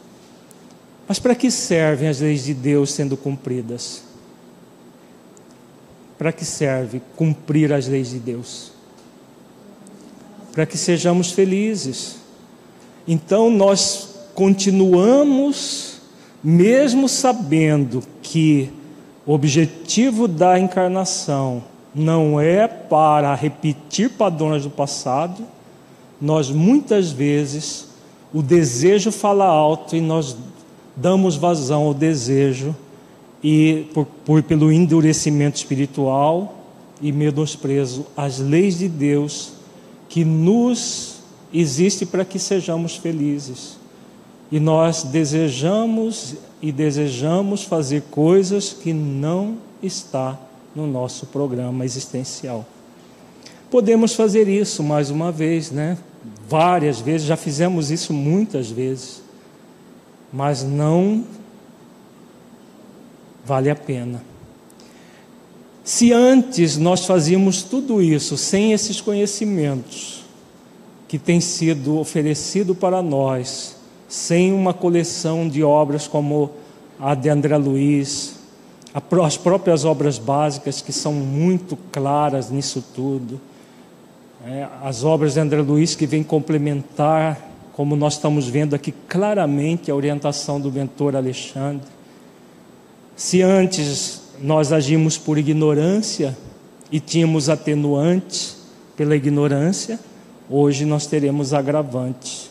Mas 1.07 1.19
para 1.19 1.35
que 1.35 1.51
servem 1.51 2.09
as 2.09 2.21
leis 2.21 2.45
de 2.45 2.55
Deus 2.55 2.93
sendo 2.93 3.17
cumpridas? 3.17 4.03
Para 6.17 6.33
que 6.33 6.45
serve 6.45 7.03
cumprir 7.17 7.73
as 7.73 7.87
leis 7.87 8.11
de 8.11 8.19
Deus? 8.19 8.73
Para 10.53 10.65
que 10.65 10.79
sejamos 10.79 11.33
felizes. 11.33 12.17
Então 13.07 13.51
nós 13.51 14.09
continuamos, 14.35 16.01
mesmo 16.43 17.09
sabendo 17.09 18.03
que 18.23 18.71
o 19.27 19.33
objetivo 19.33 20.27
da 20.27 20.59
encarnação 20.59 21.63
não 21.95 22.41
é 22.41 22.67
para 22.67 23.35
repetir 23.35 24.11
padrões 24.11 24.65
do 24.65 24.71
passado, 24.71 25.45
nós 26.21 26.51
muitas 26.51 27.11
vezes 27.11 27.89
o 28.33 28.43
desejo 28.43 29.13
fala 29.13 29.45
alto 29.45 29.95
e 29.95 30.01
nós 30.01 30.37
damos 30.97 31.37
vazão 31.37 31.83
ao 31.83 31.95
desejo 31.95 32.75
e 33.43 33.87
por, 33.93 34.07
por 34.25 34.43
pelo 34.43 34.73
endurecimento 34.73 35.57
espiritual 35.57 36.57
e 37.01 37.13
menosprezo 37.13 38.07
às 38.17 38.39
leis 38.39 38.79
de 38.79 38.89
Deus 38.89 39.53
que 40.09 40.25
nos 40.25 41.17
existe 41.53 42.07
para 42.07 42.25
que 42.25 42.39
sejamos 42.39 42.97
felizes. 42.97 43.77
E 44.51 44.61
nós 44.61 45.03
desejamos 45.03 46.35
e 46.63 46.71
desejamos 46.71 47.65
fazer 47.65 48.03
coisas 48.11 48.73
que 48.73 48.93
não 48.93 49.57
está 49.83 50.39
no 50.75 50.87
nosso 50.87 51.27
programa 51.27 51.85
existencial. 51.85 52.65
Podemos 53.71 54.15
fazer 54.15 54.49
isso 54.49 54.83
mais 54.83 55.11
uma 55.11 55.33
vez, 55.33 55.71
né? 55.71 55.99
Várias 56.49 57.01
vezes, 57.01 57.27
já 57.27 57.37
fizemos 57.37 57.91
isso 57.91 58.13
muitas 58.13 58.71
vezes, 58.71 59.24
mas 60.35 60.65
não 60.65 61.25
vale 63.45 63.71
a 63.71 63.77
pena. 63.77 64.21
Se 65.85 66.13
antes 66.13 66.77
nós 66.77 67.07
fazíamos 67.07 67.63
tudo 67.63 68.03
isso 68.03 68.37
sem 68.37 68.73
esses 68.73 69.01
conhecimentos 69.01 70.25
que 71.07 71.21
têm 71.21 71.41
sido 71.41 72.01
oferecido 72.01 72.75
para 72.75 73.01
nós, 73.01 73.77
sem 74.09 74.53
uma 74.53 74.75
coleção 74.75 75.49
de 75.49 75.63
obras 75.63 76.09
como 76.09 76.51
a 76.99 77.15
de 77.15 77.29
André 77.29 77.57
Luiz, 77.57 78.35
as 79.23 79.37
próprias 79.37 79.85
obras 79.85 80.19
básicas 80.19 80.81
que 80.81 80.93
são 80.93 81.13
muito 81.13 81.79
claras 81.93 82.51
nisso 82.51 82.83
tudo, 82.93 83.41
é, 84.45 84.67
as 84.83 85.05
obras 85.05 85.35
de 85.35 85.41
André 85.41 85.63
Luiz 85.63 85.95
que 85.95 86.07
vêm 86.07 86.25
complementar, 86.25 87.54
como 87.75 87.97
nós 87.97 88.15
estamos 88.15 88.47
vendo 88.49 88.75
aqui 88.75 88.95
claramente, 89.09 89.91
a 89.91 89.95
orientação 89.95 90.61
do 90.61 90.71
mentor 90.71 91.17
Alexandre. 91.17 91.87
Se 93.17 93.43
antes 93.43 94.23
nós 94.41 94.73
agimos 94.73 95.19
por 95.19 95.39
ignorância 95.39 96.37
e 96.91 97.01
tínhamos 97.01 97.49
atenuantes 97.49 98.59
pela 98.97 99.17
ignorância, 99.17 99.99
hoje 100.49 100.85
nós 100.85 101.07
teremos 101.07 101.53
agravantes 101.53 102.51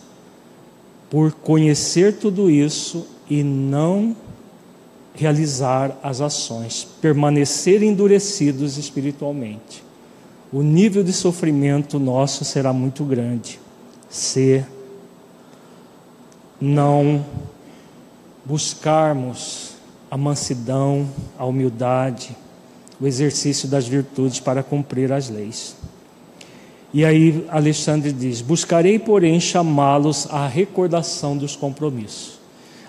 por 1.09 1.31
conhecer 1.31 2.17
tudo 2.17 2.49
isso 2.49 3.07
e 3.29 3.43
não 3.43 4.15
realizar 5.15 5.97
as 6.03 6.19
ações, 6.19 6.87
permanecer 6.99 7.81
endurecidos 7.81 8.77
espiritualmente. 8.77 9.83
O 10.51 10.61
nível 10.61 11.03
de 11.03 11.13
sofrimento 11.13 11.97
nosso 11.97 12.43
será 12.43 12.73
muito 12.73 13.05
grande 13.05 13.59
se 14.09 14.63
não 16.63 17.25
buscarmos 18.45 19.73
a 20.09 20.15
mansidão, 20.15 21.09
a 21.37 21.43
humildade, 21.43 22.37
o 23.01 23.05
exercício 23.05 23.67
das 23.67 23.85
virtudes 23.85 24.39
para 24.39 24.63
cumprir 24.63 25.11
as 25.11 25.29
leis. 25.29 25.75
E 26.93 27.03
aí 27.03 27.45
Alexandre 27.49 28.13
diz: 28.13 28.39
Buscarei, 28.39 28.97
porém, 28.97 29.41
chamá-los 29.41 30.25
à 30.31 30.47
recordação 30.47 31.35
dos 31.35 31.53
compromissos. 31.53 32.39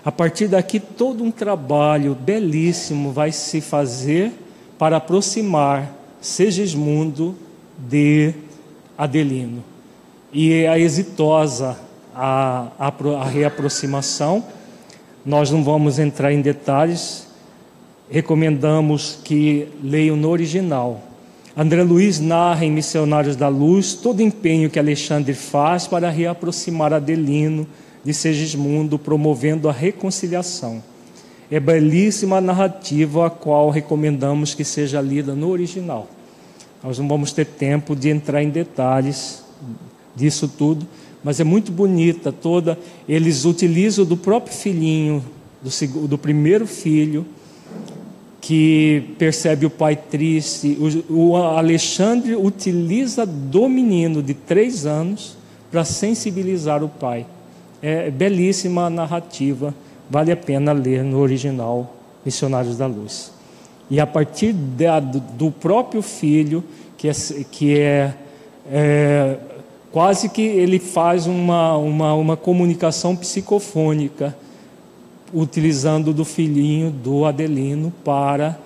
A 0.05 0.11
partir 0.11 0.47
daqui, 0.47 0.79
todo 0.79 1.21
um 1.21 1.31
trabalho 1.31 2.15
belíssimo 2.15 3.11
vai 3.11 3.33
se 3.33 3.59
fazer 3.59 4.31
para 4.77 4.97
aproximar 4.97 5.93
Segismundo 6.21 7.35
de 7.77 8.33
Adelino. 8.97 9.61
E 10.31 10.53
é 10.53 10.79
exitosa 10.79 11.84
a, 12.15 12.67
a, 12.79 12.87
a 12.87 13.25
reaproximação. 13.25 14.43
Nós 15.25 15.51
não 15.51 15.63
vamos 15.63 15.99
entrar 15.99 16.31
em 16.31 16.41
detalhes, 16.41 17.27
recomendamos 18.09 19.19
que 19.23 19.67
leiam 19.83 20.15
no 20.15 20.29
original. 20.29 21.01
André 21.57 21.83
Luiz 21.83 22.19
narra 22.19 22.65
em 22.65 22.71
Missionários 22.71 23.35
da 23.35 23.47
Luz 23.47 23.93
todo 23.93 24.19
o 24.19 24.21
empenho 24.21 24.69
que 24.69 24.79
Alexandre 24.79 25.33
faz 25.33 25.87
para 25.87 26.09
reaproximar 26.09 26.93
Adelino 26.93 27.67
de 28.03 28.13
Segismundo 28.13 28.99
promovendo 28.99 29.67
a 29.67 29.71
reconciliação. 29.71 30.83
É 31.49 31.59
belíssima 31.59 32.37
a 32.37 32.41
narrativa 32.41 33.27
a 33.27 33.29
qual 33.29 33.69
recomendamos 33.69 34.53
que 34.53 34.63
seja 34.63 35.01
lida 35.01 35.33
no 35.33 35.49
original. 35.49 36.07
Nós 36.83 36.99
não 36.99 37.07
vamos 37.07 37.31
ter 37.31 37.45
tempo 37.45 37.95
de 37.95 38.09
entrar 38.09 38.43
em 38.43 38.49
detalhes 38.49 39.43
disso 40.15 40.47
tudo, 40.47 40.87
mas 41.25 41.39
é 41.39 41.43
muito 41.43 41.71
bonita 41.71 42.31
toda. 42.31 42.77
Eles 43.09 43.45
utilizam 43.45 44.05
do 44.05 44.15
próprio 44.15 44.55
filhinho, 44.55 45.25
do, 45.59 46.07
do 46.07 46.19
primeiro 46.19 46.67
filho, 46.67 47.25
que 48.39 49.15
percebe 49.17 49.65
o 49.65 49.69
pai 49.71 49.95
triste. 49.95 50.77
O, 51.09 51.31
o 51.31 51.35
Alexandre 51.35 52.35
utiliza 52.35 53.25
do 53.25 53.67
menino 53.67 54.21
de 54.21 54.35
três 54.35 54.85
anos 54.85 55.35
para 55.71 55.83
sensibilizar 55.83 56.83
o 56.83 56.89
pai. 56.89 57.25
É 57.81 58.11
belíssima 58.11 58.85
a 58.85 58.89
narrativa, 58.91 59.73
vale 60.07 60.31
a 60.31 60.37
pena 60.37 60.73
ler 60.73 61.03
no 61.03 61.17
original 61.17 61.95
Missionários 62.23 62.77
da 62.77 62.85
Luz. 62.85 63.31
E 63.89 63.99
a 63.99 64.05
partir 64.05 64.53
da, 64.53 64.99
do 64.99 65.49
próprio 65.49 66.03
filho, 66.03 66.63
que 66.99 67.09
é, 67.09 67.13
que 67.51 67.79
é, 67.79 68.13
é 68.71 69.37
quase 69.95 70.27
que 70.27 70.41
ele 70.41 70.77
faz 70.77 71.25
uma, 71.25 71.77
uma, 71.77 72.13
uma 72.15 72.35
comunicação 72.35 73.15
psicofônica 73.15 74.35
utilizando 75.33 76.13
do 76.13 76.25
filhinho 76.25 76.91
do 76.91 77.23
Adelino 77.23 77.93
para 78.03 78.59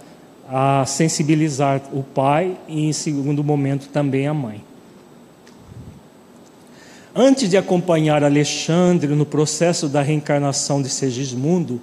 a 0.49 0.84
sensibilizar 0.88 1.84
o 1.93 2.01
pai 2.01 2.57
e, 2.67 2.88
em 2.88 2.91
segundo 2.91 3.43
momento, 3.43 3.89
também 3.89 4.25
a 4.25 4.34
mãe. 4.34 4.63
Antes 7.15 7.47
de 7.47 7.57
acompanhar 7.57 8.23
Alexandre 8.23 9.13
no 9.13 9.23
processo 9.23 9.88
da 9.88 10.01
reencarnação 10.01 10.82
de 10.82 10.89
Segismundo, 10.89 11.80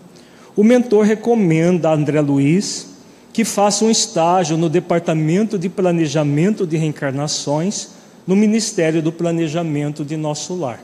o 0.56 0.64
mentor 0.64 1.04
recomenda 1.04 1.88
a 1.88 1.94
André 1.94 2.20
Luiz 2.20 2.88
que 3.32 3.44
faça 3.44 3.84
um 3.84 3.90
estágio 3.92 4.56
no 4.56 4.68
Departamento 4.68 5.56
de 5.56 5.68
Planejamento 5.68 6.66
de 6.66 6.76
Reencarnações 6.76 7.94
no 8.26 8.34
Ministério 8.34 9.00
do 9.00 9.12
Planejamento 9.12 10.04
de 10.04 10.16
Nosso 10.16 10.54
Lar. 10.54 10.82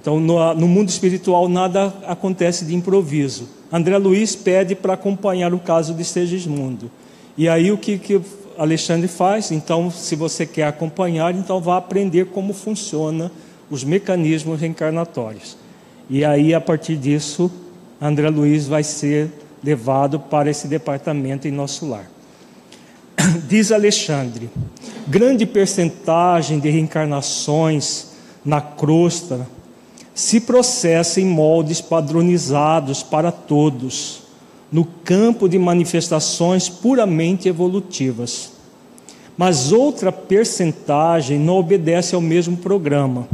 Então, 0.00 0.18
no, 0.18 0.54
no, 0.54 0.66
mundo 0.66 0.88
espiritual, 0.88 1.48
nada 1.48 1.94
acontece 2.06 2.64
de 2.64 2.74
improviso. 2.74 3.48
André 3.72 3.98
Luiz 3.98 4.34
pede 4.34 4.74
para 4.74 4.94
acompanhar 4.94 5.52
o 5.52 5.58
caso 5.58 5.94
de 5.94 6.04
Segismundo. 6.04 6.90
E 7.36 7.48
aí, 7.48 7.70
o 7.70 7.78
que, 7.78 7.98
que 7.98 8.20
Alexandre 8.56 9.08
faz? 9.08 9.50
Então, 9.50 9.90
se 9.90 10.16
você 10.16 10.46
quer 10.46 10.64
acompanhar, 10.64 11.34
então 11.34 11.60
vá 11.60 11.76
aprender 11.76 12.26
como 12.26 12.52
funciona 12.52 13.30
os 13.70 13.84
mecanismos 13.84 14.60
reencarnatórios. 14.60 15.56
E 16.08 16.24
aí, 16.24 16.54
a 16.54 16.60
partir 16.60 16.96
disso, 16.96 17.50
André 18.00 18.28
Luiz 18.30 18.66
vai 18.66 18.82
ser 18.82 19.30
levado 19.62 20.18
para 20.18 20.50
esse 20.50 20.66
departamento 20.66 21.46
em 21.46 21.50
nosso 21.50 21.86
lar. 21.86 22.10
Diz 23.48 23.70
Alexandre: 23.70 24.48
grande 25.10 25.44
percentagem 25.44 26.60
de 26.60 26.70
reencarnações 26.70 28.10
na 28.44 28.60
crosta 28.60 29.44
se 30.14 30.38
processa 30.38 31.20
em 31.20 31.24
moldes 31.24 31.80
padronizados 31.80 33.02
para 33.02 33.32
todos, 33.32 34.22
no 34.70 34.84
campo 34.84 35.48
de 35.48 35.58
manifestações 35.58 36.68
puramente 36.68 37.48
evolutivas. 37.48 38.52
Mas 39.36 39.72
outra 39.72 40.12
percentagem 40.12 41.40
não 41.40 41.56
obedece 41.56 42.14
ao 42.14 42.20
mesmo 42.20 42.56
programa. 42.58 43.28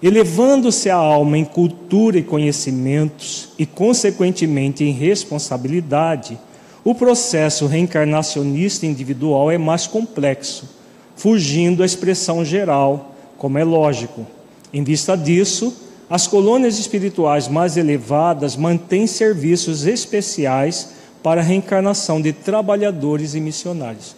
Elevando-se 0.00 0.90
a 0.90 0.96
alma 0.96 1.36
em 1.36 1.44
cultura 1.44 2.18
e 2.18 2.22
conhecimentos, 2.22 3.48
e 3.58 3.66
consequentemente 3.66 4.84
em 4.84 4.92
responsabilidade, 4.92 6.38
o 6.84 6.94
processo 6.94 7.66
reencarnacionista 7.66 8.86
individual 8.86 9.50
é 9.50 9.58
mais 9.58 9.88
complexo, 9.88 10.79
fugindo 11.20 11.82
à 11.82 11.86
expressão 11.86 12.42
geral, 12.42 13.14
como 13.36 13.58
é 13.58 13.64
lógico. 13.64 14.26
Em 14.72 14.82
vista 14.82 15.14
disso, 15.14 15.76
as 16.08 16.26
colônias 16.26 16.78
espirituais 16.78 17.46
mais 17.46 17.76
elevadas 17.76 18.56
mantêm 18.56 19.06
serviços 19.06 19.86
especiais 19.86 20.92
para 21.22 21.42
a 21.42 21.44
reencarnação 21.44 22.22
de 22.22 22.32
trabalhadores 22.32 23.34
e 23.34 23.40
missionários. 23.40 24.16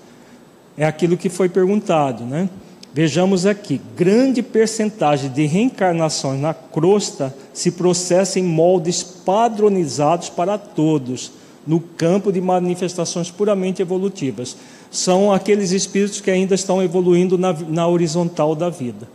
É 0.79 0.87
aquilo 0.87 1.17
que 1.17 1.29
foi 1.29 1.49
perguntado, 1.49 2.23
né? 2.23 2.49
Vejamos 2.95 3.47
aqui, 3.47 3.81
grande 3.97 4.41
percentagem 4.41 5.29
de 5.29 5.45
reencarnações 5.45 6.41
na 6.41 6.55
crosta 6.55 7.35
se 7.53 7.73
processa 7.73 8.39
em 8.39 8.45
moldes 8.45 9.03
padronizados 9.03 10.29
para 10.29 10.57
todos, 10.57 11.33
no 11.67 11.81
campo 11.81 12.31
de 12.31 12.41
manifestações 12.41 13.29
puramente 13.29 13.83
evolutivas. 13.83 14.57
São 14.93 15.33
aqueles 15.33 15.73
espíritos 15.73 16.21
que 16.21 16.31
ainda 16.31 16.55
estão 16.55 16.83
evoluindo 16.83 17.37
na, 17.37 17.53
na 17.53 17.89
horizontal 17.89 18.55
da 18.55 18.69
vida. 18.69 19.09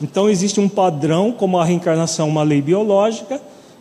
Então 0.00 0.30
existe 0.30 0.60
um 0.60 0.68
padrão, 0.68 1.32
como 1.32 1.58
a 1.58 1.64
reencarnação, 1.64 2.28
uma 2.28 2.42
lei 2.42 2.62
biológica, 2.62 3.40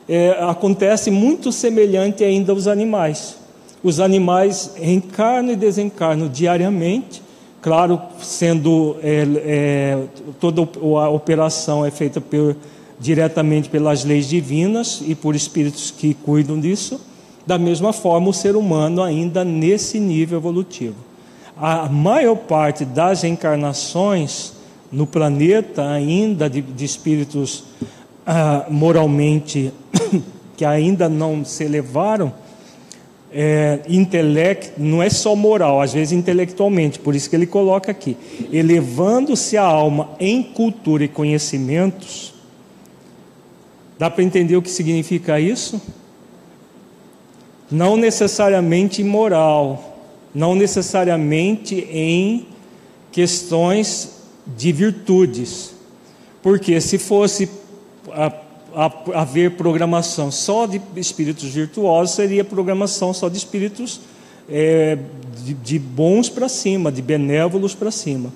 é, 0.09 0.31
acontece 0.41 1.09
muito 1.09 1.51
semelhante 1.51 2.23
ainda 2.23 2.51
aos 2.51 2.67
animais. 2.67 3.37
Os 3.83 3.99
animais 3.99 4.71
reencarnam 4.75 5.53
e 5.53 5.55
desencarnam 5.55 6.27
diariamente, 6.27 7.21
claro, 7.61 8.01
sendo 8.19 8.95
é, 9.01 9.27
é, 9.45 10.03
toda 10.39 10.61
a 10.61 11.09
operação 11.09 11.85
é 11.85 11.91
feita 11.91 12.19
por, 12.19 12.55
diretamente 12.99 13.69
pelas 13.69 14.03
leis 14.03 14.27
divinas 14.27 15.03
e 15.05 15.13
por 15.13 15.35
espíritos 15.35 15.91
que 15.91 16.13
cuidam 16.13 16.59
disso. 16.59 16.99
Da 17.45 17.57
mesma 17.57 17.91
forma, 17.91 18.29
o 18.29 18.33
ser 18.33 18.55
humano 18.55 19.03
ainda 19.03 19.43
nesse 19.43 19.99
nível 19.99 20.39
evolutivo. 20.39 20.95
A 21.55 21.87
maior 21.87 22.35
parte 22.35 22.83
das 22.83 23.21
reencarnações 23.21 24.53
no 24.91 25.05
planeta 25.07 25.87
ainda 25.89 26.49
de, 26.49 26.61
de 26.61 26.85
espíritos 26.85 27.63
ah, 28.25 28.65
moralmente 28.69 29.73
que 30.55 30.65
ainda 30.65 31.09
não 31.09 31.43
se 31.43 31.63
elevaram, 31.63 32.33
é, 33.31 33.79
não 34.77 35.01
é 35.01 35.09
só 35.09 35.35
moral, 35.35 35.81
às 35.81 35.91
vezes 35.91 36.11
intelectualmente, 36.11 36.99
por 36.99 37.15
isso 37.15 37.29
que 37.29 37.35
ele 37.35 37.47
coloca 37.47 37.91
aqui, 37.91 38.15
elevando-se 38.51 39.57
a 39.57 39.63
alma 39.63 40.11
em 40.19 40.43
cultura 40.43 41.03
e 41.03 41.07
conhecimentos, 41.07 42.33
dá 43.97 44.09
para 44.09 44.23
entender 44.23 44.55
o 44.55 44.61
que 44.61 44.69
significa 44.69 45.39
isso? 45.39 45.81
Não 47.71 47.97
necessariamente 47.97 49.03
moral, 49.03 49.92
não 50.33 50.55
necessariamente 50.55 51.87
em 51.91 52.47
questões 53.11 54.17
de 54.45 54.71
virtudes. 54.71 55.73
Porque 56.41 56.81
se 56.81 56.97
fosse 56.97 57.49
haver 59.13 59.51
programação 59.51 60.31
só 60.31 60.65
de 60.65 60.81
espíritos 60.95 61.49
virtuosos, 61.49 62.15
seria 62.15 62.43
programação 62.43 63.13
só 63.13 63.29
de 63.29 63.37
espíritos 63.37 64.01
é, 64.49 64.97
de, 65.43 65.53
de 65.53 65.79
bons 65.79 66.29
para 66.29 66.49
cima, 66.49 66.91
de 66.91 67.01
benévolos 67.01 67.75
para 67.75 67.91
cima. 67.91 68.33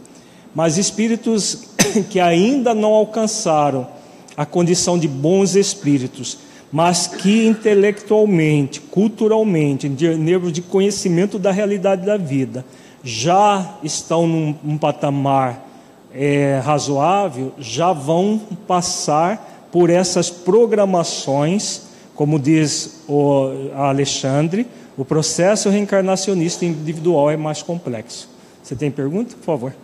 Mas 0.55 0.77
espíritos 0.77 1.63
que 2.09 2.19
ainda 2.19 2.73
não 2.73 2.93
alcançaram 2.93 3.87
a 4.35 4.45
condição 4.45 4.99
de 4.99 5.07
bons 5.07 5.55
espíritos, 5.55 6.37
mas 6.71 7.07
que 7.07 7.47
intelectualmente, 7.47 8.81
culturalmente, 8.81 9.87
em 9.87 10.17
nível 10.17 10.51
de 10.51 10.61
conhecimento 10.61 11.39
da 11.39 11.51
realidade 11.51 12.05
da 12.05 12.17
vida, 12.17 12.65
já 13.03 13.77
estão 13.83 14.27
num, 14.27 14.55
num 14.63 14.77
patamar 14.77 15.67
é, 16.13 16.59
razoável 16.63 17.53
já 17.59 17.93
vão 17.93 18.41
passar 18.67 19.67
por 19.71 19.89
essas 19.89 20.31
programações, 20.31 21.83
como 22.15 22.39
diz 22.39 23.03
o 23.07 23.51
Alexandre, 23.75 24.65
o 24.97 25.05
processo 25.05 25.69
reencarnacionista 25.69 26.65
individual 26.65 27.29
é 27.29 27.37
mais 27.37 27.61
complexo. 27.61 28.29
Você 28.63 28.75
tem 28.75 28.89
pergunta? 28.89 29.35
Por 29.35 29.43
favor. 29.43 29.75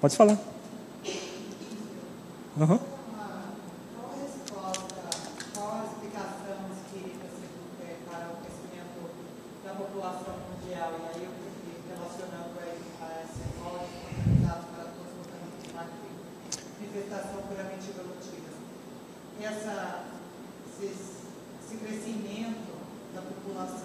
Pode 0.00 0.16
falar. 0.16 0.38
Uhum. 2.56 2.78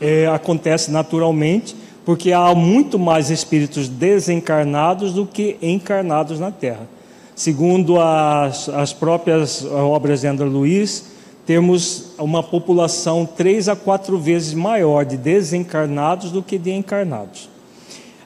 é, 0.00 0.26
acontece 0.26 0.90
naturalmente 0.90 1.74
porque 2.04 2.32
há 2.32 2.54
muito 2.54 2.98
mais 2.98 3.30
espíritos 3.30 3.88
desencarnados 3.88 5.12
do 5.12 5.26
que 5.26 5.56
encarnados 5.60 6.38
na 6.38 6.52
Terra. 6.52 6.88
Segundo 7.34 8.00
as, 8.00 8.68
as 8.68 8.92
próprias 8.92 9.64
obras 9.64 10.20
de 10.20 10.28
André 10.28 10.46
Luiz, 10.46 11.16
temos 11.44 12.12
uma 12.18 12.42
população 12.42 13.26
três 13.26 13.68
a 13.68 13.76
quatro 13.76 14.18
vezes 14.18 14.54
maior 14.54 15.04
de 15.04 15.16
desencarnados 15.16 16.30
do 16.30 16.42
que 16.42 16.58
de 16.58 16.70
encarnados. 16.70 17.48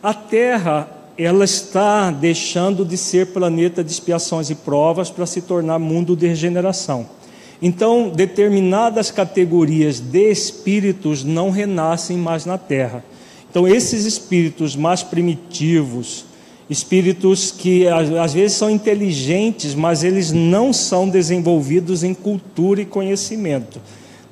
A 0.02 0.14
Terra, 0.14 0.88
ela 1.18 1.44
está 1.44 2.10
deixando 2.10 2.84
de 2.84 2.96
ser 2.96 3.26
planeta 3.28 3.84
de 3.84 3.90
expiações 3.90 4.48
e 4.48 4.54
provas 4.54 5.10
para 5.10 5.26
se 5.26 5.42
tornar 5.42 5.78
mundo 5.78 6.14
de 6.14 6.26
regeneração. 6.26 7.06
Então, 7.62 8.08
determinadas 8.08 9.10
categorias 9.10 10.00
de 10.00 10.30
espíritos 10.30 11.22
não 11.22 11.50
renascem 11.50 12.16
mais 12.16 12.46
na 12.46 12.56
Terra. 12.56 13.04
Então, 13.50 13.68
esses 13.68 14.06
espíritos 14.06 14.74
mais 14.76 15.02
primitivos, 15.02 16.24
espíritos 16.70 17.50
que 17.50 17.86
às 17.86 18.32
vezes 18.32 18.56
são 18.56 18.70
inteligentes, 18.70 19.74
mas 19.74 20.04
eles 20.04 20.32
não 20.32 20.72
são 20.72 21.08
desenvolvidos 21.08 22.02
em 22.02 22.14
cultura 22.14 22.80
e 22.80 22.86
conhecimento. 22.86 23.80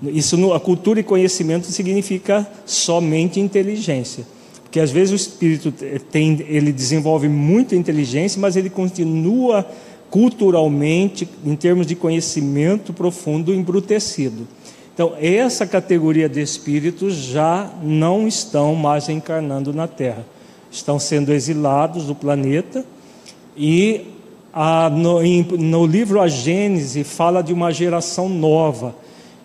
Isso, 0.02 0.52
a 0.52 0.60
cultura 0.60 1.00
e 1.00 1.02
conhecimento 1.02 1.66
significa 1.66 2.48
somente 2.64 3.40
inteligência. 3.40 4.24
Porque 4.62 4.78
às 4.78 4.90
vezes 4.90 5.12
o 5.12 5.16
espírito 5.16 5.72
tem, 6.12 6.44
ele 6.46 6.70
desenvolve 6.70 7.28
muita 7.28 7.74
inteligência, 7.74 8.40
mas 8.40 8.54
ele 8.54 8.70
continua 8.70 9.66
culturalmente, 10.10 11.28
em 11.44 11.54
termos 11.54 11.86
de 11.86 11.94
conhecimento 11.94 12.92
profundo, 12.92 13.54
embrutecido. 13.54 14.46
Então, 14.94 15.12
essa 15.20 15.66
categoria 15.66 16.28
de 16.28 16.40
espíritos 16.40 17.14
já 17.14 17.70
não 17.82 18.26
estão 18.26 18.74
mais 18.74 19.08
encarnando 19.08 19.72
na 19.72 19.86
Terra. 19.86 20.26
Estão 20.70 20.98
sendo 20.98 21.32
exilados 21.32 22.06
do 22.06 22.14
planeta 22.14 22.84
e 23.56 24.06
a, 24.52 24.90
no, 24.90 25.22
em, 25.22 25.42
no 25.42 25.86
livro 25.86 26.20
A 26.20 26.26
Gênese 26.26 27.04
fala 27.04 27.42
de 27.42 27.52
uma 27.52 27.70
geração 27.70 28.28
nova. 28.28 28.94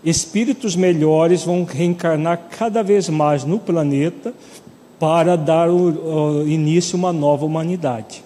Espíritos 0.03 0.75
melhores 0.75 1.43
vão 1.43 1.63
reencarnar 1.63 2.47
cada 2.57 2.81
vez 2.81 3.07
mais 3.07 3.43
no 3.43 3.59
planeta 3.59 4.33
para 4.99 5.35
dar 5.35 5.69
o, 5.69 6.41
o 6.41 6.47
início 6.47 6.95
a 6.95 6.97
uma 6.97 7.13
nova 7.13 7.45
humanidade. 7.45 8.23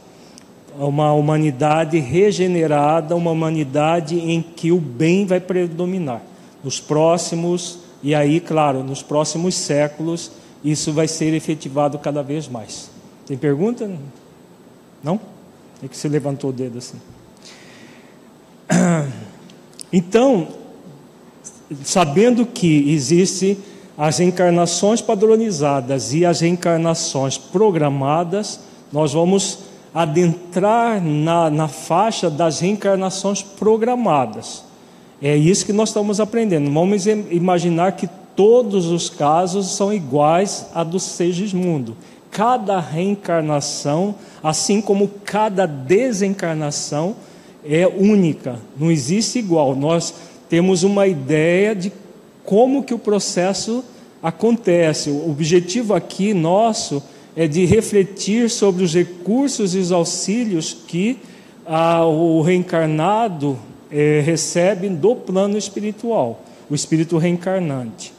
Uma 0.77 1.11
humanidade 1.13 1.97
regenerada, 1.99 3.15
uma 3.15 3.31
humanidade 3.31 4.19
em 4.19 4.41
que 4.41 4.71
o 4.71 4.79
bem 4.79 5.25
vai 5.25 5.39
predominar 5.39 6.21
nos 6.63 6.79
próximos, 6.79 7.79
e 8.03 8.13
aí, 8.13 8.39
claro, 8.39 8.83
nos 8.83 9.01
próximos 9.01 9.55
séculos, 9.55 10.31
isso 10.63 10.93
vai 10.93 11.07
ser 11.07 11.33
efetivado 11.33 11.97
cada 11.97 12.21
vez 12.21 12.47
mais. 12.47 12.89
Tem 13.25 13.37
pergunta? 13.37 13.89
Não? 15.03 15.19
É 15.83 15.87
que 15.87 15.97
você 15.97 16.07
levantou 16.07 16.49
o 16.49 16.53
dedo 16.53 16.77
assim. 16.77 16.97
Então, 19.89 20.49
sabendo 21.85 22.45
que 22.45 22.91
existe 22.91 23.57
as 23.97 24.19
encarnações 24.19 25.01
padronizadas 25.01 26.13
e 26.13 26.25
as 26.25 26.41
encarnações 26.41 27.37
programadas, 27.37 28.59
nós 28.91 29.13
vamos 29.13 29.59
adentrar 29.93 31.01
na, 31.03 31.49
na 31.49 31.67
faixa 31.67 32.29
das 32.29 32.59
reencarnações 32.59 33.41
programadas. 33.41 34.63
É 35.21 35.35
isso 35.35 35.65
que 35.65 35.73
nós 35.73 35.89
estamos 35.89 36.19
aprendendo. 36.19 36.71
Vamos 36.71 37.07
imaginar 37.07 37.93
que 37.93 38.07
todos 38.35 38.85
os 38.85 39.09
casos 39.09 39.75
são 39.75 39.91
iguais 39.91 40.67
a 40.75 40.83
do 40.83 40.99
Segismundo. 40.99 41.97
Cada 42.29 42.79
reencarnação, 42.79 44.13
assim 44.43 44.79
como 44.79 45.09
cada 45.25 45.65
desencarnação, 45.65 47.15
é 47.65 47.87
única, 47.87 48.59
não 48.77 48.91
existe 48.91 49.39
igual. 49.39 49.75
Nós 49.75 50.13
temos 50.47 50.83
uma 50.83 51.07
ideia 51.07 51.75
de 51.75 51.91
como 52.43 52.83
que 52.83 52.93
o 52.93 52.99
processo 52.99 53.83
acontece. 54.21 55.09
O 55.09 55.29
objetivo 55.29 55.93
aqui 55.93 56.33
nosso 56.33 57.03
é 57.37 57.47
de 57.47 57.65
refletir 57.65 58.49
sobre 58.49 58.83
os 58.83 58.95
recursos 58.95 59.75
e 59.75 59.77
os 59.77 59.91
auxílios 59.91 60.75
que 60.87 61.19
ah, 61.67 62.03
o 62.03 62.41
reencarnado 62.41 63.59
é, 63.91 64.23
recebe 64.25 64.89
do 64.89 65.15
plano 65.15 65.55
espiritual, 65.55 66.41
o 66.67 66.73
espírito 66.73 67.15
reencarnante. 67.19 68.11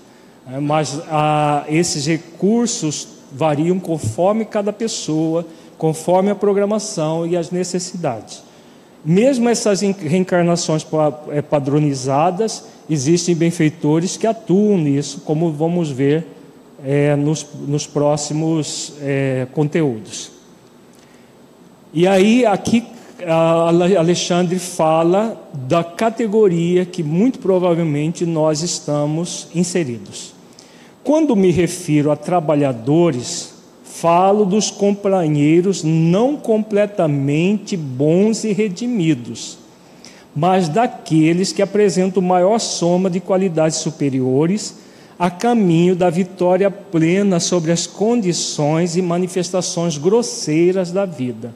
É, 0.48 0.60
mas 0.60 1.02
a, 1.08 1.64
esses 1.68 2.06
recursos 2.06 3.08
variam 3.32 3.80
conforme 3.80 4.44
cada 4.44 4.72
pessoa, 4.72 5.44
conforme 5.76 6.30
a 6.30 6.36
programação 6.36 7.26
e 7.26 7.36
as 7.36 7.50
necessidades. 7.50 8.44
Mesmo 9.04 9.48
essas 9.48 9.80
reencarnações 9.80 10.86
é, 11.30 11.42
padronizadas, 11.42 12.66
existem 12.88 13.34
benfeitores 13.34 14.16
que 14.16 14.28
atuam 14.28 14.78
nisso, 14.78 15.22
como 15.24 15.50
vamos 15.50 15.90
ver 15.90 16.37
é, 16.84 17.16
nos, 17.16 17.46
nos, 17.66 17.86
próximos 17.86 18.94
é, 19.00 19.46
conteúdos. 19.52 20.30
E 21.92 22.06
aí, 22.06 22.46
aqui 22.46 22.84
Alexandre 23.98 24.58
fala 24.58 25.50
da 25.52 25.82
categoria 25.82 26.86
que 26.86 27.02
muito 27.02 27.40
provavelmente 27.40 28.24
nós 28.24 28.62
estamos 28.62 29.48
inseridos. 29.54 30.32
Quando 31.02 31.34
me 31.34 31.50
refiro 31.50 32.12
a 32.12 32.16
trabalhadores, 32.16 33.54
falo 33.82 34.44
dos 34.44 34.70
companheiros 34.70 35.82
não 35.82 36.36
completamente 36.36 37.76
bons 37.76 38.44
e 38.44 38.52
redimidos, 38.52 39.58
mas 40.36 40.68
daqueles 40.68 41.52
que 41.52 41.62
apresentam 41.62 42.22
maior 42.22 42.60
soma 42.60 43.10
de 43.10 43.18
qualidades 43.18 43.78
superiores 43.78 44.76
a 45.18 45.30
caminho 45.30 45.96
da 45.96 46.08
vitória 46.08 46.70
plena 46.70 47.40
sobre 47.40 47.72
as 47.72 47.86
condições 47.86 48.96
e 48.96 49.02
manifestações 49.02 49.98
grosseiras 49.98 50.92
da 50.92 51.04
vida 51.04 51.52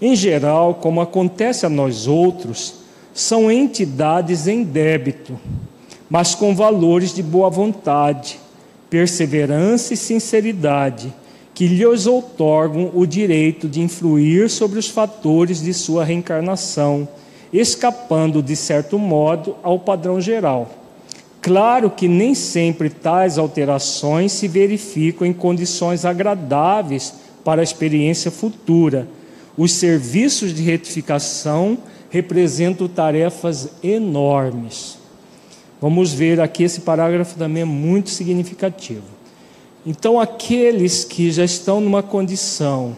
em 0.00 0.14
geral, 0.14 0.74
como 0.74 1.00
acontece 1.00 1.64
a 1.64 1.68
nós 1.70 2.06
outros, 2.06 2.74
são 3.14 3.50
entidades 3.50 4.46
em 4.46 4.62
débito, 4.62 5.38
mas 6.10 6.34
com 6.34 6.54
valores 6.54 7.14
de 7.14 7.22
boa 7.22 7.48
vontade, 7.48 8.38
perseverança 8.90 9.94
e 9.94 9.96
sinceridade, 9.96 11.10
que 11.54 11.66
lhes 11.66 12.06
outorgam 12.06 12.90
o 12.92 13.06
direito 13.06 13.66
de 13.66 13.80
influir 13.80 14.50
sobre 14.50 14.78
os 14.78 14.88
fatores 14.88 15.62
de 15.62 15.72
sua 15.72 16.04
reencarnação, 16.04 17.08
escapando, 17.50 18.42
de 18.42 18.56
certo 18.56 18.98
modo, 18.98 19.56
ao 19.62 19.78
padrão 19.78 20.20
geral. 20.20 20.83
Claro 21.44 21.90
que 21.90 22.08
nem 22.08 22.34
sempre 22.34 22.90
tais 22.90 23.38
alterações 23.38 24.32
se 24.32 24.48
verificam 24.48 25.26
em 25.26 25.32
condições 25.32 26.04
agradáveis 26.04 27.14
para 27.44 27.60
a 27.60 27.64
experiência 27.64 28.30
futura 28.30 29.06
os 29.56 29.72
serviços 29.72 30.52
de 30.52 30.62
retificação 30.62 31.78
representam 32.10 32.88
tarefas 32.88 33.68
enormes. 33.82 34.98
Vamos 35.80 36.12
ver 36.12 36.40
aqui, 36.40 36.64
esse 36.64 36.80
parágrafo 36.80 37.36
também 37.36 37.62
é 37.62 37.66
muito 37.66 38.10
significativo. 38.10 39.04
Então, 39.86 40.18
aqueles 40.18 41.04
que 41.04 41.30
já 41.30 41.44
estão 41.44 41.80
numa 41.80 42.02
condição 42.02 42.96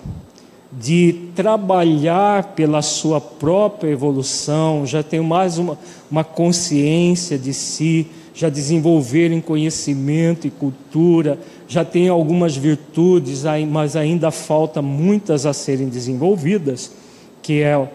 de 0.72 1.30
trabalhar 1.34 2.54
pela 2.54 2.80
sua 2.80 3.20
própria 3.20 3.90
evolução, 3.90 4.86
já 4.86 5.02
têm 5.02 5.20
mais 5.20 5.58
uma, 5.58 5.78
uma 6.10 6.22
consciência 6.22 7.38
de 7.38 7.52
si, 7.52 8.06
já 8.36 8.50
desenvolveram 8.50 9.40
conhecimento 9.40 10.46
e 10.46 10.50
cultura, 10.50 11.38
já 11.66 11.86
tem 11.86 12.10
algumas 12.10 12.54
virtudes, 12.54 13.44
mas 13.66 13.96
ainda 13.96 14.30
falta 14.30 14.82
muitas 14.82 15.46
a 15.46 15.54
serem 15.54 15.88
desenvolvidas, 15.88 16.92
que 17.42 17.62
é 17.62 17.88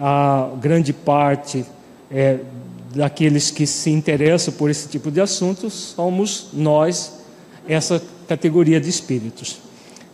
a 0.00 0.50
grande 0.60 0.92
parte 0.92 1.64
é, 2.12 2.38
daqueles 2.94 3.50
que 3.50 3.66
se 3.66 3.90
interessam 3.90 4.54
por 4.54 4.70
esse 4.70 4.88
tipo 4.88 5.10
de 5.10 5.20
assuntos, 5.20 5.74
somos 5.96 6.50
nós, 6.52 7.18
essa 7.68 8.00
categoria 8.28 8.80
de 8.80 8.88
espíritos. 8.88 9.58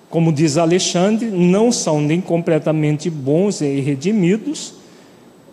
Como 0.09 0.33
diz 0.33 0.57
Alexandre, 0.57 1.27
não 1.27 1.71
são 1.71 2.01
nem 2.01 2.23
completamente 2.23 3.11
bons 3.11 3.61
e 3.61 3.81
redimidos, 3.81 4.73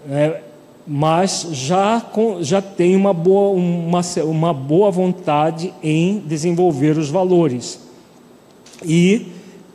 é, 0.10 0.40
mas 0.88 1.48
já, 1.52 2.04
já 2.42 2.62
tem 2.62 2.96
uma 2.96 3.14
boa, 3.14 3.52
uma, 3.52 4.02
uma 4.24 4.54
boa 4.54 4.92
vontade 4.92 5.74
em 5.82 6.20
desenvolver 6.20 6.98
os 6.98 7.10
valores. 7.10 7.80
E 8.84 9.28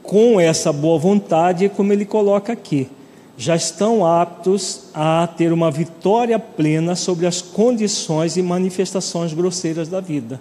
com 0.02 0.40
essa 0.40 0.72
boa 0.72 0.98
vontade, 0.98 1.68
como 1.68 1.92
ele 1.92 2.04
coloca 2.04 2.52
aqui, 2.52 2.88
já 3.36 3.54
estão 3.54 4.04
aptos 4.06 4.84
a 4.94 5.28
ter 5.36 5.52
uma 5.52 5.70
vitória 5.70 6.38
plena 6.38 6.94
sobre 6.94 7.26
as 7.26 7.42
condições 7.42 8.36
e 8.36 8.42
manifestações 8.42 9.34
grosseiras 9.34 9.88
da 9.88 10.00
vida. 10.00 10.40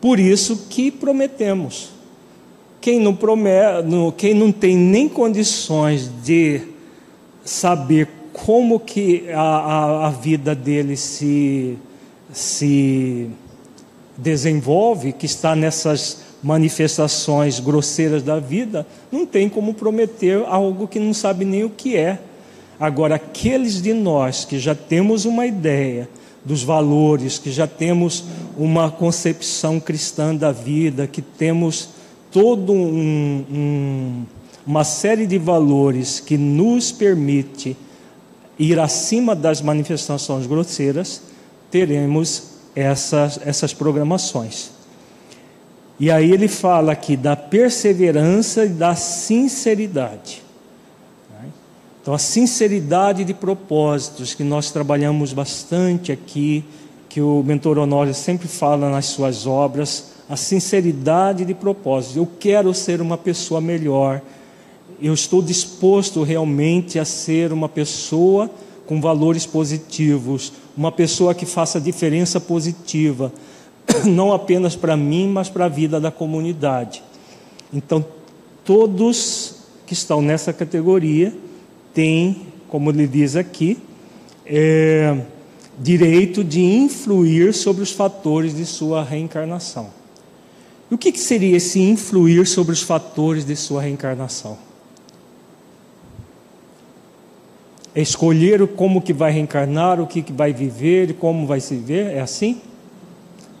Por 0.00 0.18
isso 0.18 0.66
que 0.68 0.90
prometemos. 0.90 1.90
quem 2.80 2.98
não, 2.98 3.14
promete, 3.14 3.86
quem 4.16 4.34
não 4.34 4.50
tem 4.50 4.76
nem 4.76 5.08
condições 5.08 6.10
de 6.22 6.60
saber 7.44 8.08
como 8.32 8.80
que 8.80 9.30
a, 9.30 9.40
a, 9.40 10.06
a 10.06 10.10
vida 10.10 10.54
dele 10.54 10.96
se, 10.96 11.76
se 12.32 13.28
desenvolve, 14.16 15.12
que 15.12 15.26
está 15.26 15.54
nessas 15.54 16.22
manifestações 16.42 17.60
grosseiras 17.60 18.22
da 18.22 18.40
vida, 18.40 18.86
não 19.10 19.24
tem 19.24 19.48
como 19.48 19.74
prometer 19.74 20.42
algo 20.46 20.88
que 20.88 20.98
não 20.98 21.14
sabe 21.14 21.44
nem 21.44 21.64
o 21.64 21.70
que 21.70 21.96
é. 21.96 22.18
Agora, 22.80 23.14
aqueles 23.14 23.80
de 23.80 23.92
nós 23.92 24.44
que 24.44 24.58
já 24.58 24.74
temos 24.74 25.24
uma 25.24 25.46
ideia 25.46 26.08
dos 26.44 26.64
valores, 26.64 27.38
que 27.38 27.52
já 27.52 27.66
temos 27.66 28.24
uma 28.56 28.90
concepção 28.90 29.78
cristã 29.78 30.34
da 30.34 30.50
vida, 30.50 31.06
que 31.06 31.22
temos 31.22 31.90
todo 32.32 32.72
um, 32.72 33.44
um, 33.48 34.22
uma 34.66 34.82
série 34.82 35.26
de 35.26 35.38
valores 35.38 36.18
que 36.18 36.36
nos 36.36 36.90
permite 36.90 37.76
ir 38.58 38.78
acima 38.78 39.34
das 39.34 39.60
manifestações 39.60 40.46
grosseiras, 40.46 41.22
teremos 41.70 42.44
essas, 42.74 43.40
essas 43.44 43.72
programações. 43.72 44.70
E 45.98 46.10
aí 46.10 46.32
ele 46.32 46.48
fala 46.48 46.92
aqui 46.92 47.16
da 47.16 47.36
perseverança 47.36 48.64
e 48.64 48.68
da 48.70 48.94
sinceridade. 48.94 50.42
Então, 52.02 52.12
a 52.12 52.18
sinceridade 52.18 53.24
de 53.24 53.32
propósitos, 53.32 54.34
que 54.34 54.42
nós 54.42 54.72
trabalhamos 54.72 55.32
bastante 55.32 56.10
aqui, 56.10 56.64
que 57.08 57.20
o 57.20 57.44
mentor 57.44 57.78
Honório 57.78 58.12
sempre 58.12 58.48
fala 58.48 58.90
nas 58.90 59.06
suas 59.06 59.46
obras, 59.46 60.10
a 60.28 60.36
sinceridade 60.36 61.44
de 61.44 61.54
propósitos. 61.54 62.16
Eu 62.16 62.28
quero 62.40 62.74
ser 62.74 63.00
uma 63.00 63.16
pessoa 63.16 63.60
melhor, 63.60 64.20
eu 65.00 65.14
estou 65.14 65.42
disposto 65.42 66.22
realmente 66.22 66.98
a 66.98 67.04
ser 67.04 67.52
uma 67.52 67.68
pessoa 67.68 68.50
com 68.86 69.00
valores 69.00 69.46
positivos, 69.46 70.52
uma 70.76 70.92
pessoa 70.92 71.34
que 71.34 71.46
faça 71.46 71.80
diferença 71.80 72.40
positiva, 72.40 73.32
não 74.04 74.32
apenas 74.32 74.76
para 74.76 74.96
mim, 74.96 75.28
mas 75.28 75.48
para 75.48 75.66
a 75.66 75.68
vida 75.68 76.00
da 76.00 76.10
comunidade. 76.10 77.02
Então, 77.72 78.04
todos 78.64 79.56
que 79.86 79.92
estão 79.92 80.20
nessa 80.20 80.52
categoria, 80.52 81.34
tem, 81.94 82.46
como 82.68 82.90
ele 82.90 83.06
diz 83.06 83.36
aqui, 83.36 83.78
é, 84.46 85.18
direito 85.78 86.44
de 86.44 86.60
influir 86.60 87.54
sobre 87.54 87.82
os 87.82 87.92
fatores 87.92 88.54
de 88.54 88.64
sua 88.66 89.02
reencarnação. 89.02 89.90
E 90.90 90.94
o 90.94 90.98
que, 90.98 91.10
que 91.10 91.20
seria 91.20 91.56
esse 91.56 91.80
influir 91.80 92.46
sobre 92.46 92.72
os 92.72 92.82
fatores 92.82 93.46
de 93.46 93.56
sua 93.56 93.80
reencarnação? 93.80 94.58
É 97.81 97.81
escolher 97.94 98.66
como 98.68 99.02
que 99.02 99.12
vai 99.12 99.32
reencarnar, 99.32 100.00
o 100.00 100.06
que, 100.06 100.22
que 100.22 100.32
vai 100.32 100.52
viver 100.52 101.14
como 101.14 101.46
vai 101.46 101.60
se 101.60 101.76
ver? 101.76 102.12
É 102.16 102.20
assim? 102.20 102.60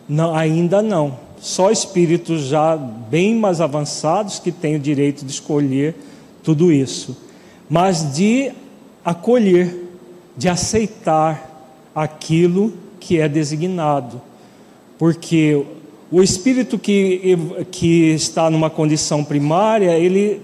Não, 0.08 0.34
ainda 0.34 0.80
não. 0.80 1.18
Só 1.40 1.70
espíritos 1.70 2.42
já 2.42 2.76
bem 2.76 3.34
mais 3.34 3.60
avançados 3.60 4.38
que 4.38 4.52
têm 4.52 4.76
o 4.76 4.78
direito 4.78 5.24
de 5.24 5.32
escolher 5.32 5.94
tudo 6.42 6.72
isso 6.72 7.16
mas 7.72 8.14
de 8.14 8.52
acolher, 9.02 9.74
de 10.36 10.46
aceitar 10.46 11.80
aquilo 11.94 12.74
que 13.00 13.18
é 13.18 13.26
designado. 13.26 14.20
Porque 14.98 15.64
o 16.10 16.22
espírito 16.22 16.78
que, 16.78 17.34
que 17.70 18.10
está 18.10 18.50
numa 18.50 18.68
condição 18.68 19.24
primária, 19.24 19.96
ele, 19.98 20.42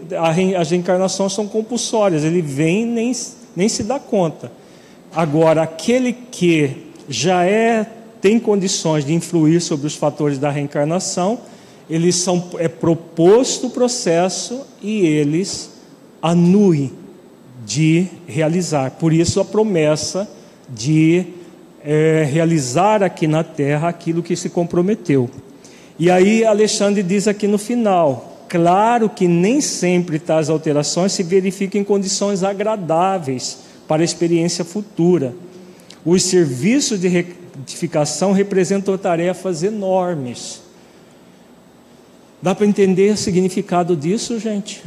as 0.57 0.70
reencarnações 0.70 1.34
são 1.34 1.47
compulsórias, 1.47 2.24
ele 2.24 2.41
vem 2.41 2.86
nem, 2.86 3.12
nem 3.59 3.68
se 3.68 3.82
dá 3.82 3.98
conta. 3.98 4.52
Agora, 5.12 5.62
aquele 5.62 6.12
que 6.12 6.92
já 7.09 7.44
é, 7.44 7.84
tem 8.20 8.38
condições 8.38 9.04
de 9.04 9.12
influir 9.12 9.61
sobre 9.61 9.88
os 9.88 9.96
fatores 9.96 10.38
da 10.38 10.48
reencarnação, 10.48 11.40
eles 11.90 12.14
são, 12.14 12.50
é 12.59 12.68
proposto 12.68 13.66
o 13.66 13.70
processo 13.70 14.61
e 14.80 15.04
eles 15.04 15.72
anuem 16.22 16.92
de 17.66 18.06
realizar. 18.28 18.92
Por 18.92 19.12
isso 19.12 19.40
a 19.40 19.44
promessa 19.44 20.30
de 20.68 21.26
é, 21.82 22.24
realizar 22.30 23.02
aqui 23.02 23.26
na 23.26 23.42
terra 23.42 23.88
aquilo 23.88 24.22
que 24.22 24.36
se 24.36 24.50
comprometeu. 24.50 25.28
E 25.98 26.12
aí 26.12 26.44
Alexandre 26.44 27.02
diz 27.02 27.26
aqui 27.26 27.48
no 27.48 27.59
final: 27.59 28.27
claro 28.49 29.09
que 29.09 29.28
nem 29.28 29.61
sempre 29.61 30.18
tais 30.18 30.49
alterações 30.49 31.12
se 31.12 31.22
verificam 31.22 31.80
em 31.80 31.84
condições 31.84 32.42
agradáveis 32.42 33.59
para 33.86 34.03
a 34.03 34.05
experiência 34.05 34.64
futura. 34.64 35.34
Os 36.05 36.22
serviços 36.22 37.01
de 37.01 37.09
retificação 37.09 38.32
representam 38.32 38.96
tarefas 38.96 39.62
enormes. 39.62 40.62
Dá 42.40 42.55
para 42.55 42.66
entender 42.66 43.12
o 43.12 43.16
significado 43.16 43.96
disso, 43.96 44.38
gente? 44.38 44.84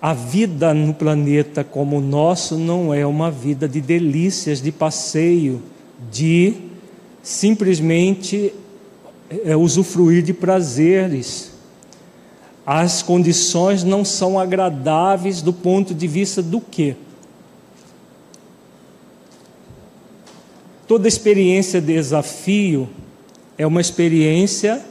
A 0.00 0.12
vida 0.12 0.72
no 0.72 0.94
planeta 0.94 1.64
como 1.64 1.96
o 1.96 2.00
nosso 2.00 2.56
não 2.56 2.92
é 2.94 3.04
uma 3.06 3.30
vida 3.30 3.68
de 3.68 3.80
delícias, 3.80 4.60
de 4.60 4.70
passeio, 4.70 5.62
de 6.10 6.54
simplesmente 7.22 8.52
é, 9.44 9.56
usufruir 9.56 10.22
de 10.22 10.32
prazeres. 10.32 11.47
As 12.70 13.00
condições 13.02 13.82
não 13.82 14.04
são 14.04 14.38
agradáveis 14.38 15.40
do 15.40 15.54
ponto 15.54 15.94
de 15.94 16.06
vista 16.06 16.42
do 16.42 16.60
quê? 16.60 16.96
Toda 20.86 21.08
experiência 21.08 21.80
de 21.80 21.94
desafio 21.94 22.86
é 23.56 23.66
uma 23.66 23.80
experiência 23.80 24.84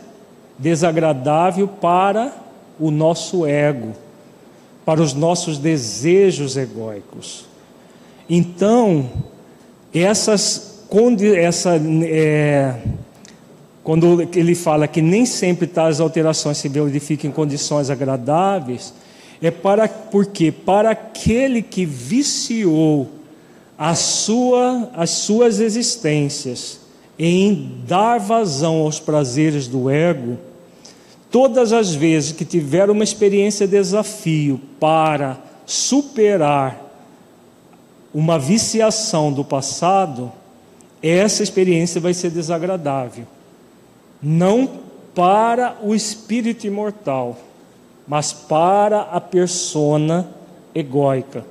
desagradável 0.57 1.67
para 1.67 2.33
o 2.79 2.89
nosso 2.89 3.45
ego 3.45 3.93
para 4.87 5.01
os 5.01 5.13
nossos 5.13 5.57
desejos 5.57 6.55
egóicos. 6.55 7.45
Então, 8.29 9.09
essas 9.93 10.81
essa, 11.35 11.75
é, 12.05 12.73
quando 13.87 14.21
ele 14.35 14.53
fala 14.53 14.85
que 14.85 15.01
nem 15.01 15.25
sempre 15.25 15.65
tais 15.65 16.01
alterações 16.01 16.57
se 16.57 16.67
verificam 16.67 17.29
em 17.29 17.33
condições 17.33 17.89
agradáveis, 17.89 18.93
é 19.41 19.49
para 19.49 19.87
porque 19.87 20.51
para 20.51 20.89
aquele 20.89 21.61
que 21.61 21.85
viciou 21.85 23.07
a 23.77 23.95
sua, 23.95 24.91
as 24.93 25.11
suas 25.11 25.61
existências 25.61 26.81
em 27.17 27.79
dar 27.87 28.17
vazão 28.17 28.81
aos 28.81 28.99
prazeres 28.99 29.69
do 29.69 29.89
ego, 29.89 30.37
Todas 31.31 31.71
as 31.71 31.95
vezes 31.95 32.33
que 32.33 32.43
tiver 32.43 32.89
uma 32.89 33.05
experiência 33.05 33.65
de 33.65 33.77
desafio 33.77 34.59
para 34.81 35.37
superar 35.65 36.81
uma 38.13 38.37
viciação 38.37 39.31
do 39.31 39.45
passado, 39.45 40.29
essa 41.01 41.41
experiência 41.41 42.01
vai 42.01 42.13
ser 42.13 42.31
desagradável. 42.31 43.25
Não 44.21 44.69
para 45.13 45.77
o 45.81 45.95
espírito 45.95 46.67
imortal, 46.67 47.37
mas 48.07 48.31
para 48.31 49.01
a 49.01 49.19
persona 49.19 50.29
egóica. 50.73 51.45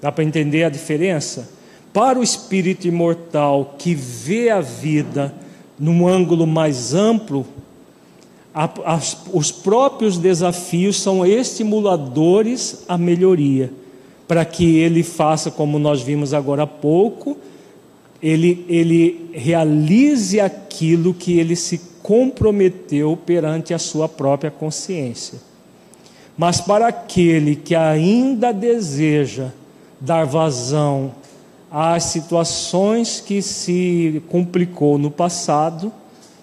Dá 0.00 0.10
para 0.10 0.24
entender 0.24 0.64
a 0.64 0.68
diferença? 0.68 1.48
Para 1.92 2.18
o 2.18 2.22
espírito 2.22 2.88
imortal 2.88 3.74
que 3.78 3.94
vê 3.94 4.50
a 4.50 4.60
vida 4.60 5.34
num 5.78 6.06
ângulo 6.06 6.46
mais 6.46 6.94
amplo, 6.94 7.46
as, 8.54 9.16
os 9.32 9.50
próprios 9.50 10.16
desafios 10.16 11.00
são 11.00 11.26
estimuladores 11.26 12.84
à 12.88 12.96
melhoria, 12.96 13.72
para 14.28 14.44
que 14.44 14.76
ele 14.76 15.02
faça, 15.02 15.50
como 15.50 15.78
nós 15.78 16.02
vimos 16.02 16.32
agora 16.32 16.62
há 16.62 16.66
pouco, 16.66 17.36
ele, 18.22 18.64
ele 18.68 19.30
realize 19.32 20.40
aquilo 20.40 21.12
que 21.12 21.38
ele 21.38 21.56
se 21.56 21.80
comprometeu 22.02 23.16
perante 23.16 23.72
a 23.72 23.78
sua 23.78 24.08
própria 24.08 24.50
consciência. 24.50 25.38
Mas 26.36 26.60
para 26.60 26.88
aquele 26.88 27.56
que 27.56 27.74
ainda 27.74 28.52
deseja 28.52 29.50
dar 30.00 30.24
vazão 30.24 31.14
às 31.70 32.04
situações 32.04 33.20
que 33.20 33.40
se 33.40 34.22
complicou 34.28 34.98
no 34.98 35.10
passado, 35.10 35.92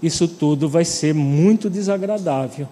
isso 0.01 0.27
tudo 0.27 0.67
vai 0.67 0.83
ser 0.83 1.13
muito 1.13 1.69
desagradável. 1.69 2.67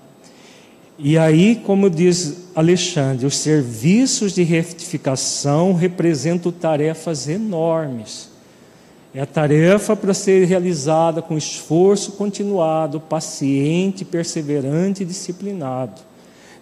E 0.98 1.18
aí, 1.18 1.56
como 1.56 1.90
diz 1.90 2.50
Alexandre, 2.56 3.26
os 3.26 3.38
serviços 3.38 4.34
de 4.34 4.44
retificação 4.44 5.74
representam 5.74 6.52
tarefas 6.52 7.30
enormes. 7.30 8.29
É 9.14 9.22
a 9.22 9.26
tarefa 9.26 9.96
para 9.96 10.14
ser 10.14 10.46
realizada 10.46 11.22
com 11.22 11.36
esforço 11.36 12.12
continuado, 12.12 13.00
paciente, 13.00 14.06
perseverante 14.06 15.02
e 15.02 15.06
disciplinado. 15.06 16.02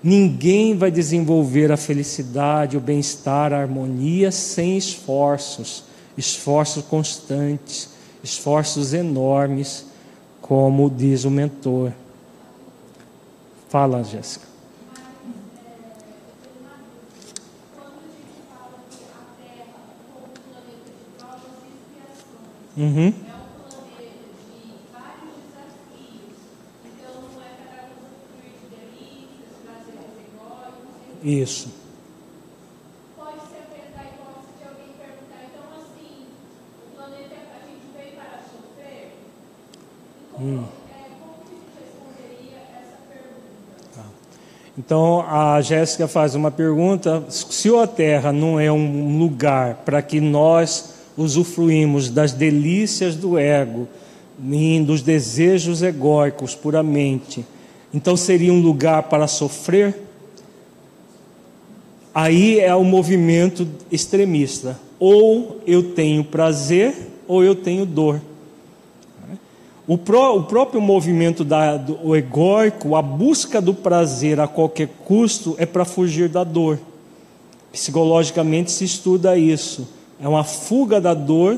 Ninguém 0.01 0.77
vai 0.77 0.89
desenvolver 0.89 1.71
a 1.71 1.77
felicidade, 1.77 2.77
o 2.77 2.81
bem-estar, 2.81 3.51
a 3.51 3.59
harmonia 3.59 4.31
sem 4.31 4.77
esforços, 4.77 5.83
esforços 6.17 6.83
constantes, 6.85 7.89
esforços 8.23 8.93
enormes, 8.93 9.85
como 10.41 10.89
diz 10.89 11.25
o 11.25 11.31
mentor. 11.31 11.91
Fala, 13.67 14.03
Jéssica. 14.03 14.56
Uhum. 22.77 23.11
Isso. 31.23 31.69
Pode 33.15 33.39
ser 33.49 33.63
apresentar 33.63 34.01
a 34.01 34.05
hipótese 34.05 34.53
de 34.59 34.67
alguém 34.67 34.93
perguntar, 34.95 35.41
então 35.43 35.65
assim, 35.75 36.27
o 36.85 36.95
planeta 36.95 37.35
a 37.55 37.65
gente 37.65 37.87
veio 37.97 38.15
para 38.15 38.39
sofrer? 38.43 39.17
Como, 40.31 40.47
é, 40.47 41.09
como 41.19 41.33
que 41.43 41.55
responderia 41.81 42.59
essa 42.79 42.97
pergunta? 43.11 44.05
Então 44.77 45.25
a 45.27 45.59
Jéssica 45.61 46.07
faz 46.07 46.35
uma 46.35 46.51
pergunta: 46.51 47.25
se 47.29 47.75
a 47.75 47.87
Terra 47.87 48.31
não 48.31 48.59
é 48.59 48.71
um 48.71 49.17
lugar 49.17 49.77
para 49.83 50.03
que 50.03 50.21
nós 50.21 50.96
usufruímos 51.17 52.09
das 52.09 52.31
delícias 52.31 53.15
do 53.15 53.37
ego, 53.37 53.87
e 54.51 54.79
dos 54.81 55.01
desejos 55.01 55.81
egóicos 55.81 56.53
puramente, 56.53 57.43
então 57.93 58.15
seria 58.15 58.53
um 58.53 58.61
lugar 58.61 59.03
para 59.03 59.27
sofrer? 59.27 60.03
Aí 62.13 62.59
é 62.59 62.73
o 62.75 62.83
movimento 62.83 63.67
extremista. 63.91 64.79
Ou 64.99 65.61
eu 65.65 65.93
tenho 65.93 66.23
prazer, 66.23 66.93
ou 67.27 67.43
eu 67.43 67.55
tenho 67.55 67.85
dor. 67.85 68.19
O, 69.87 69.97
pró, 69.97 70.35
o 70.35 70.43
próprio 70.43 70.81
movimento 70.81 71.45
da, 71.45 71.77
do 71.77 72.15
egóico, 72.15 72.95
a 72.95 73.01
busca 73.01 73.61
do 73.61 73.73
prazer 73.73 74.39
a 74.39 74.47
qualquer 74.47 74.89
custo, 75.05 75.55
é 75.57 75.65
para 75.65 75.85
fugir 75.85 76.27
da 76.27 76.43
dor. 76.43 76.79
Psicologicamente 77.71 78.71
se 78.71 78.83
estuda 78.83 79.37
isso. 79.37 79.87
É 80.19 80.27
uma 80.27 80.43
fuga 80.43 80.99
da 80.99 81.13
dor, 81.13 81.57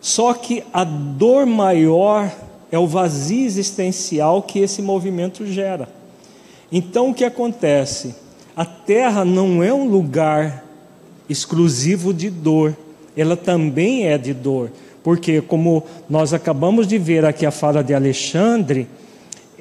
só 0.00 0.32
que 0.32 0.62
a 0.72 0.84
dor 0.84 1.44
maior 1.46 2.30
é 2.70 2.78
o 2.78 2.86
vazio 2.86 3.44
existencial 3.44 4.42
que 4.42 4.60
esse 4.60 4.80
movimento 4.80 5.44
gera. 5.46 5.88
Então 6.70 7.10
o 7.10 7.14
que 7.14 7.24
acontece? 7.24 8.14
A 8.54 8.64
terra 8.64 9.24
não 9.24 9.62
é 9.62 9.72
um 9.72 9.88
lugar 9.88 10.64
exclusivo 11.28 12.12
de 12.12 12.30
dor, 12.30 12.76
ela 13.16 13.36
também 13.36 14.06
é 14.06 14.18
de 14.18 14.32
dor, 14.32 14.70
porque, 15.02 15.40
como 15.40 15.84
nós 16.08 16.32
acabamos 16.32 16.86
de 16.86 16.98
ver 16.98 17.24
aqui 17.24 17.46
a 17.46 17.50
fala 17.50 17.82
de 17.82 17.94
Alexandre, 17.94 18.86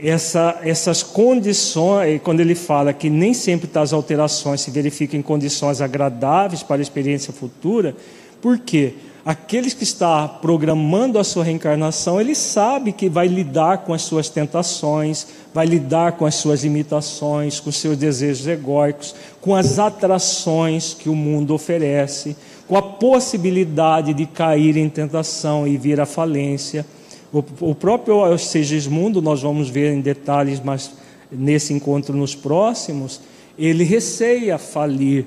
essa, 0.01 0.59
essas 0.63 1.03
condições, 1.03 2.21
quando 2.23 2.39
ele 2.39 2.55
fala 2.55 2.93
que 2.93 3.09
nem 3.09 3.33
sempre 3.33 3.67
tais 3.67 3.93
alterações 3.93 4.61
se 4.61 4.71
verificam 4.71 5.19
em 5.19 5.23
condições 5.23 5.81
agradáveis 5.81 6.63
para 6.63 6.77
a 6.77 6.81
experiência 6.81 7.33
futura, 7.33 7.95
por 8.41 8.57
quê? 8.59 8.93
Aqueles 9.25 9.73
que 9.73 9.83
está 9.83 10.27
programando 10.27 11.19
a 11.19 11.23
sua 11.23 11.43
reencarnação, 11.43 12.19
ele 12.19 12.33
sabe 12.33 12.93
que 12.93 13.09
vai 13.09 13.27
lidar 13.27 13.79
com 13.79 13.93
as 13.93 14.01
suas 14.01 14.29
tentações, 14.29 15.27
vai 15.53 15.65
lidar 15.65 16.13
com 16.13 16.25
as 16.25 16.35
suas 16.35 16.63
limitações, 16.63 17.59
com 17.59 17.71
seus 17.71 17.97
desejos 17.97 18.47
egóicos, 18.47 19.13
com 19.41 19.53
as 19.53 19.77
atrações 19.77 20.93
que 20.93 21.09
o 21.09 21.15
mundo 21.15 21.53
oferece, 21.53 22.35
com 22.67 22.77
a 22.77 22.81
possibilidade 22.81 24.13
de 24.13 24.25
cair 24.25 24.77
em 24.77 24.87
tentação 24.87 25.67
e 25.67 25.77
vir 25.77 25.99
à 25.99 26.05
falência. 26.05 26.85
O, 27.31 27.43
o 27.71 27.75
próprio 27.75 28.37
Segismundo, 28.37 29.21
nós 29.21 29.41
vamos 29.41 29.69
ver 29.69 29.93
em 29.93 30.01
detalhes, 30.01 30.61
mas 30.63 30.91
nesse 31.31 31.73
encontro 31.73 32.15
nos 32.15 32.33
próximos, 32.33 33.21
ele 33.57 33.83
receia 33.83 34.57
falir, 34.57 35.25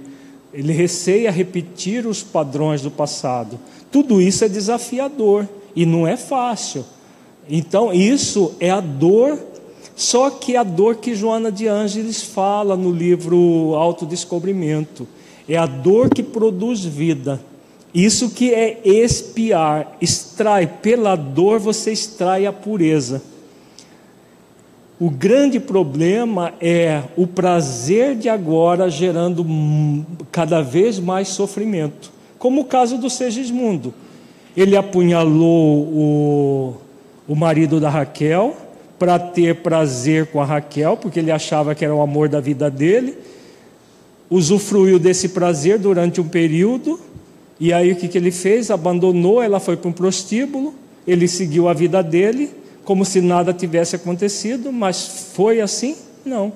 ele 0.53 0.73
receia 0.73 1.31
repetir 1.31 2.07
os 2.07 2.23
padrões 2.23 2.83
do 2.83 2.91
passado. 2.91 3.59
Tudo 3.91 4.21
isso 4.21 4.45
é 4.45 4.49
desafiador 4.49 5.49
e 5.77 5.87
não 5.87 6.07
é 6.07 6.17
fácil. 6.17 6.85
Então, 7.49 7.93
isso 7.93 8.55
é 8.59 8.71
a 8.71 8.81
dor, 8.81 9.39
só 9.95 10.31
que 10.31 10.57
a 10.57 10.63
dor 10.63 10.97
que 10.97 11.15
Joana 11.15 11.53
de 11.53 11.69
Ângeles 11.69 12.23
fala 12.23 12.77
no 12.77 12.91
livro 12.91 13.75
Autodescobrimento. 13.75 15.07
É 15.49 15.57
a 15.57 15.67
dor 15.67 16.11
que 16.11 16.23
produz 16.23 16.85
vida. 16.85 17.41
Isso 17.95 18.31
que 18.31 18.55
é 18.55 18.81
expiar, 18.85 19.97
extrai, 20.01 20.67
pela 20.67 21.15
dor 21.15 21.59
você 21.59 21.93
extrai 21.93 22.47
a 22.47 22.53
pureza. 22.53 23.23
O 24.99 25.11
grande 25.11 25.61
problema 25.61 26.55
é 26.61 27.03
o 27.17 27.27
prazer 27.27 28.17
de 28.17 28.29
agora 28.29 28.89
gerando 28.89 29.45
cada 30.31 30.63
vez 30.63 30.99
mais 30.99 31.29
sofrimento 31.29 32.13
como 32.43 32.63
o 32.63 32.65
caso 32.65 32.99
do 32.99 33.09
Segismundo. 33.09 33.95
Ele 34.57 34.77
apunhalou 34.77 35.85
o, 35.85 36.77
o 37.29 37.37
marido 37.37 37.79
da 37.79 37.89
Raquel 37.89 38.57
para 38.99 39.17
ter 39.17 39.63
prazer 39.63 40.27
com 40.27 40.41
a 40.41 40.45
Raquel, 40.45 40.97
porque 40.97 41.21
ele 41.21 41.31
achava 41.31 41.73
que 41.73 41.85
era 41.85 41.95
o 41.95 42.03
amor 42.03 42.29
da 42.29 42.41
vida 42.41 42.69
dele. 42.69 43.17
Usufruiu 44.29 44.99
desse 44.99 45.29
prazer 45.29 45.79
durante 45.79 46.21
um 46.21 46.27
período, 46.27 46.99
e 47.65 47.73
aí 47.73 47.93
o 47.93 47.95
que, 47.95 48.09
que 48.09 48.19
ele 48.19 48.33
fez? 48.33 48.73
Abandonou, 48.73 49.41
ela 49.41 49.61
foi 49.61 49.77
para 49.77 49.89
um 49.89 49.93
prostíbulo, 49.93 50.75
ele 51.07 51.29
seguiu 51.29 51.69
a 51.69 51.73
vida 51.73 52.03
dele, 52.03 52.51
como 52.85 53.05
se 53.05 53.21
nada 53.21 53.53
tivesse 53.53 53.95
acontecido, 53.95 54.73
mas 54.73 55.31
foi 55.33 55.61
assim? 55.61 55.95
Não. 56.25 56.53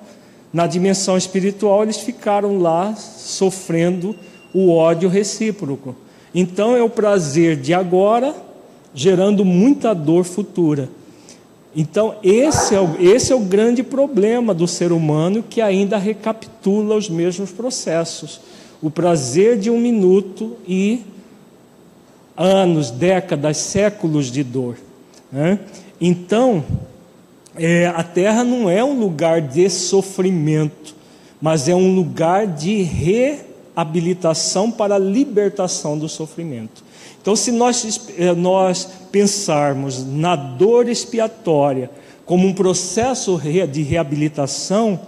Na 0.53 0.66
dimensão 0.66 1.16
espiritual, 1.16 1.85
eles 1.85 1.99
ficaram 1.99 2.59
lá 2.59 2.93
sofrendo 2.97 4.16
o 4.53 4.73
ódio 4.73 5.09
recíproco. 5.09 5.95
Então 6.35 6.77
é 6.77 6.83
o 6.83 6.91
prazer 6.91 7.55
de 7.55 7.73
agora 7.73 8.35
gerando 8.93 9.45
muita 9.45 9.95
dor 9.95 10.24
futura. 10.24 10.89
Então, 11.73 12.16
esse 12.20 12.74
é, 12.74 12.81
o, 12.81 12.97
esse 12.99 13.33
é 13.33 13.37
o 13.37 13.41
grande 13.41 13.85
problema 13.85 14.53
do 14.53 14.66
ser 14.66 14.91
humano 14.91 15.45
que 15.49 15.61
ainda 15.61 15.99
recapitula 15.99 16.97
os 16.97 17.09
mesmos 17.09 17.53
processos. 17.53 18.41
O 18.82 18.90
prazer 18.90 19.59
de 19.59 19.70
um 19.70 19.81
minuto 19.81 20.57
e 20.66 21.03
anos, 22.36 22.90
décadas, 22.90 23.57
séculos 23.57 24.31
de 24.31 24.43
dor. 24.43 24.77
Né? 25.32 25.59
Então, 26.01 26.65
é, 27.57 27.86
a 27.86 28.03
Terra 28.03 28.44
não 28.44 28.69
é 28.69 28.85
um 28.85 29.01
lugar 29.01 29.40
de 29.40 29.69
sofrimento, 29.70 30.94
mas 31.40 31.69
é 31.69 31.74
um 31.74 31.94
lugar 31.94 32.47
de 32.47 32.82
re 32.82 33.39
habilitação 33.74 34.70
para 34.70 34.94
a 34.94 34.98
libertação 34.98 35.98
do 35.98 36.09
sofrimento. 36.09 36.82
Então, 37.20 37.36
se 37.36 37.53
nós, 37.53 38.09
eh, 38.16 38.35
nós 38.35 38.89
pensarmos 39.12 40.03
na 40.07 40.35
dor 40.35 40.89
expiatória 40.89 41.90
como 42.24 42.47
um 42.47 42.55
processo 42.55 43.39
de 43.70 43.82
reabilitação, 43.82 44.98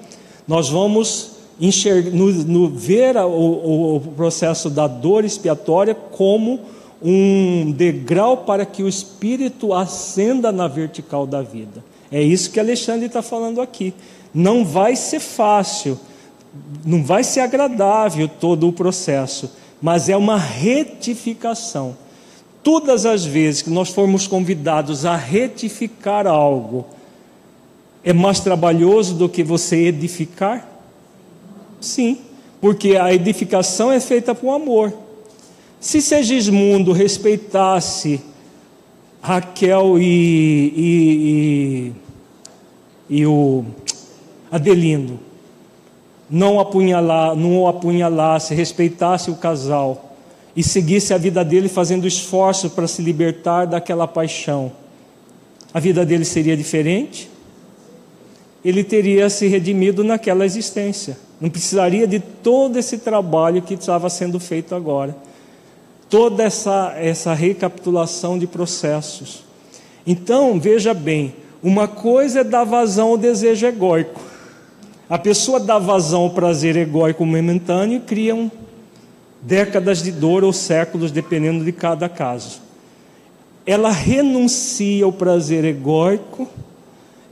nós 0.47 0.69
vamos 0.69 1.38
enxergar, 1.60 2.10
no, 2.10 2.30
no, 2.30 2.68
ver 2.68 3.16
o, 3.16 3.28
o, 3.28 3.97
o 3.97 4.01
processo 4.01 4.70
da 4.70 4.86
dor 4.86 5.24
expiatória 5.24 5.94
como 5.94 6.60
um 7.02 7.70
degrau 7.72 8.39
para 8.39 8.66
que 8.66 8.82
o 8.82 8.89
espírito 8.89 9.72
ascenda 9.72 10.51
na 10.51 10.66
vertical 10.66 11.26
da 11.26 11.43
vida. 11.43 11.85
É 12.10 12.22
isso 12.22 12.51
que 12.51 12.59
Alexandre 12.59 13.06
está 13.06 13.22
falando 13.22 13.60
aqui. 13.60 13.94
Não 14.35 14.64
vai 14.64 14.97
ser 14.97 15.20
fácil, 15.20 15.98
não 16.85 17.02
vai 17.02 17.22
ser 17.22 17.40
agradável 17.40 18.28
todo 18.28 18.68
o 18.68 18.72
processo, 18.72 19.51
mas 19.80 20.09
é 20.09 20.16
uma 20.16 20.36
retificação. 20.36 21.97
Todas 22.62 23.06
as 23.06 23.24
vezes 23.24 23.62
que 23.62 23.70
nós 23.70 23.90
formos 23.90 24.26
convidados 24.26 25.06
a 25.06 25.16
retificar 25.16 26.26
algo, 26.26 26.85
é 28.02 28.12
mais 28.12 28.40
trabalhoso 28.40 29.14
do 29.14 29.28
que 29.28 29.43
você 29.43 29.86
edificar? 29.86 30.78
Sim, 31.81 32.19
porque 32.61 32.97
a 32.97 33.13
edificação 33.13 33.91
é 33.93 34.01
feita 34.01 34.35
por 34.35 34.55
amor. 34.55 34.93
Se 35.81 36.03
Segismundo 36.03 36.93
respeitasse 36.93 38.21
Raquel 39.21 39.99
e, 39.99 40.73
e, 40.77 41.93
e, 43.11 43.19
e 43.21 43.27
o 43.27 43.65
Adelino, 44.51 45.21
não 46.29 46.61
apunhalar, 46.61 47.35
não 47.35 47.67
apunhalasse, 47.67 48.55
respeitasse 48.55 49.31
o 49.31 49.37
casal 49.37 50.17
e 50.55 50.63
seguisse 50.63 51.15
a 51.15 51.19
vida 51.19 51.45
dele 51.45 51.69
fazendo 51.69 52.07
esforço 52.07 52.71
para 52.71 52.89
se 52.89 53.01
libertar 53.03 53.67
daquela 53.67 54.09
paixão, 54.09 54.73
a 55.73 55.79
vida 55.79 56.05
dele 56.05 56.25
seria 56.25 56.57
diferente? 56.57 57.31
Ele 58.65 58.83
teria 58.83 59.31
se 59.31 59.47
redimido 59.47 60.03
naquela 60.03 60.45
existência. 60.45 61.28
Não 61.40 61.48
precisaria 61.48 62.06
de 62.06 62.19
todo 62.19 62.78
esse 62.78 62.98
trabalho 62.98 63.62
que 63.62 63.74
estava 63.74 64.10
sendo 64.10 64.40
feito 64.40 64.74
agora. 64.74 65.16
Toda 66.10 66.43
essa, 66.43 66.94
essa 66.97 67.32
recapitulação 67.35 68.39
de 68.39 68.47
processos. 68.47 69.44
Então, 70.06 70.59
veja 70.59 70.93
bem: 70.93 71.35
uma 71.62 71.86
coisa 71.86 72.40
é 72.40 72.44
dar 72.44 72.65
vazão 72.65 73.09
ao 73.09 73.19
desejo 73.19 73.66
egóico. 73.66 74.20
A 75.09 75.19
pessoa 75.19 75.60
dá 75.60 75.78
vazão 75.78 76.23
ao 76.23 76.31
prazer 76.31 76.77
egóico 76.77 77.24
momentâneo 77.24 77.97
e 77.97 78.01
criam 78.01 78.51
décadas 79.40 80.02
de 80.02 80.10
dor 80.10 80.44
ou 80.44 80.52
séculos, 80.52 81.12
dependendo 81.12 81.65
de 81.65 81.73
cada 81.73 82.09
caso. 82.09 82.60
Ela 83.65 83.90
renuncia 83.90 85.05
ao 85.05 85.12
prazer 85.12 85.65
egóico 85.65 86.48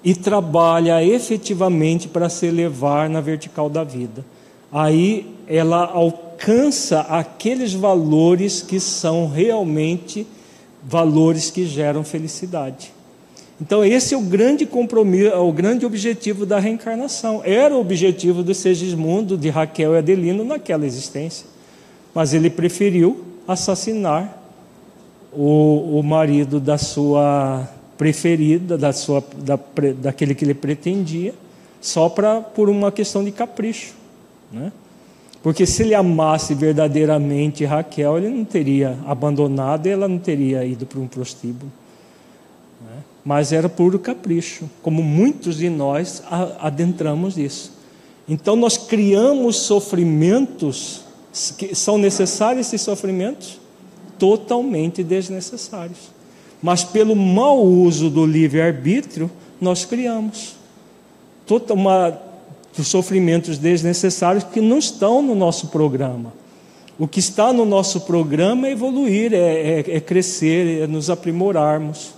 e 0.07 0.15
trabalha 0.15 1.03
efetivamente 1.03 2.07
para 2.07 2.29
se 2.29 2.47
elevar 2.47 3.11
na 3.11 3.21
vertical 3.21 3.69
da 3.69 3.83
vida. 3.83 4.25
Aí 4.71 5.27
ela 5.49 5.85
alcança 5.85 7.01
aqueles 7.01 7.75
valores 7.75 8.63
que 8.63 8.79
são 8.79 9.29
realmente 9.29 10.25
valores 10.81 11.51
que 11.51 11.67
geram 11.67 12.05
felicidade. 12.05 12.93
Então 13.61 13.85
esse 13.85 14.15
é 14.15 14.17
o 14.17 14.21
grande 14.21 14.65
compromisso, 14.65 15.35
é 15.35 15.39
o 15.39 15.51
grande 15.51 15.85
objetivo 15.85 16.47
da 16.47 16.61
reencarnação. 16.61 17.43
Era 17.45 17.75
o 17.75 17.81
objetivo 17.81 18.45
do 18.45 18.55
Segismundo, 18.55 19.37
de 19.37 19.49
Raquel 19.49 19.95
e 19.95 19.99
Adelino 19.99 20.45
naquela 20.45 20.87
existência. 20.87 21.49
Mas 22.15 22.33
ele 22.33 22.49
preferiu 22.49 23.25
assassinar 23.49 24.41
o, 25.33 25.99
o 25.99 26.03
marido 26.05 26.61
da 26.61 26.79
sua 26.79 27.69
preferida, 27.97 28.77
da 28.77 28.93
sua, 28.93 29.23
da, 29.39 29.59
daquele 29.99 30.35
que 30.35 30.45
ele 30.45 30.55
pretendia, 30.55 31.35
só 31.81 32.09
pra, 32.09 32.41
por 32.41 32.69
uma 32.69 32.91
questão 32.93 33.25
de 33.25 33.31
capricho. 33.31 33.95
Né? 34.53 34.73
Porque 35.43 35.65
se 35.65 35.83
ele 35.83 35.95
amasse 35.95 36.55
verdadeiramente 36.55 37.65
Raquel, 37.65 38.19
ele 38.19 38.29
não 38.29 38.45
teria 38.45 38.99
abandonado 39.07 39.87
e 39.87 39.91
ela 39.91 40.09
não 40.09 40.19
teria 40.19 40.65
ido 40.65 40.87
para 40.87 40.99
um 40.99 41.07
prostíbulo. 41.07 41.71
Né? 42.81 43.03
Mas 43.25 43.53
era 43.53 43.69
puro 43.69 43.99
capricho, 43.99 44.69
como 44.83 45.03
muitos 45.03 45.57
de 45.57 45.71
nós 45.71 46.23
adentramos 46.59 47.39
isso. 47.39 47.73
Então 48.29 48.57
nós 48.57 48.77
criamos 48.77 49.57
sofrimentos 49.57 51.03
que 51.57 51.75
são 51.75 51.99
necessários 51.99 52.67
esses 52.67 52.81
sofrimentos 52.81 53.61
totalmente 54.19 55.05
desnecessários. 55.05 56.16
Mas 56.63 56.85
pelo 56.85 57.15
mau 57.15 57.63
uso 57.63 58.11
do 58.11 58.25
livre-arbítrio, 58.25 59.31
nós 59.61 59.85
criamos 59.85 60.57
toda 61.47 61.75
uma, 61.75 62.19
sofrimentos 62.73 63.59
desnecessários 63.59 64.45
que 64.45 64.61
não 64.61 64.79
estão 64.79 65.23
no 65.23 65.35
nosso 65.35 65.69
programa. 65.69 66.33
O 66.99 67.07
que 67.07 67.21
está 67.21 67.53
no 67.53 67.65
nosso 67.65 68.03
programa 68.03 68.69
é 68.69 68.73
evoluir, 68.73 69.35
é, 69.35 69.81
é, 69.81 69.97
é 69.97 70.01
crescer, 70.01 70.83
é 70.83 70.87
nos 70.87 71.11
aprimorarmos. 71.11 72.15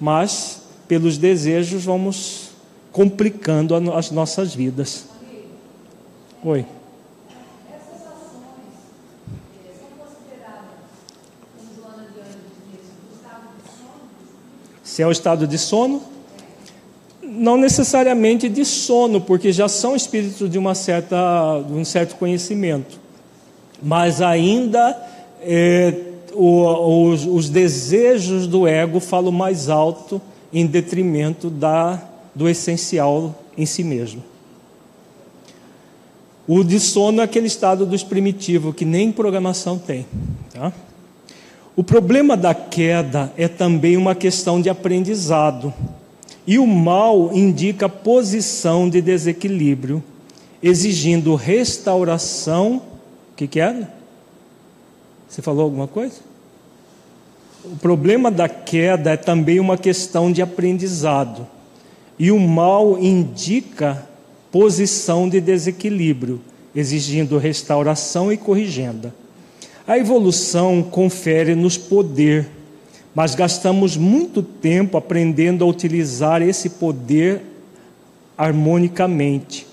Mas, 0.00 0.62
pelos 0.86 1.18
desejos, 1.18 1.84
vamos 1.84 2.48
complicando 2.90 3.74
as 3.92 4.10
nossas 4.10 4.54
vidas. 4.54 5.06
Oi. 6.42 6.64
Se 14.98 15.02
é 15.02 15.06
o 15.06 15.12
estado 15.12 15.46
de 15.46 15.56
sono, 15.56 16.02
não 17.22 17.56
necessariamente 17.56 18.48
de 18.48 18.64
sono, 18.64 19.20
porque 19.20 19.52
já 19.52 19.68
são 19.68 19.94
espíritos 19.94 20.50
de, 20.50 20.58
uma 20.58 20.74
certa, 20.74 21.64
um 21.70 21.84
certo 21.84 22.16
conhecimento, 22.16 22.98
mas 23.80 24.20
ainda 24.20 25.00
é, 25.40 25.94
o, 26.34 27.10
os, 27.12 27.24
os, 27.26 27.48
desejos 27.48 28.48
do 28.48 28.66
ego 28.66 28.98
falam 28.98 29.30
mais 29.30 29.68
alto 29.68 30.20
em 30.52 30.66
detrimento 30.66 31.48
da, 31.48 32.02
do 32.34 32.48
essencial 32.48 33.32
em 33.56 33.66
si 33.66 33.84
mesmo. 33.84 34.24
O 36.44 36.64
de 36.64 36.80
sono 36.80 37.20
é 37.20 37.22
aquele 37.22 37.46
estado 37.46 37.86
dos 37.86 38.02
primitivos 38.02 38.74
que 38.74 38.84
nem 38.84 39.12
programação 39.12 39.78
tem. 39.78 40.04
Tá? 40.52 40.72
O 41.78 41.84
problema 41.84 42.36
da 42.36 42.52
queda 42.56 43.32
é 43.36 43.46
também 43.46 43.96
uma 43.96 44.12
questão 44.12 44.60
de 44.60 44.68
aprendizado. 44.68 45.72
E 46.44 46.58
o 46.58 46.66
mal 46.66 47.30
indica 47.32 47.88
posição 47.88 48.90
de 48.90 49.00
desequilíbrio, 49.00 50.02
exigindo 50.60 51.36
restauração. 51.36 52.82
O 53.32 53.36
que, 53.36 53.46
que 53.46 53.60
é? 53.60 53.86
Você 55.28 55.40
falou 55.40 55.62
alguma 55.62 55.86
coisa? 55.86 56.16
O 57.64 57.76
problema 57.76 58.28
da 58.28 58.48
queda 58.48 59.12
é 59.12 59.16
também 59.16 59.60
uma 59.60 59.78
questão 59.78 60.32
de 60.32 60.42
aprendizado. 60.42 61.46
E 62.18 62.32
o 62.32 62.40
mal 62.40 62.98
indica 62.98 64.04
posição 64.50 65.28
de 65.28 65.40
desequilíbrio, 65.40 66.40
exigindo 66.74 67.38
restauração 67.38 68.32
e 68.32 68.36
corrigenda. 68.36 69.14
A 69.88 69.96
evolução 69.96 70.82
confere-nos 70.82 71.78
poder, 71.78 72.46
mas 73.14 73.34
gastamos 73.34 73.96
muito 73.96 74.42
tempo 74.42 74.98
aprendendo 74.98 75.64
a 75.64 75.66
utilizar 75.66 76.42
esse 76.42 76.68
poder 76.68 77.40
harmonicamente. 78.36 79.66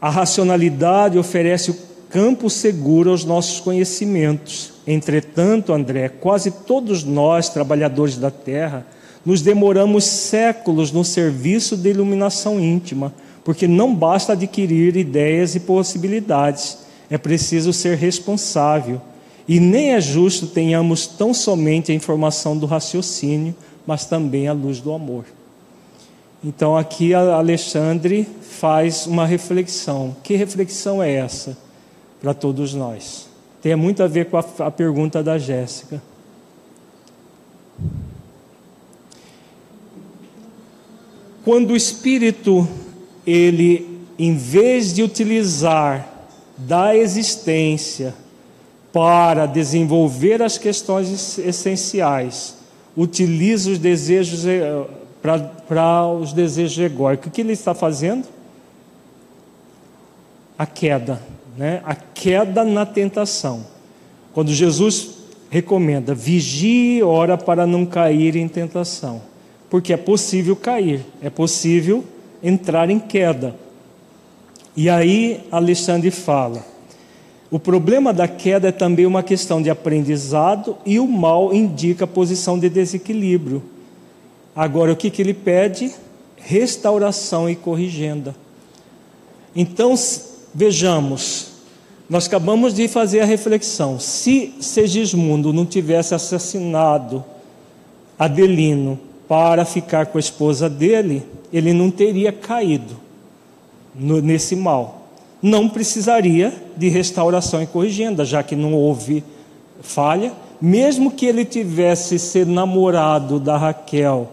A 0.00 0.10
racionalidade 0.10 1.16
oferece 1.16 1.70
o 1.70 1.76
campo 2.10 2.50
seguro 2.50 3.10
aos 3.10 3.24
nossos 3.24 3.60
conhecimentos. 3.60 4.72
Entretanto, 4.84 5.72
André, 5.72 6.08
quase 6.08 6.50
todos 6.50 7.04
nós, 7.04 7.48
trabalhadores 7.48 8.16
da 8.16 8.32
terra, 8.32 8.84
nos 9.24 9.42
demoramos 9.42 10.02
séculos 10.06 10.90
no 10.90 11.04
serviço 11.04 11.76
de 11.76 11.88
iluminação 11.90 12.58
íntima, 12.58 13.14
porque 13.44 13.68
não 13.68 13.94
basta 13.94 14.32
adquirir 14.32 14.96
ideias 14.96 15.54
e 15.54 15.60
possibilidades 15.60 16.87
é 17.10 17.16
preciso 17.16 17.72
ser 17.72 17.96
responsável. 17.96 19.00
E 19.46 19.58
nem 19.58 19.92
é 19.94 20.00
justo 20.00 20.46
tenhamos 20.46 21.06
tão 21.06 21.32
somente 21.32 21.90
a 21.90 21.94
informação 21.94 22.56
do 22.56 22.66
raciocínio, 22.66 23.54
mas 23.86 24.04
também 24.04 24.46
a 24.46 24.52
luz 24.52 24.80
do 24.80 24.92
amor. 24.92 25.24
Então 26.44 26.76
aqui 26.76 27.14
Alexandre 27.14 28.28
faz 28.42 29.06
uma 29.06 29.24
reflexão. 29.26 30.14
Que 30.22 30.36
reflexão 30.36 31.02
é 31.02 31.12
essa 31.12 31.56
para 32.20 32.34
todos 32.34 32.74
nós? 32.74 33.26
Tem 33.62 33.74
muito 33.74 34.02
a 34.02 34.06
ver 34.06 34.26
com 34.26 34.36
a, 34.36 34.44
a 34.58 34.70
pergunta 34.70 35.22
da 35.22 35.38
Jéssica. 35.38 36.02
Quando 41.44 41.70
o 41.70 41.76
espírito 41.76 42.68
ele 43.26 43.98
em 44.18 44.36
vez 44.36 44.92
de 44.92 45.02
utilizar 45.02 46.17
da 46.58 46.96
existência 46.96 48.14
para 48.92 49.46
desenvolver 49.46 50.42
as 50.42 50.58
questões 50.58 51.38
essenciais, 51.38 52.56
utiliza 52.96 53.70
os 53.70 53.78
desejos 53.78 54.44
eh, 54.44 54.84
para 55.22 56.06
os 56.08 56.32
desejos 56.32 56.78
egóicos. 56.78 57.28
O 57.28 57.30
que 57.30 57.40
ele 57.40 57.52
está 57.52 57.74
fazendo? 57.74 58.26
A 60.58 60.66
queda, 60.66 61.22
né? 61.56 61.80
A 61.84 61.94
queda 61.94 62.64
na 62.64 62.84
tentação. 62.84 63.64
Quando 64.32 64.52
Jesus 64.52 65.10
recomenda 65.50 66.14
vigie 66.14 66.98
e 66.98 67.02
ora 67.02 67.38
para 67.38 67.66
não 67.66 67.86
cair 67.86 68.36
em 68.36 68.48
tentação, 68.48 69.22
porque 69.70 69.92
é 69.92 69.96
possível 69.96 70.56
cair, 70.56 71.04
é 71.22 71.30
possível 71.30 72.04
entrar 72.42 72.90
em 72.90 72.98
queda. 72.98 73.54
E 74.78 74.88
aí 74.88 75.40
Alexandre 75.50 76.08
fala: 76.12 76.64
o 77.50 77.58
problema 77.58 78.12
da 78.12 78.28
queda 78.28 78.68
é 78.68 78.72
também 78.72 79.06
uma 79.06 79.24
questão 79.24 79.60
de 79.60 79.68
aprendizado 79.68 80.78
e 80.86 81.00
o 81.00 81.06
mal 81.08 81.52
indica 81.52 82.04
a 82.04 82.06
posição 82.06 82.56
de 82.56 82.68
desequilíbrio. 82.68 83.60
Agora, 84.54 84.92
o 84.92 84.96
que, 84.96 85.10
que 85.10 85.20
ele 85.20 85.34
pede? 85.34 85.92
Restauração 86.36 87.50
e 87.50 87.56
corrigenda. 87.56 88.36
Então, 89.54 89.96
vejamos, 90.54 91.54
nós 92.08 92.28
acabamos 92.28 92.72
de 92.72 92.86
fazer 92.86 93.18
a 93.18 93.24
reflexão: 93.24 93.98
se 93.98 94.54
Segismundo 94.60 95.52
não 95.52 95.66
tivesse 95.66 96.14
assassinado 96.14 97.24
Adelino 98.16 98.96
para 99.26 99.64
ficar 99.64 100.06
com 100.06 100.18
a 100.18 100.20
esposa 100.20 100.70
dele, 100.70 101.24
ele 101.52 101.72
não 101.72 101.90
teria 101.90 102.30
caído 102.30 103.07
no, 103.98 104.20
nesse 104.22 104.54
mal. 104.54 105.08
Não 105.42 105.68
precisaria 105.68 106.52
de 106.76 106.88
restauração 106.88 107.62
e 107.62 107.66
corrigenda, 107.66 108.24
já 108.24 108.42
que 108.42 108.56
não 108.56 108.72
houve 108.72 109.24
falha, 109.80 110.32
mesmo 110.60 111.10
que 111.10 111.26
ele 111.26 111.44
tivesse 111.44 112.18
sido 112.18 112.50
namorado 112.50 113.38
da 113.38 113.56
Raquel 113.56 114.28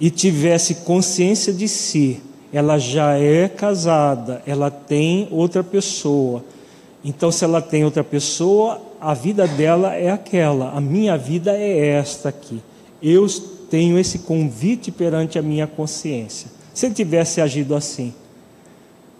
e 0.00 0.10
tivesse 0.10 0.76
consciência 0.76 1.52
de 1.52 1.68
si, 1.68 2.20
ela 2.52 2.78
já 2.78 3.16
é 3.16 3.48
casada, 3.48 4.42
ela 4.46 4.70
tem 4.70 5.28
outra 5.30 5.62
pessoa. 5.62 6.44
Então, 7.04 7.30
se 7.30 7.44
ela 7.44 7.60
tem 7.60 7.84
outra 7.84 8.02
pessoa, 8.02 8.80
a 9.00 9.12
vida 9.12 9.46
dela 9.46 9.94
é 9.94 10.10
aquela, 10.10 10.70
a 10.70 10.80
minha 10.80 11.16
vida 11.16 11.52
é 11.52 11.88
esta 11.88 12.30
aqui. 12.30 12.60
Eu 13.02 13.26
tenho 13.68 13.98
esse 13.98 14.20
convite 14.20 14.90
perante 14.90 15.38
a 15.38 15.42
minha 15.42 15.66
consciência. 15.66 16.48
Se 16.72 16.86
ele 16.86 16.94
tivesse 16.94 17.40
agido 17.40 17.74
assim, 17.74 18.14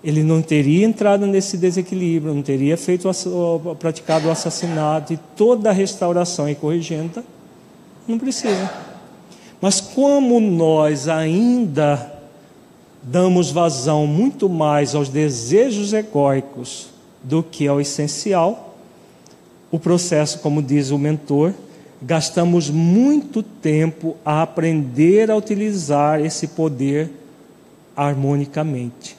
ele 0.05 0.23
não 0.23 0.43
teria 0.43 0.85
entrado 0.85 1.27
nesse 1.27 1.57
desequilíbrio, 1.57 2.35
não 2.35 2.43
teria 2.43 2.77
feito 2.77 3.11
praticado 3.79 4.29
o 4.29 4.31
assassinato 4.31 5.15
e 5.15 5.17
toda 5.35 5.71
a 5.71 5.73
restauração 5.73 6.47
e 6.47 6.55
corrigenda, 6.55 7.25
não 8.07 8.19
precisa. 8.19 8.71
Mas 9.63 9.81
como 9.81 10.39
nós 10.41 11.09
ainda 11.09 12.13
damos 13.03 13.51
vazão 13.51 14.07
muito 14.07 14.47
mais 14.47 14.95
aos 14.95 15.09
desejos 15.09 15.95
egóicos 15.95 16.89
do 17.23 17.43
que 17.43 17.67
ao 17.67 17.81
essencial, 17.81 18.77
o 19.71 19.79
processo, 19.79 20.41
como 20.41 20.63
diz 20.63 20.91
o 20.91 20.99
mentor, 20.99 21.55
gastamos 22.03 22.69
muito 22.69 23.43
tempo 23.43 24.19
a 24.23 24.43
aprender 24.43 25.31
a 25.31 25.37
utilizar 25.37 26.21
esse 26.21 26.49
poder 26.49 27.11
harmonicamente. 27.97 29.14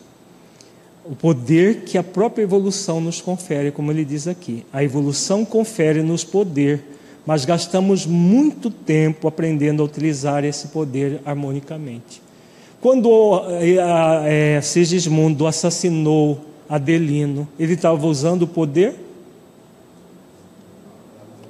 O 1.09 1.15
poder 1.15 1.81
que 1.81 1.97
a 1.97 2.03
própria 2.03 2.43
evolução 2.43 2.99
nos 2.99 3.21
confere, 3.21 3.71
como 3.71 3.91
ele 3.91 4.03
diz 4.03 4.27
aqui. 4.27 4.65
A 4.73 4.83
evolução 4.83 5.45
confere-nos 5.45 6.23
poder, 6.23 6.83
mas 7.25 7.45
gastamos 7.45 8.05
muito 8.05 8.71
tempo 8.71 9.27
aprendendo 9.27 9.83
a 9.83 9.85
utilizar 9.85 10.43
esse 10.43 10.69
poder 10.69 11.21
harmonicamente. 11.25 12.21
Quando 12.81 13.41
é, 14.25 14.59
Sigismundo 14.61 15.45
assassinou 15.45 16.39
Adelino, 16.67 17.47
ele 17.59 17.73
estava 17.73 18.05
usando 18.07 18.43
o 18.43 18.47
poder 18.47 19.05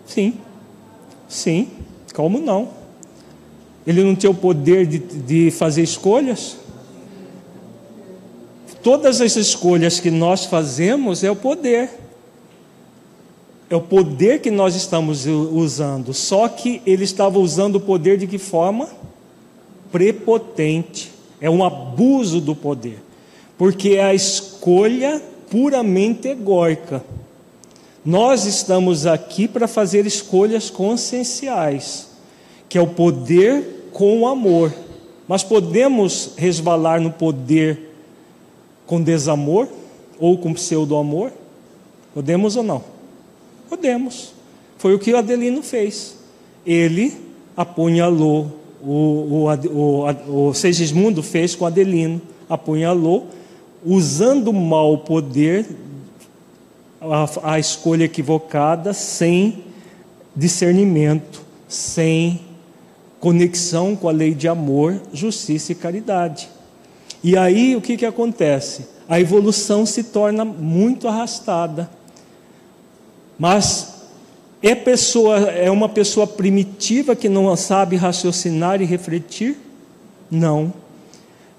Sim, 0.05 0.35
sim, 1.27 1.67
como 2.13 2.39
não? 2.39 2.69
Ele 3.85 4.03
não 4.03 4.15
tinha 4.15 4.31
o 4.31 4.35
poder 4.35 4.85
de, 4.85 4.99
de 4.99 5.51
fazer 5.51 5.83
escolhas? 5.83 6.57
Todas 8.85 9.19
as 9.19 9.35
escolhas 9.35 9.99
que 9.99 10.11
nós 10.11 10.45
fazemos 10.45 11.23
é 11.23 11.31
o 11.31 11.35
poder. 11.35 11.89
É 13.67 13.75
o 13.75 13.81
poder 13.81 14.41
que 14.41 14.51
nós 14.51 14.75
estamos 14.75 15.25
usando. 15.25 16.13
Só 16.13 16.47
que 16.47 16.83
ele 16.85 17.03
estava 17.03 17.39
usando 17.39 17.77
o 17.77 17.79
poder 17.79 18.15
de 18.15 18.27
que 18.27 18.37
forma? 18.37 18.87
Prepotente. 19.91 21.11
É 21.41 21.49
um 21.49 21.65
abuso 21.65 22.39
do 22.39 22.55
poder. 22.55 23.01
Porque 23.57 23.95
é 23.95 24.03
a 24.03 24.13
escolha 24.13 25.19
puramente 25.49 26.27
egóica. 26.27 27.03
Nós 28.05 28.45
estamos 28.45 29.07
aqui 29.07 29.47
para 29.47 29.67
fazer 29.67 30.05
escolhas 30.05 30.69
conscienciais, 30.69 32.09
que 32.69 32.77
é 32.77 32.81
o 32.81 32.85
poder 32.85 33.89
com 33.91 34.21
o 34.21 34.27
amor. 34.27 34.71
Mas 35.27 35.41
podemos 35.41 36.33
resvalar 36.37 37.01
no 37.01 37.09
poder 37.09 37.94
com 38.85 39.01
desamor 39.01 39.67
ou 40.19 40.37
com 40.37 40.53
pseudo-amor? 40.53 41.31
Podemos 42.13 42.55
ou 42.55 42.63
não? 42.63 42.83
Podemos. 43.69 44.33
Foi 44.77 44.93
o 44.93 44.99
que 44.99 45.11
o 45.11 45.17
Adelino 45.17 45.61
fez. 45.61 46.17
Ele 46.65 47.13
apunhalou, 47.55 48.51
o, 48.81 49.47
o, 49.47 50.03
o, 50.27 50.49
o 50.49 50.53
Segismundo 50.53 51.23
fez 51.23 51.55
com 51.55 51.65
Adelino, 51.65 52.21
apunhalou, 52.49 53.27
usando 53.83 54.51
mal 54.51 54.93
o 54.93 54.97
poder 54.99 55.65
a, 57.01 57.53
a 57.53 57.59
escolha 57.59 58.05
equivocada 58.05 58.93
sem 58.93 59.63
discernimento, 60.35 61.41
sem 61.67 62.41
conexão 63.19 63.95
com 63.95 64.09
a 64.09 64.11
lei 64.11 64.33
de 64.33 64.47
amor, 64.47 64.99
justiça 65.13 65.71
e 65.71 65.75
caridade. 65.75 66.49
E 67.25 67.35
aí 67.35 67.75
o 67.75 67.81
que, 67.81 67.97
que 67.97 68.05
acontece? 68.05 68.85
A 69.09 69.19
evolução 69.19 69.83
se 69.83 70.03
torna 70.03 70.45
muito 70.45 71.07
arrastada. 71.07 71.89
Mas 73.39 74.03
é, 74.61 74.75
pessoa, 74.75 75.39
é 75.39 75.71
uma 75.71 75.89
pessoa 75.89 76.27
primitiva 76.27 77.15
que 77.15 77.27
não 77.27 77.55
sabe 77.55 77.95
raciocinar 77.95 78.79
e 78.79 78.85
refletir? 78.85 79.57
Não. 80.29 80.71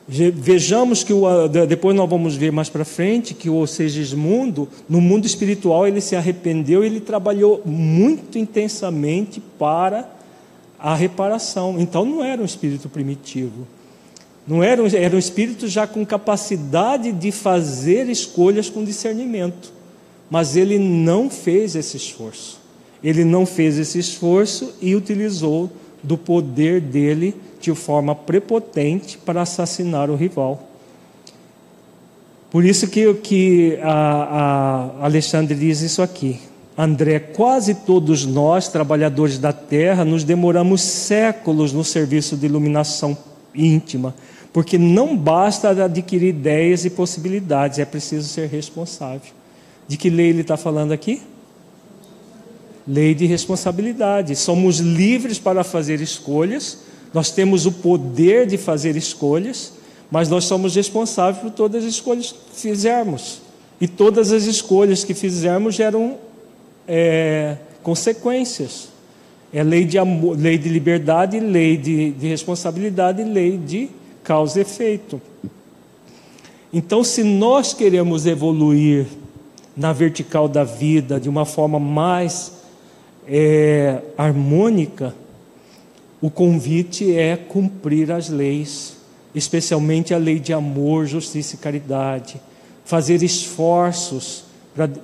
Vejamos 0.06 1.02
que 1.02 1.12
o, 1.12 1.48
depois 1.48 1.96
nós 1.96 2.08
vamos 2.08 2.36
ver 2.36 2.52
mais 2.52 2.68
para 2.68 2.84
frente 2.84 3.34
que 3.34 3.50
o 3.50 3.66
Segismundo, 3.66 4.68
no 4.88 5.00
mundo 5.00 5.26
espiritual, 5.26 5.84
ele 5.84 6.00
se 6.00 6.14
arrependeu, 6.14 6.84
ele 6.84 7.00
trabalhou 7.00 7.60
muito 7.64 8.38
intensamente 8.38 9.42
para 9.58 10.08
a 10.78 10.94
reparação. 10.94 11.74
Então 11.76 12.04
não 12.04 12.24
era 12.24 12.40
um 12.40 12.44
espírito 12.44 12.88
primitivo. 12.88 13.66
Não 14.46 14.62
era 14.62 14.82
um, 14.82 14.86
era 14.86 15.16
um 15.16 15.18
espírito 15.18 15.66
já 15.66 15.86
com 15.86 16.06
capacidade 16.06 17.10
de 17.10 17.32
fazer 17.32 18.08
escolhas 18.08 18.70
com 18.70 18.84
discernimento. 18.84 19.72
Mas 20.30 20.56
ele 20.56 20.78
não 20.78 21.28
fez 21.28 21.74
esse 21.74 21.96
esforço. 21.96 22.60
Ele 23.02 23.24
não 23.24 23.44
fez 23.44 23.78
esse 23.78 23.98
esforço 23.98 24.74
e 24.80 24.94
utilizou 24.94 25.70
do 26.02 26.16
poder 26.16 26.80
dele 26.80 27.34
de 27.60 27.74
forma 27.74 28.14
prepotente 28.14 29.18
para 29.18 29.42
assassinar 29.42 30.10
o 30.10 30.16
rival. 30.16 30.68
Por 32.50 32.64
isso 32.64 32.86
que, 32.88 33.12
que 33.14 33.78
a, 33.82 35.00
a 35.00 35.04
Alexandre 35.04 35.54
diz 35.54 35.80
isso 35.80 36.00
aqui. 36.00 36.38
André, 36.78 37.18
quase 37.18 37.74
todos 37.74 38.24
nós, 38.24 38.68
trabalhadores 38.68 39.38
da 39.38 39.52
terra, 39.52 40.04
nos 40.04 40.22
demoramos 40.24 40.82
séculos 40.82 41.72
no 41.72 41.82
serviço 41.82 42.36
de 42.36 42.46
iluminação 42.46 43.16
íntima, 43.54 44.14
porque 44.56 44.78
não 44.78 45.14
basta 45.14 45.68
adquirir 45.84 46.28
ideias 46.30 46.86
e 46.86 46.88
possibilidades, 46.88 47.78
é 47.78 47.84
preciso 47.84 48.26
ser 48.26 48.48
responsável. 48.48 49.30
De 49.86 49.98
que 49.98 50.08
lei 50.08 50.30
ele 50.30 50.40
está 50.40 50.56
falando 50.56 50.92
aqui? 50.92 51.20
Lei 52.88 53.14
de 53.14 53.26
responsabilidade. 53.26 54.34
Somos 54.34 54.78
livres 54.78 55.38
para 55.38 55.62
fazer 55.62 56.00
escolhas, 56.00 56.78
nós 57.12 57.30
temos 57.30 57.66
o 57.66 57.72
poder 57.72 58.46
de 58.46 58.56
fazer 58.56 58.96
escolhas, 58.96 59.74
mas 60.10 60.30
nós 60.30 60.44
somos 60.44 60.74
responsáveis 60.74 61.42
por 61.42 61.50
todas 61.50 61.84
as 61.84 61.90
escolhas 61.90 62.32
que 62.32 62.58
fizermos. 62.58 63.42
E 63.78 63.86
todas 63.86 64.32
as 64.32 64.44
escolhas 64.44 65.04
que 65.04 65.12
fizermos 65.12 65.74
geram 65.74 66.16
é, 66.88 67.58
consequências. 67.82 68.88
É 69.52 69.62
lei 69.62 69.84
de, 69.84 69.98
amor, 69.98 70.34
lei 70.34 70.56
de 70.56 70.70
liberdade, 70.70 71.38
lei 71.40 71.76
de, 71.76 72.12
de 72.12 72.26
responsabilidade, 72.26 73.22
lei 73.22 73.58
de 73.58 73.90
causa 74.26 74.58
e 74.58 74.62
efeito. 74.62 75.22
Então, 76.72 77.04
se 77.04 77.22
nós 77.22 77.72
queremos 77.72 78.26
evoluir 78.26 79.06
na 79.76 79.92
vertical 79.92 80.48
da 80.48 80.64
vida 80.64 81.20
de 81.20 81.28
uma 81.28 81.44
forma 81.44 81.78
mais 81.78 82.52
é, 83.26 84.02
harmônica, 84.18 85.14
o 86.20 86.28
convite 86.28 87.16
é 87.16 87.36
cumprir 87.36 88.10
as 88.10 88.28
leis, 88.28 88.96
especialmente 89.32 90.12
a 90.12 90.18
lei 90.18 90.40
de 90.40 90.52
amor, 90.52 91.06
justiça 91.06 91.54
e 91.54 91.58
caridade, 91.58 92.40
fazer 92.84 93.22
esforços 93.22 94.44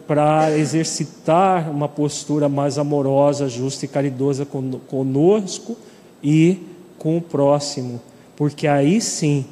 para 0.06 0.58
exercitar 0.58 1.70
uma 1.70 1.88
postura 1.88 2.48
mais 2.48 2.76
amorosa, 2.76 3.48
justa 3.48 3.84
e 3.84 3.88
caridosa 3.88 4.44
conosco 4.44 5.76
e 6.22 6.58
com 6.98 7.16
o 7.16 7.22
próximo, 7.22 8.00
porque 8.36 8.66
aí 8.66 9.00
sim 9.00 9.44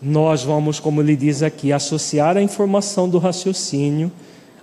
nós 0.00 0.42
vamos, 0.42 0.78
como 0.78 1.00
ele 1.00 1.16
diz 1.16 1.42
aqui, 1.42 1.72
associar 1.72 2.36
a 2.36 2.42
informação 2.42 3.08
do 3.08 3.18
raciocínio 3.18 4.12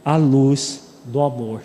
à 0.05 0.15
luz 0.15 0.81
do 1.05 1.19
amor. 1.19 1.61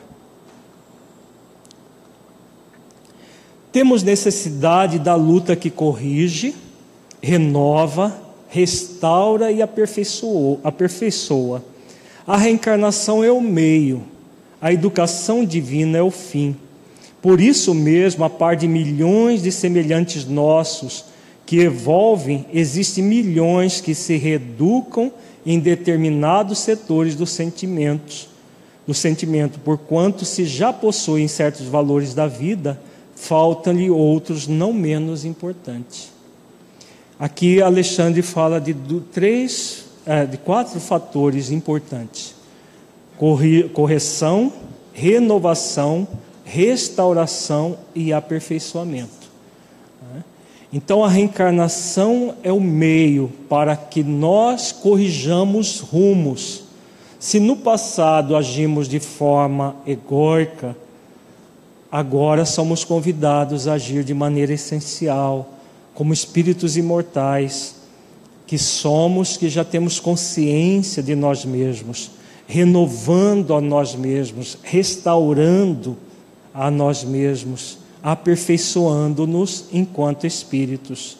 Temos 3.71 4.03
necessidade 4.03 4.99
da 4.99 5.15
luta 5.15 5.55
que 5.55 5.69
corrige, 5.69 6.55
renova, 7.21 8.19
restaura 8.49 9.53
e 9.53 9.61
aperfeiçoa. 9.61 11.63
A 12.27 12.39
reencarnação 12.39 13.23
é 13.23 13.31
o 13.31 13.43
meio, 13.43 14.03
a 14.61 14.73
educação 14.73 15.45
divina 15.45 15.99
é 15.99 16.03
o 16.03 16.11
fim. 16.11 16.57
Por 17.21 17.41
isso 17.41 17.75
mesmo, 17.75 18.25
a 18.25 18.31
par 18.31 18.57
de 18.57 18.67
milhões 18.67 19.43
de 19.43 19.53
semelhantes 19.53 20.25
nossos 20.25 21.05
que 21.47 21.61
evolvem, 21.61 22.45
existem 22.53 23.05
milhões 23.05 23.81
que 23.81 23.95
se 23.95 24.17
reeducam 24.17 25.13
em 25.47 25.61
determinados 25.61 26.59
setores 26.59 27.15
dos 27.15 27.31
sentimentos, 27.31 28.29
no 28.85 28.93
sentimento, 28.93 29.61
porquanto 29.61 30.25
se 30.25 30.45
já 30.45 30.73
possuem 30.73 31.29
certos 31.29 31.67
valores 31.67 32.15
da 32.15 32.27
vida, 32.27 32.81
faltam-lhe 33.15 33.89
outros 33.89 34.49
não 34.49 34.73
menos 34.73 35.25
importantes. 35.25 36.11
Aqui 37.19 37.63
Alexandre 37.63 38.23
fala 38.23 38.61
de, 38.61 38.73
de 38.73 39.01
três, 39.01 39.87
é, 40.05 40.27
de 40.27 40.37
quatro 40.37 40.79
fatores 40.79 41.51
importantes: 41.51 42.35
correção, 43.73 44.53
renovação, 44.93 46.07
restauração 46.45 47.79
e 47.95 48.13
aperfeiçoamento. 48.13 49.26
Então 50.73 51.05
a 51.05 51.09
reencarnação 51.09 52.35
é 52.43 52.53
o 52.53 52.61
meio 52.61 53.31
para 53.49 53.77
que 53.77 54.03
nós 54.03 54.73
corrijamos 54.73 55.81
rumos. 55.81 56.65
Se 57.19 57.39
no 57.39 57.57
passado 57.57 58.37
agimos 58.37 58.89
de 58.89 58.99
forma 58.99 59.77
egóica, 59.87 60.77
agora 61.91 62.45
somos 62.45 62.85
convidados 62.85 63.69
a 63.69 63.75
agir 63.75 64.05
de 64.05 64.13
maneira 64.13 64.53
essencial, 64.53 65.51
como 65.95 66.13
espíritos 66.13 66.77
imortais, 66.77 67.77
que 68.47 68.59
somos, 68.59 69.37
que 69.37 69.49
já 69.49 69.65
temos 69.65 69.99
consciência 69.99 71.03
de 71.03 71.15
nós 71.15 71.45
mesmos, 71.45 72.11
renovando 72.47 73.55
a 73.55 73.61
nós 73.61 73.95
mesmos, 73.95 74.59
restaurando 74.63 75.97
a 76.53 76.71
nós 76.71 77.03
mesmos 77.03 77.79
aperfeiçoando-nos 78.07 79.65
enquanto 79.73 80.29
espíritos, 80.29 81.19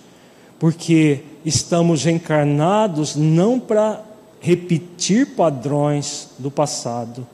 porque 0.57 1.23
estamos 1.45 2.07
encarnados 2.07 3.17
não 3.17 3.59
para 3.59 4.05
repetir 4.39 5.35
padrões 5.35 6.29
do 6.39 6.49
passado, 6.49 7.27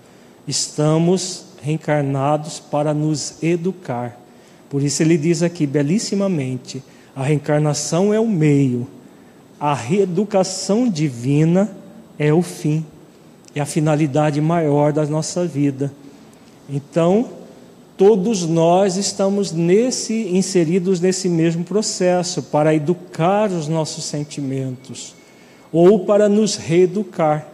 estamos 0.49 1.45
reencarnados 1.62 2.61
para 2.61 2.95
nos 2.95 3.43
educar. 3.43 4.19
Por 4.70 4.83
isso 4.83 5.03
ele 5.03 5.19
diz 5.19 5.43
aqui 5.43 5.66
belíssimamente: 5.66 6.83
a 7.15 7.23
reencarnação 7.23 8.15
é 8.15 8.19
o 8.19 8.27
meio, 8.27 8.89
a 9.61 9.74
reeducação 9.74 10.89
divina 10.89 11.70
é 12.19 12.33
o 12.33 12.41
fim, 12.41 12.87
é 13.55 13.61
a 13.61 13.66
finalidade 13.66 14.41
maior 14.41 14.95
da 14.95 15.05
nossa 15.05 15.45
vida. 15.47 15.93
Então, 16.70 17.41
todos 17.97 18.47
nós 18.47 18.97
estamos 18.97 19.52
nesse 19.52 20.14
inseridos 20.28 21.01
nesse 21.01 21.28
mesmo 21.28 21.64
processo 21.64 22.43
para 22.43 22.74
educar 22.74 23.51
os 23.51 23.69
nossos 23.69 24.05
sentimentos 24.05 25.14
ou 25.73 26.01
para 26.01 26.28
nos 26.28 26.56
reeducar. 26.56 27.47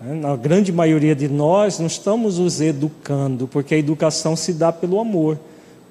Né? 0.00 0.14
Na 0.14 0.36
grande 0.36 0.72
maioria 0.72 1.14
de 1.14 1.28
nós 1.28 1.78
não 1.78 1.86
estamos 1.86 2.38
nos 2.38 2.60
educando, 2.60 3.46
porque 3.46 3.74
a 3.74 3.78
educação 3.78 4.34
se 4.34 4.52
dá 4.52 4.72
pelo 4.72 5.00
amor. 5.00 5.38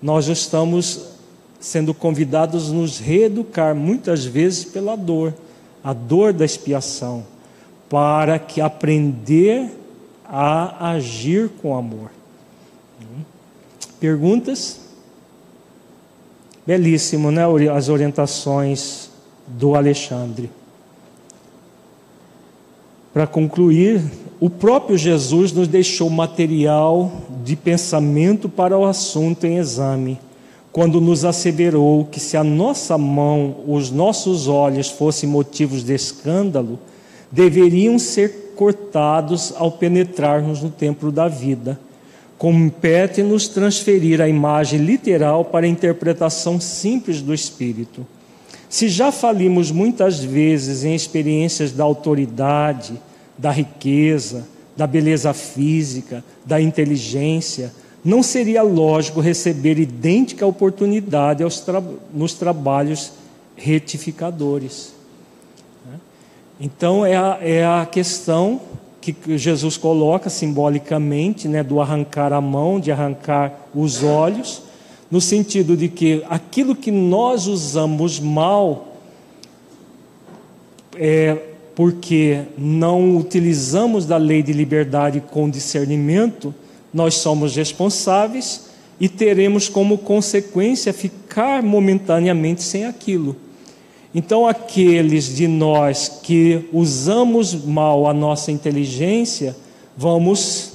Nós 0.02 0.28
estamos 0.28 1.12
sendo 1.60 1.94
convidados 1.94 2.70
a 2.70 2.74
nos 2.74 3.00
reeducar 3.00 3.76
muitas 3.76 4.26
vezes 4.26 4.66
pela 4.66 4.96
dor, 4.96 5.34
a 5.84 5.94
dor 5.94 6.34
da 6.34 6.44
expiação, 6.44 7.24
para 7.88 8.40
que 8.40 8.60
aprender 8.60 9.70
a 10.26 10.92
agir 10.92 11.50
com 11.62 11.76
amor. 11.76 12.10
Perguntas? 14.02 14.80
Belíssimo, 16.66 17.30
né? 17.30 17.44
As 17.72 17.88
orientações 17.88 19.12
do 19.46 19.76
Alexandre. 19.76 20.50
Para 23.14 23.28
concluir, 23.28 24.02
o 24.40 24.50
próprio 24.50 24.98
Jesus 24.98 25.52
nos 25.52 25.68
deixou 25.68 26.10
material 26.10 27.12
de 27.44 27.56
pensamento 27.56 28.50
para 28.50 28.76
o 28.76 28.86
assunto 28.86 29.46
em 29.46 29.58
exame, 29.58 30.18
quando 30.72 31.00
nos 31.00 31.24
asseverou 31.24 32.06
que 32.06 32.20
se 32.20 32.36
a 32.36 32.44
nossa 32.44 32.98
mão, 32.98 33.58
os 33.68 33.92
nossos 33.92 34.48
olhos 34.48 34.90
fossem 34.90 35.30
motivos 35.30 35.84
de 35.84 35.94
escândalo, 35.94 36.80
deveriam 37.32 38.00
ser 38.00 38.54
cortados 38.56 39.54
ao 39.56 39.72
penetrarmos 39.72 40.64
no 40.64 40.72
templo 40.72 41.12
da 41.12 41.28
vida 41.28 41.78
compete-nos 42.42 43.48
transferir 43.48 44.20
a 44.20 44.28
imagem 44.28 44.80
literal 44.80 45.46
para 45.46 45.68
a 45.68 45.70
interpretação 45.70 46.60
simples 46.60 47.22
do 47.22 47.36
Espírito. 47.36 48.04
Se 48.68 48.90
já 48.90 49.12
falimos 49.12 49.70
muitas 49.70 50.24
vezes 50.24 50.84
em 50.84 50.96
experiências 50.96 51.72
da 51.72 51.84
autoridade, 51.84 53.00
da 53.38 53.52
riqueza, 53.52 54.48
da 54.76 54.88
beleza 54.88 55.32
física, 55.34 56.26
da 56.44 56.60
inteligência, 56.60 57.72
não 58.04 58.24
seria 58.24 58.64
lógico 58.64 59.20
receber 59.20 59.78
idêntica 59.78 60.44
oportunidade 60.44 61.44
tra 61.64 61.80
nos 62.12 62.34
trabalhos 62.34 63.12
retificadores. 63.56 64.96
Então, 66.60 67.06
é 67.06 67.16
a, 67.16 67.38
é 67.40 67.64
a 67.64 67.86
questão 67.86 68.60
que 69.02 69.38
Jesus 69.38 69.78
coloca 69.78 70.30
simbolicamente, 70.30 71.48
né, 71.48 71.64
do 71.64 71.82
arrancar 71.82 72.32
a 72.32 72.40
mão, 72.40 72.80
de 72.80 72.92
arrancar 72.92 73.68
os 73.74 74.04
olhos, 74.04 74.62
no 75.10 75.20
sentido 75.20 75.76
de 75.76 75.90
que 75.90 76.24
aquilo 76.30 76.76
que 76.76 76.92
nós 76.92 77.48
usamos 77.48 78.20
mal 78.20 78.96
é 80.96 81.36
porque 81.76 82.44
não 82.58 83.18
utilizamos 83.18 84.06
da 84.06 84.18
lei 84.18 84.44
de 84.44 84.54
liberdade 84.54 85.22
com 85.32 85.50
discernimento, 85.50 86.54
nós 86.94 87.16
somos 87.16 87.56
responsáveis 87.56 88.70
e 89.00 89.10
teremos 89.10 89.68
como 89.68 89.98
consequência 89.98 90.94
ficar 90.94 91.64
momentaneamente 91.64 92.62
sem 92.62 92.86
aquilo. 92.86 93.36
Então, 94.14 94.46
aqueles 94.46 95.34
de 95.34 95.48
nós 95.48 96.20
que 96.22 96.68
usamos 96.74 97.54
mal 97.54 98.08
a 98.08 98.14
nossa 98.14 98.52
inteligência, 98.52 99.56
vamos 99.96 100.74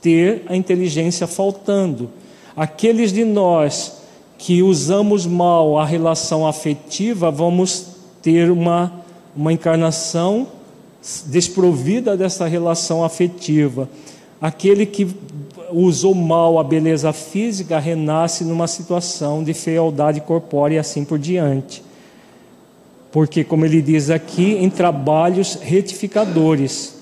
ter 0.00 0.44
a 0.46 0.54
inteligência 0.54 1.26
faltando. 1.26 2.08
Aqueles 2.56 3.12
de 3.12 3.24
nós 3.24 3.94
que 4.38 4.62
usamos 4.62 5.26
mal 5.26 5.78
a 5.78 5.84
relação 5.84 6.46
afetiva, 6.46 7.28
vamos 7.28 7.86
ter 8.22 8.52
uma, 8.52 8.92
uma 9.36 9.52
encarnação 9.52 10.46
desprovida 11.26 12.16
dessa 12.16 12.46
relação 12.46 13.02
afetiva. 13.02 13.88
Aquele 14.40 14.86
que 14.86 15.08
usou 15.72 16.14
mal 16.14 16.56
a 16.56 16.62
beleza 16.62 17.12
física 17.12 17.80
renasce 17.80 18.44
numa 18.44 18.68
situação 18.68 19.42
de 19.42 19.52
fealdade 19.52 20.20
corpórea 20.20 20.76
e 20.76 20.78
assim 20.78 21.04
por 21.04 21.18
diante 21.18 21.85
porque, 23.16 23.42
como 23.42 23.64
ele 23.64 23.80
diz 23.80 24.10
aqui, 24.10 24.56
em 24.56 24.68
trabalhos 24.68 25.54
retificadores. 25.54 26.96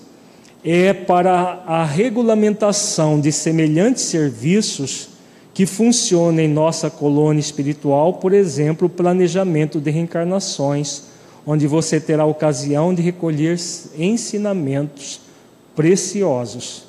É 0.65 0.93
para 0.93 1.65
a 1.66 1.85
regulamentação 1.85 3.19
de 3.20 3.32
semelhantes 3.32 4.05
serviços 4.05 5.09
que 5.53 5.66
funciona 5.66 6.41
em 6.41 6.47
nossa 6.47 6.89
colônia 6.89 7.41
espiritual, 7.41 8.12
por 8.12 8.32
exemplo, 8.32 8.86
o 8.86 8.89
planejamento 8.89 9.81
de 9.81 9.91
reencarnações, 9.91 11.03
onde 11.45 11.66
você 11.66 11.99
terá 11.99 12.24
ocasião 12.24 12.95
de 12.95 13.03
recolher 13.03 13.59
ensinamentos 13.99 15.20
preciosos. 15.74 16.85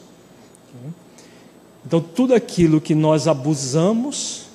Então, 1.83 1.99
tudo 1.99 2.35
aquilo 2.35 2.79
que 2.79 2.93
nós 2.93 3.27
abusamos 3.27 4.45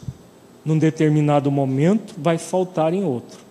num 0.64 0.78
determinado 0.78 1.50
momento 1.50 2.14
vai 2.16 2.38
faltar 2.38 2.94
em 2.94 3.02
outro. 3.02 3.49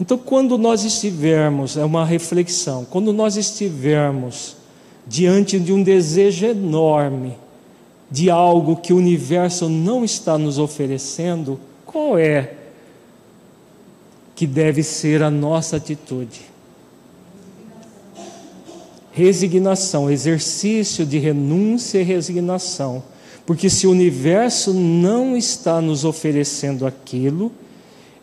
Então, 0.00 0.16
quando 0.16 0.56
nós 0.56 0.82
estivermos, 0.82 1.76
é 1.76 1.84
uma 1.84 2.06
reflexão, 2.06 2.86
quando 2.86 3.12
nós 3.12 3.36
estivermos 3.36 4.56
diante 5.06 5.58
de 5.58 5.72
um 5.72 5.82
desejo 5.82 6.46
enorme 6.46 7.36
de 8.10 8.30
algo 8.30 8.76
que 8.76 8.92
o 8.92 8.96
universo 8.96 9.68
não 9.68 10.02
está 10.02 10.38
nos 10.38 10.58
oferecendo, 10.58 11.60
qual 11.84 12.18
é 12.18 12.54
que 14.34 14.46
deve 14.46 14.82
ser 14.82 15.22
a 15.22 15.30
nossa 15.30 15.76
atitude? 15.76 16.40
Resignação, 19.12 20.10
exercício 20.10 21.04
de 21.04 21.18
renúncia 21.18 21.98
e 21.98 22.04
resignação. 22.04 23.02
Porque 23.44 23.68
se 23.68 23.86
o 23.86 23.90
universo 23.90 24.72
não 24.72 25.36
está 25.36 25.80
nos 25.80 26.04
oferecendo 26.04 26.86
aquilo, 26.86 27.52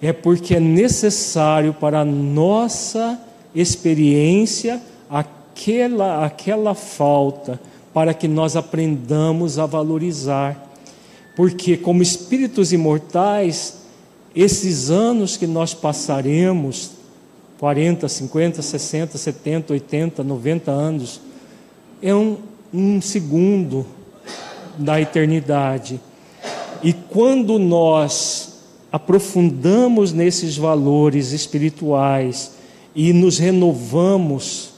é 0.02 0.14
porque 0.14 0.56
é 0.56 0.60
necessário 0.60 1.74
para 1.74 2.02
a 2.02 2.06
nossa 2.06 3.20
experiência 3.54 4.82
aquela, 5.10 6.26
aquela 6.26 6.76
falta, 6.76 7.60
para 7.94 8.14
que 8.14 8.28
nós 8.28 8.56
aprendamos 8.56 9.58
a 9.58 9.66
valorizar. 9.66 10.72
Porque, 11.36 11.76
como 11.78 12.04
espíritos 12.04 12.72
imortais, 12.72 13.78
esses 14.36 14.92
anos 14.92 15.36
que 15.36 15.48
nós 15.48 15.74
passaremos 15.74 16.92
40, 17.60 18.08
50, 18.08 18.62
60, 18.62 19.18
70, 19.18 19.74
80, 19.74 20.24
90 20.24 20.72
anos 20.72 21.22
é 22.02 22.14
um, 22.14 22.38
um 22.72 23.02
segundo 23.02 23.86
da 24.78 25.02
eternidade. 25.02 26.00
E 26.84 26.94
quando 26.94 27.58
nós 27.58 28.57
aprofundamos 28.92 30.14
nesses 30.14 30.58
valores 30.58 31.32
espirituais 31.32 32.52
e 32.96 33.14
nos 33.14 33.38
renovamos, 33.38 34.72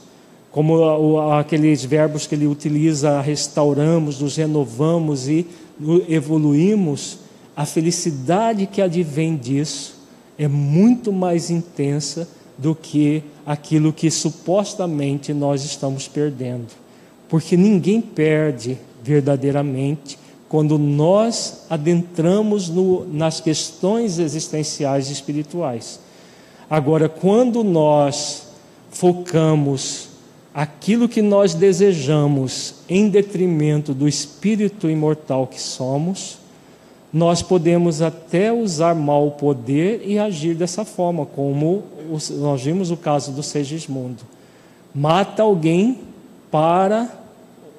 como 0.50 1.20
aqueles 1.32 1.84
verbos 1.84 2.26
que 2.26 2.34
ele 2.34 2.46
utiliza, 2.46 3.20
restauramos, 3.20 4.20
nos 4.20 4.36
renovamos 4.36 5.28
e 5.28 5.46
evoluímos, 6.08 7.18
a 7.56 7.64
felicidade 7.64 8.66
que 8.66 8.82
advém 8.82 9.36
disso 9.36 10.00
é 10.38 10.48
muito 10.48 11.12
mais 11.12 11.50
intensa 11.50 12.28
do 12.56 12.74
que 12.74 13.22
aquilo 13.46 13.92
que 13.92 14.10
supostamente 14.10 15.32
nós 15.32 15.64
estamos 15.64 16.08
perdendo. 16.08 16.68
Porque 17.28 17.56
ninguém 17.56 18.00
perde 18.00 18.76
verdadeiramente 19.02 20.18
quando 20.50 20.76
nós 20.80 21.64
adentramos 21.70 22.68
no, 22.68 23.06
nas 23.06 23.40
questões 23.40 24.18
existenciais 24.18 25.08
e 25.08 25.12
espirituais. 25.12 26.00
Agora, 26.68 27.08
quando 27.08 27.62
nós 27.62 28.48
focamos 28.90 30.08
aquilo 30.52 31.08
que 31.08 31.22
nós 31.22 31.54
desejamos 31.54 32.74
em 32.88 33.08
detrimento 33.08 33.94
do 33.94 34.08
espírito 34.08 34.90
imortal 34.90 35.46
que 35.46 35.60
somos, 35.60 36.38
nós 37.12 37.42
podemos 37.42 38.02
até 38.02 38.52
usar 38.52 38.96
mal 38.96 39.28
o 39.28 39.30
poder 39.30 40.02
e 40.04 40.18
agir 40.18 40.56
dessa 40.56 40.84
forma, 40.84 41.24
como 41.26 41.84
nós 42.38 42.60
vimos 42.60 42.90
o 42.90 42.96
caso 42.96 43.30
do 43.30 43.42
Segismundo. 43.44 44.24
Mata 44.92 45.44
alguém 45.44 45.98
para 46.50 47.08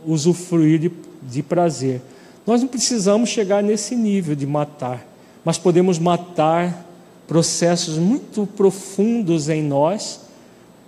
usufruir 0.05 0.79
de, 0.79 0.91
de 1.21 1.43
prazer. 1.43 2.01
Nós 2.45 2.61
não 2.61 2.67
precisamos 2.67 3.29
chegar 3.29 3.61
nesse 3.61 3.95
nível 3.95 4.35
de 4.35 4.47
matar, 4.47 5.05
mas 5.45 5.57
podemos 5.57 5.99
matar 5.99 6.85
processos 7.27 7.97
muito 7.97 8.45
profundos 8.45 9.47
em 9.47 9.63
nós 9.63 10.21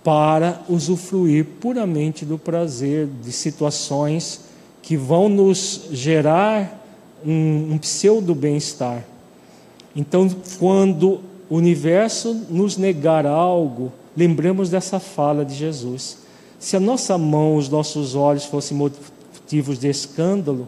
para 0.02 0.60
usufruir 0.68 1.46
puramente 1.60 2.24
do 2.24 2.38
prazer, 2.38 3.08
de 3.22 3.32
situações 3.32 4.40
que 4.82 4.96
vão 4.96 5.30
nos 5.30 5.88
gerar 5.90 6.84
um, 7.24 7.72
um 7.72 7.78
pseudo 7.78 8.34
bem-estar. 8.34 9.02
Então, 9.96 10.28
quando 10.58 11.20
o 11.48 11.56
universo 11.56 12.34
nos 12.50 12.76
negar 12.76 13.24
algo, 13.24 13.90
lembramos 14.14 14.68
dessa 14.68 15.00
fala 15.00 15.44
de 15.44 15.54
Jesus. 15.54 16.18
Se 16.58 16.76
a 16.76 16.80
nossa 16.80 17.16
mão, 17.16 17.56
os 17.56 17.68
nossos 17.68 18.14
olhos 18.14 18.44
fossem 18.44 18.76
motivos 18.76 19.78
de 19.78 19.88
escândalo, 19.88 20.66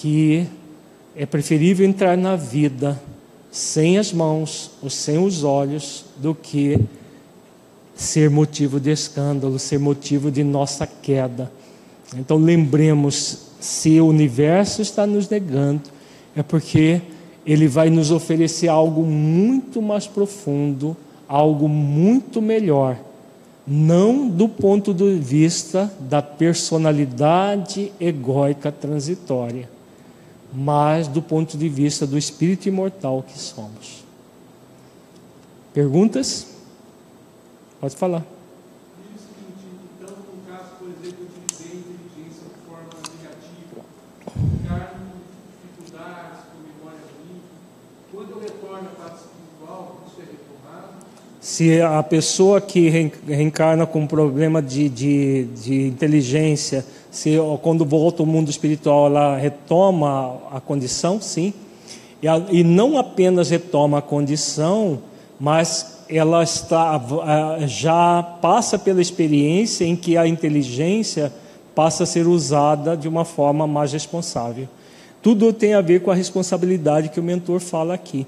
que 0.00 0.46
é 1.16 1.26
preferível 1.26 1.84
entrar 1.84 2.16
na 2.16 2.36
vida 2.36 3.00
sem 3.50 3.98
as 3.98 4.12
mãos 4.12 4.70
ou 4.80 4.88
sem 4.88 5.18
os 5.18 5.42
olhos 5.42 6.04
do 6.16 6.34
que 6.34 6.78
ser 7.96 8.30
motivo 8.30 8.78
de 8.78 8.90
escândalo, 8.90 9.58
ser 9.58 9.80
motivo 9.80 10.30
de 10.30 10.44
nossa 10.44 10.86
queda. 10.86 11.50
Então 12.16 12.36
lembremos, 12.36 13.48
se 13.58 14.00
o 14.00 14.06
universo 14.06 14.80
está 14.80 15.04
nos 15.04 15.28
negando, 15.28 15.82
é 16.36 16.44
porque 16.44 17.02
ele 17.44 17.66
vai 17.66 17.90
nos 17.90 18.12
oferecer 18.12 18.68
algo 18.68 19.02
muito 19.02 19.82
mais 19.82 20.06
profundo, 20.06 20.96
algo 21.26 21.68
muito 21.68 22.40
melhor, 22.40 22.96
não 23.66 24.28
do 24.28 24.48
ponto 24.48 24.94
de 24.94 25.14
vista 25.16 25.92
da 25.98 26.22
personalidade 26.22 27.90
egóica 28.00 28.70
transitória, 28.70 29.68
mas 30.52 31.08
do 31.08 31.20
ponto 31.20 31.56
de 31.56 31.68
vista 31.68 32.06
do 32.06 32.16
espírito 32.16 32.68
imortal 32.68 33.22
que 33.22 33.38
somos. 33.38 34.04
Perguntas? 35.72 36.46
Pode 37.80 37.94
falar. 37.96 38.24
Se 51.40 51.80
a 51.80 52.02
pessoa 52.04 52.60
que 52.60 52.88
reencarna 53.26 53.84
com 53.84 54.06
problema 54.06 54.62
de, 54.62 54.88
de, 54.88 55.44
de 55.46 55.86
inteligência, 55.88 56.84
se 57.10 57.36
quando 57.62 57.84
volta 57.84 58.22
ao 58.22 58.26
mundo 58.26 58.50
espiritual 58.50 59.06
ela 59.06 59.36
retoma 59.36 60.38
a 60.52 60.60
condição, 60.60 61.20
sim. 61.20 61.52
E, 62.22 62.28
a, 62.28 62.42
e 62.50 62.64
não 62.64 62.98
apenas 62.98 63.50
retoma 63.50 63.98
a 63.98 64.02
condição, 64.02 64.98
mas 65.38 65.98
ela 66.08 66.42
está, 66.42 67.00
já 67.66 68.22
passa 68.22 68.78
pela 68.78 69.00
experiência 69.00 69.84
em 69.84 69.94
que 69.94 70.16
a 70.16 70.26
inteligência 70.26 71.32
passa 71.74 72.02
a 72.02 72.06
ser 72.06 72.26
usada 72.26 72.96
de 72.96 73.06
uma 73.06 73.24
forma 73.24 73.66
mais 73.66 73.92
responsável. 73.92 74.68
Tudo 75.22 75.52
tem 75.52 75.74
a 75.74 75.80
ver 75.80 76.00
com 76.00 76.10
a 76.10 76.14
responsabilidade 76.14 77.10
que 77.10 77.20
o 77.20 77.22
mentor 77.22 77.60
fala 77.60 77.94
aqui. 77.94 78.26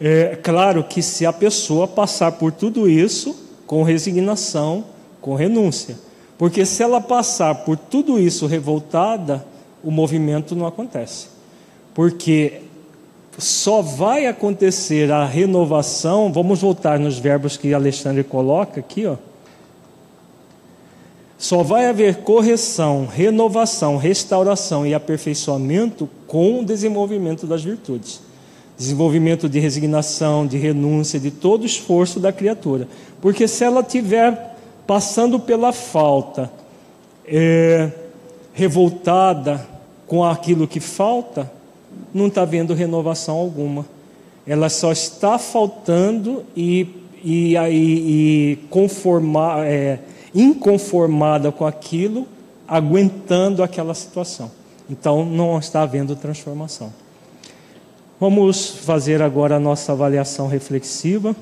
É 0.00 0.36
claro 0.42 0.82
que 0.82 1.00
se 1.00 1.24
a 1.24 1.32
pessoa 1.32 1.86
passar 1.86 2.32
por 2.32 2.50
tudo 2.50 2.88
isso 2.88 3.36
com 3.66 3.82
resignação, 3.82 4.84
com 5.20 5.34
renúncia, 5.34 5.96
porque 6.38 6.66
se 6.66 6.82
ela 6.82 7.00
passar 7.00 7.54
por 7.64 7.76
tudo 7.76 8.18
isso 8.18 8.46
revoltada, 8.46 9.44
o 9.82 9.90
movimento 9.90 10.54
não 10.54 10.66
acontece. 10.66 11.28
Porque 11.94 12.62
só 13.38 13.80
vai 13.80 14.26
acontecer 14.26 15.10
a 15.10 15.24
renovação, 15.24 16.32
vamos 16.32 16.60
voltar 16.60 16.98
nos 16.98 17.18
verbos 17.18 17.56
que 17.56 17.72
Alexandre 17.72 18.24
coloca 18.24 18.80
aqui, 18.80 19.06
ó. 19.06 19.16
Só 21.38 21.64
vai 21.64 21.86
haver 21.86 22.18
correção, 22.18 23.04
renovação, 23.04 23.96
restauração 23.96 24.86
e 24.86 24.94
aperfeiçoamento 24.94 26.08
com 26.26 26.60
o 26.60 26.64
desenvolvimento 26.64 27.48
das 27.48 27.64
virtudes. 27.64 28.20
Desenvolvimento 28.78 29.48
de 29.48 29.58
resignação, 29.58 30.46
de 30.46 30.56
renúncia, 30.56 31.18
de 31.18 31.32
todo 31.32 31.66
esforço 31.66 32.20
da 32.20 32.32
criatura. 32.32 32.86
Porque 33.20 33.48
se 33.48 33.64
ela 33.64 33.82
tiver 33.82 34.51
passando 34.86 35.38
pela 35.38 35.72
falta, 35.72 36.50
é, 37.26 37.90
revoltada 38.52 39.66
com 40.06 40.24
aquilo 40.24 40.68
que 40.68 40.80
falta, 40.80 41.50
não 42.12 42.26
está 42.26 42.44
vendo 42.44 42.74
renovação 42.74 43.36
alguma. 43.36 43.86
Ela 44.46 44.68
só 44.68 44.92
está 44.92 45.38
faltando 45.38 46.44
e, 46.56 46.86
e, 47.22 47.56
e, 47.56 48.58
conformar, 48.68 49.64
é, 49.66 50.00
inconformada 50.34 51.52
com 51.52 51.64
aquilo, 51.64 52.26
aguentando 52.66 53.62
aquela 53.62 53.94
situação. 53.94 54.50
Então 54.90 55.24
não 55.24 55.58
está 55.58 55.82
havendo 55.82 56.16
transformação. 56.16 56.92
Vamos 58.18 58.68
fazer 58.68 59.22
agora 59.22 59.56
a 59.56 59.60
nossa 59.60 59.92
avaliação 59.92 60.46
reflexiva. 60.46 61.34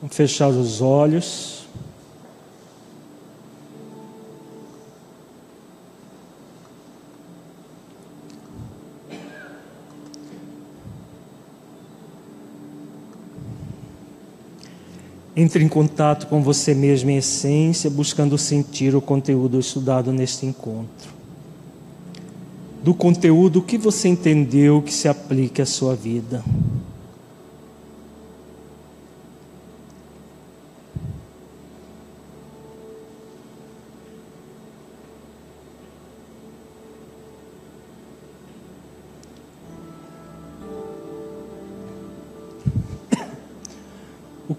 Vamos 0.00 0.16
fechar 0.16 0.48
os 0.48 0.80
olhos. 0.80 1.60
Entre 15.36 15.62
em 15.62 15.68
contato 15.68 16.26
com 16.28 16.42
você 16.42 16.74
mesmo 16.74 17.10
em 17.10 17.18
essência, 17.18 17.90
buscando 17.90 18.38
sentir 18.38 18.94
o 18.94 19.02
conteúdo 19.02 19.60
estudado 19.60 20.12
neste 20.12 20.46
encontro. 20.46 21.10
Do 22.82 22.94
conteúdo 22.94 23.60
que 23.60 23.76
você 23.76 24.08
entendeu 24.08 24.80
que 24.80 24.92
se 24.92 25.08
aplique 25.08 25.60
à 25.60 25.66
sua 25.66 25.94
vida. 25.94 26.42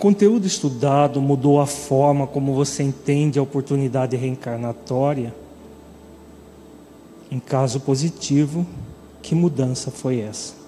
Conteúdo 0.01 0.47
estudado 0.47 1.21
mudou 1.21 1.61
a 1.61 1.67
forma 1.67 2.25
como 2.25 2.55
você 2.55 2.81
entende 2.81 3.37
a 3.37 3.43
oportunidade 3.43 4.17
reencarnatória? 4.17 5.31
Em 7.29 7.39
caso 7.39 7.79
positivo, 7.81 8.65
que 9.21 9.35
mudança 9.35 9.91
foi 9.91 10.21
essa? 10.21 10.60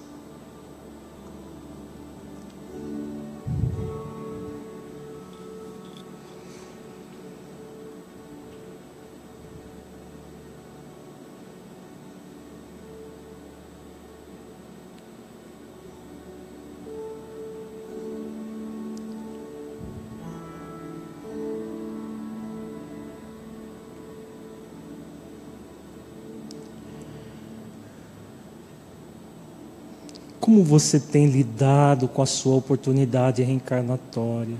Você 30.64 30.98
tem 30.98 31.26
lidado 31.26 32.08
com 32.08 32.22
a 32.22 32.26
sua 32.26 32.56
oportunidade 32.56 33.42
reencarnatória? 33.42 34.56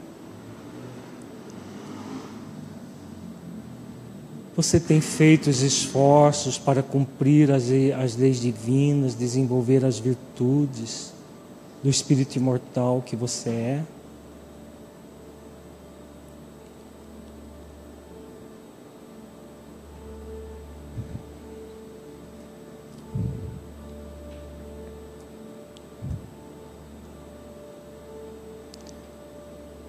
Você 4.57 4.79
tem 4.79 5.01
feito 5.01 5.51
os 5.51 5.63
esforços 5.63 6.57
para 6.59 6.83
cumprir 6.83 7.51
as, 7.51 7.65
as 8.01 8.17
leis 8.17 8.41
divinas, 8.41 9.17
desenvolver 9.17 9.85
as 9.85 9.99
virtudes 9.99 11.13
do 11.83 11.91
espírito 11.91 12.37
imortal 12.37 13.03
que 13.05 13.17
você 13.17 13.51
é? 13.51 13.83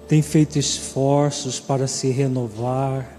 Tem 0.08 0.22
feito 0.22 0.58
esforços 0.58 1.58
para 1.58 1.86
se 1.86 2.08
renovar, 2.10 3.18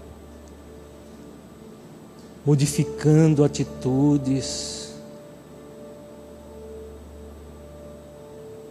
modificando 2.46 3.44
atitudes, 3.44 4.94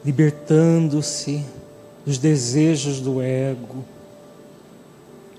libertando-se 0.03 1.45
dos 2.05 2.17
desejos 2.17 2.99
do 2.99 3.21
ego, 3.21 3.85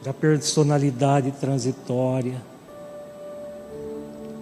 da 0.04 0.14
personalidade 0.14 1.32
transitória, 1.32 2.40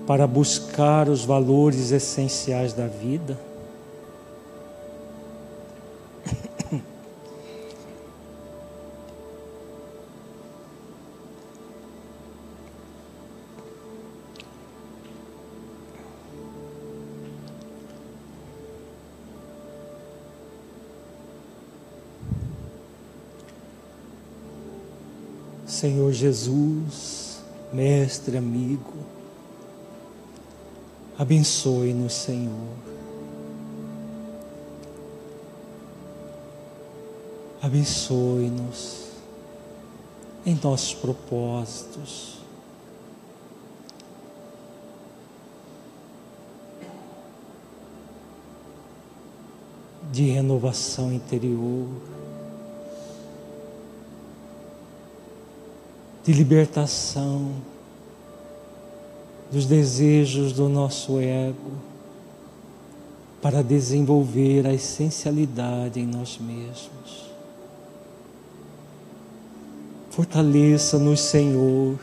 para 0.07 0.27
buscar 0.27 1.09
os 1.09 1.25
valores 1.25 1.91
essenciais 1.91 2.75
da 2.75 2.87
vida. 2.87 3.46
Senhor 25.77 26.11
Jesus, 26.11 27.39
Mestre, 27.71 28.39
amigo, 28.39 28.95
abençoe-nos, 31.19 32.15
Senhor. 32.15 32.73
Abençoe-nos 37.61 39.09
em 40.47 40.59
nossos 40.65 40.95
propósitos. 40.95 42.39
De 50.11 50.31
renovação 50.31 51.13
interior. 51.13 51.87
De 56.27 56.33
libertação 56.33 57.53
dos 59.49 59.65
desejos 59.65 60.53
do 60.53 60.69
nosso 60.69 61.21
ego 61.21 61.71
para 63.41 63.63
desenvolver 63.63 64.67
a 64.67 64.75
essencialidade 64.75 66.01
em 66.01 66.07
nós 66.07 66.37
mesmos. 66.39 67.31
Fortaleça-nos, 70.11 71.21
Senhor, 71.21 71.97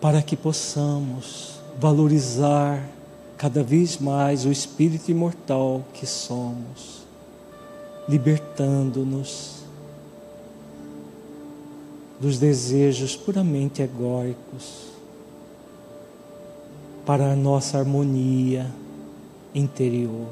para 0.00 0.22
que 0.22 0.36
possamos 0.36 1.58
valorizar 1.80 2.88
cada 3.36 3.64
vez 3.64 3.98
mais 3.98 4.46
o 4.46 4.52
espírito 4.52 5.10
imortal 5.10 5.82
que 5.92 6.06
somos, 6.06 7.04
libertando-nos 8.08 9.53
dos 12.20 12.38
desejos 12.38 13.16
puramente 13.16 13.82
egóicos 13.82 14.92
para 17.04 17.32
a 17.32 17.36
nossa 17.36 17.78
harmonia 17.78 18.70
interior. 19.54 20.28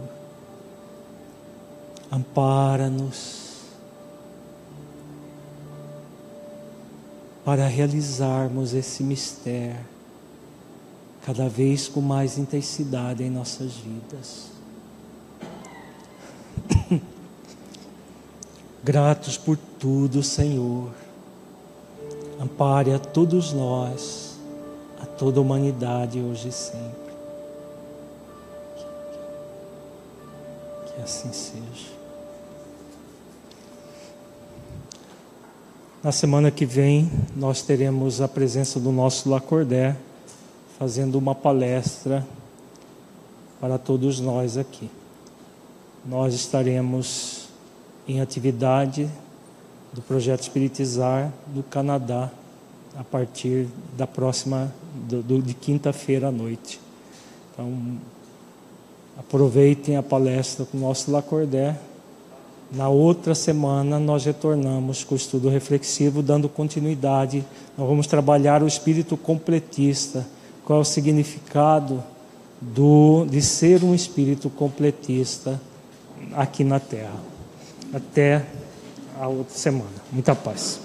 Ampara-nos 2.11 3.43
para 7.45 7.67
realizarmos 7.67 8.73
esse 8.73 9.03
mistério 9.03 9.93
cada 11.27 11.49
vez 11.49 11.89
com 11.89 12.01
mais 12.01 12.39
intensidade 12.39 13.23
em 13.23 13.31
nossas 13.31 13.75
vidas. 13.75 14.51
Gratos 18.85 19.37
por 19.37 19.57
tudo, 19.79 20.23
Senhor 20.23 21.02
ampare 22.43 22.93
a 22.93 22.99
todos 22.99 23.53
nós, 23.53 24.37
a 25.01 25.07
toda 25.07 25.39
a 25.39 25.43
humanidade 25.43 26.19
hoje 26.19 26.49
e 26.49 26.53
sempre. 26.53 27.13
Que 30.87 31.03
assim 31.03 31.33
seja. 31.33 31.93
Na 36.03 36.11
semana 36.11 36.51
que 36.51 36.67
vem, 36.67 37.09
nós 37.37 37.63
teremos 37.63 38.21
a 38.21 38.27
presença 38.27 38.81
do 38.81 38.91
nosso 38.91 39.31
Lacordé 39.31 39.97
fazendo 40.77 41.17
uma 41.17 41.33
palestra 41.33 42.27
para 43.61 43.79
todos 43.79 44.19
nós 44.19 44.57
aqui. 44.57 44.91
Nós 46.05 46.35
estaremos 46.35 47.47
em 48.09 48.21
atividade 48.21 49.09
do 49.93 50.01
projeto 50.01 50.43
Espiritizar 50.43 51.33
do 51.47 51.63
Canadá 51.63 52.31
a 52.99 53.05
partir 53.05 53.69
da 53.97 54.07
próxima 54.07 54.73
do, 55.09 55.23
do, 55.23 55.43
de 55.43 55.55
quinta-feira 55.55 56.29
à 56.29 56.33
noite. 56.33 56.81
Então 57.53 57.99
aproveitem 59.19 59.97
a 59.97 60.03
palestra 60.03 60.65
com 60.65 60.79
o 60.79 60.81
nosso 60.81 61.11
Lacordé. 61.11 61.77
Na 62.71 62.89
outra 62.89 63.35
semana 63.35 63.99
nós 63.99 64.25
retornamos 64.25 65.05
com 65.05 65.15
o 65.15 65.17
estudo 65.17 65.49
reflexivo, 65.49 66.23
dando 66.23 66.49
continuidade. 66.49 67.45
Nós 67.77 67.87
vamos 67.87 68.07
trabalhar 68.07 68.63
o 68.63 68.67
espírito 68.67 69.17
completista. 69.17 70.27
Qual 70.65 70.79
é 70.79 70.83
o 70.83 70.85
significado 70.85 72.03
do 72.61 73.27
de 73.29 73.43
ser 73.43 73.83
um 73.85 73.95
espírito 73.95 74.49
completista 74.49 75.61
aqui 76.35 76.65
na 76.65 76.81
Terra? 76.81 77.21
Até 77.93 78.47
a 79.23 79.29
outra 79.29 79.55
semana. 79.57 79.91
Muita 80.11 80.35
paz. 80.35 80.81